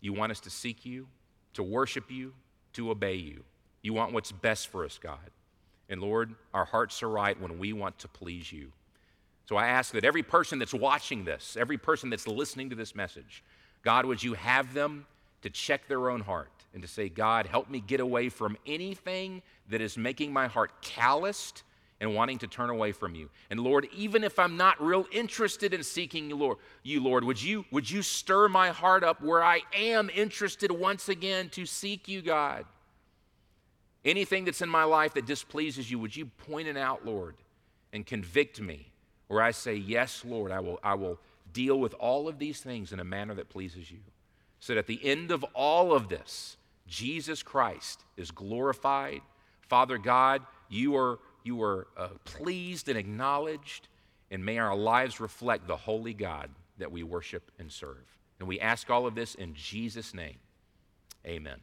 You 0.00 0.12
want 0.12 0.30
us 0.30 0.40
to 0.40 0.50
seek 0.50 0.86
you, 0.86 1.08
to 1.54 1.62
worship 1.62 2.10
you, 2.10 2.34
to 2.74 2.90
obey 2.90 3.16
you. 3.16 3.42
You 3.82 3.92
want 3.92 4.12
what's 4.12 4.30
best 4.30 4.68
for 4.68 4.84
us, 4.84 4.98
God. 5.02 5.18
And 5.88 6.00
Lord, 6.00 6.34
our 6.52 6.64
hearts 6.64 7.02
are 7.02 7.08
right 7.08 7.40
when 7.40 7.58
we 7.58 7.72
want 7.72 7.98
to 8.00 8.08
please 8.08 8.52
you. 8.52 8.70
So 9.48 9.56
I 9.56 9.68
ask 9.68 9.92
that 9.92 10.04
every 10.04 10.22
person 10.22 10.58
that's 10.58 10.74
watching 10.74 11.24
this, 11.24 11.56
every 11.58 11.78
person 11.78 12.10
that's 12.10 12.28
listening 12.28 12.68
to 12.70 12.76
this 12.76 12.94
message, 12.94 13.42
God, 13.82 14.04
would 14.04 14.22
you 14.22 14.34
have 14.34 14.74
them 14.74 15.06
to 15.42 15.50
check 15.50 15.88
their 15.88 16.10
own 16.10 16.20
heart 16.20 16.50
and 16.74 16.82
to 16.82 16.88
say, 16.88 17.08
God, 17.08 17.46
help 17.46 17.70
me 17.70 17.80
get 17.80 18.00
away 18.00 18.28
from 18.28 18.58
anything 18.66 19.40
that 19.70 19.80
is 19.80 19.96
making 19.96 20.32
my 20.32 20.48
heart 20.48 20.70
calloused 20.82 21.62
and 22.00 22.14
wanting 22.14 22.38
to 22.38 22.46
turn 22.46 22.70
away 22.70 22.92
from 22.92 23.14
you. 23.14 23.28
And 23.50 23.60
Lord, 23.60 23.88
even 23.94 24.22
if 24.22 24.38
I'm 24.38 24.56
not 24.56 24.80
real 24.80 25.06
interested 25.10 25.74
in 25.74 25.82
seeking 25.82 26.28
you, 26.28 26.36
Lord, 26.36 26.58
you, 26.82 27.02
Lord, 27.02 27.24
would 27.24 27.42
you 27.42 27.64
would 27.72 27.90
you 27.90 28.02
stir 28.02 28.48
my 28.48 28.70
heart 28.70 29.02
up 29.02 29.20
where 29.20 29.42
I 29.42 29.62
am 29.74 30.10
interested 30.14 30.70
once 30.70 31.08
again 31.08 31.48
to 31.50 31.66
seek 31.66 32.08
you, 32.08 32.22
God? 32.22 32.64
Anything 34.04 34.44
that's 34.44 34.62
in 34.62 34.68
my 34.68 34.84
life 34.84 35.14
that 35.14 35.26
displeases 35.26 35.90
you, 35.90 35.98
would 35.98 36.14
you 36.14 36.26
point 36.26 36.68
it 36.68 36.76
out, 36.76 37.04
Lord, 37.04 37.34
and 37.92 38.06
convict 38.06 38.60
me? 38.60 38.92
Where 39.26 39.42
I 39.42 39.50
say, 39.50 39.74
Yes, 39.74 40.24
Lord, 40.24 40.52
I 40.52 40.60
will, 40.60 40.78
I 40.82 40.94
will 40.94 41.18
deal 41.52 41.78
with 41.80 41.94
all 41.94 42.28
of 42.28 42.38
these 42.38 42.60
things 42.60 42.92
in 42.92 43.00
a 43.00 43.04
manner 43.04 43.34
that 43.34 43.48
pleases 43.48 43.90
you. 43.90 43.98
So 44.60 44.74
that 44.74 44.80
at 44.80 44.86
the 44.86 45.00
end 45.04 45.30
of 45.30 45.44
all 45.54 45.92
of 45.92 46.08
this, 46.08 46.56
Jesus 46.86 47.42
Christ 47.42 48.02
is 48.16 48.30
glorified. 48.30 49.20
Father 49.60 49.98
God, 49.98 50.42
you 50.68 50.96
are 50.96 51.18
you 51.48 51.62
are 51.62 51.86
uh, 51.96 52.08
pleased 52.24 52.90
and 52.90 52.98
acknowledged, 52.98 53.88
and 54.30 54.44
may 54.44 54.58
our 54.58 54.76
lives 54.76 55.18
reflect 55.18 55.66
the 55.66 55.76
holy 55.76 56.12
God 56.12 56.50
that 56.76 56.92
we 56.92 57.02
worship 57.02 57.50
and 57.58 57.72
serve. 57.72 58.04
And 58.38 58.46
we 58.46 58.60
ask 58.60 58.90
all 58.90 59.06
of 59.06 59.14
this 59.14 59.34
in 59.34 59.54
Jesus' 59.54 60.12
name. 60.12 60.36
Amen. 61.26 61.58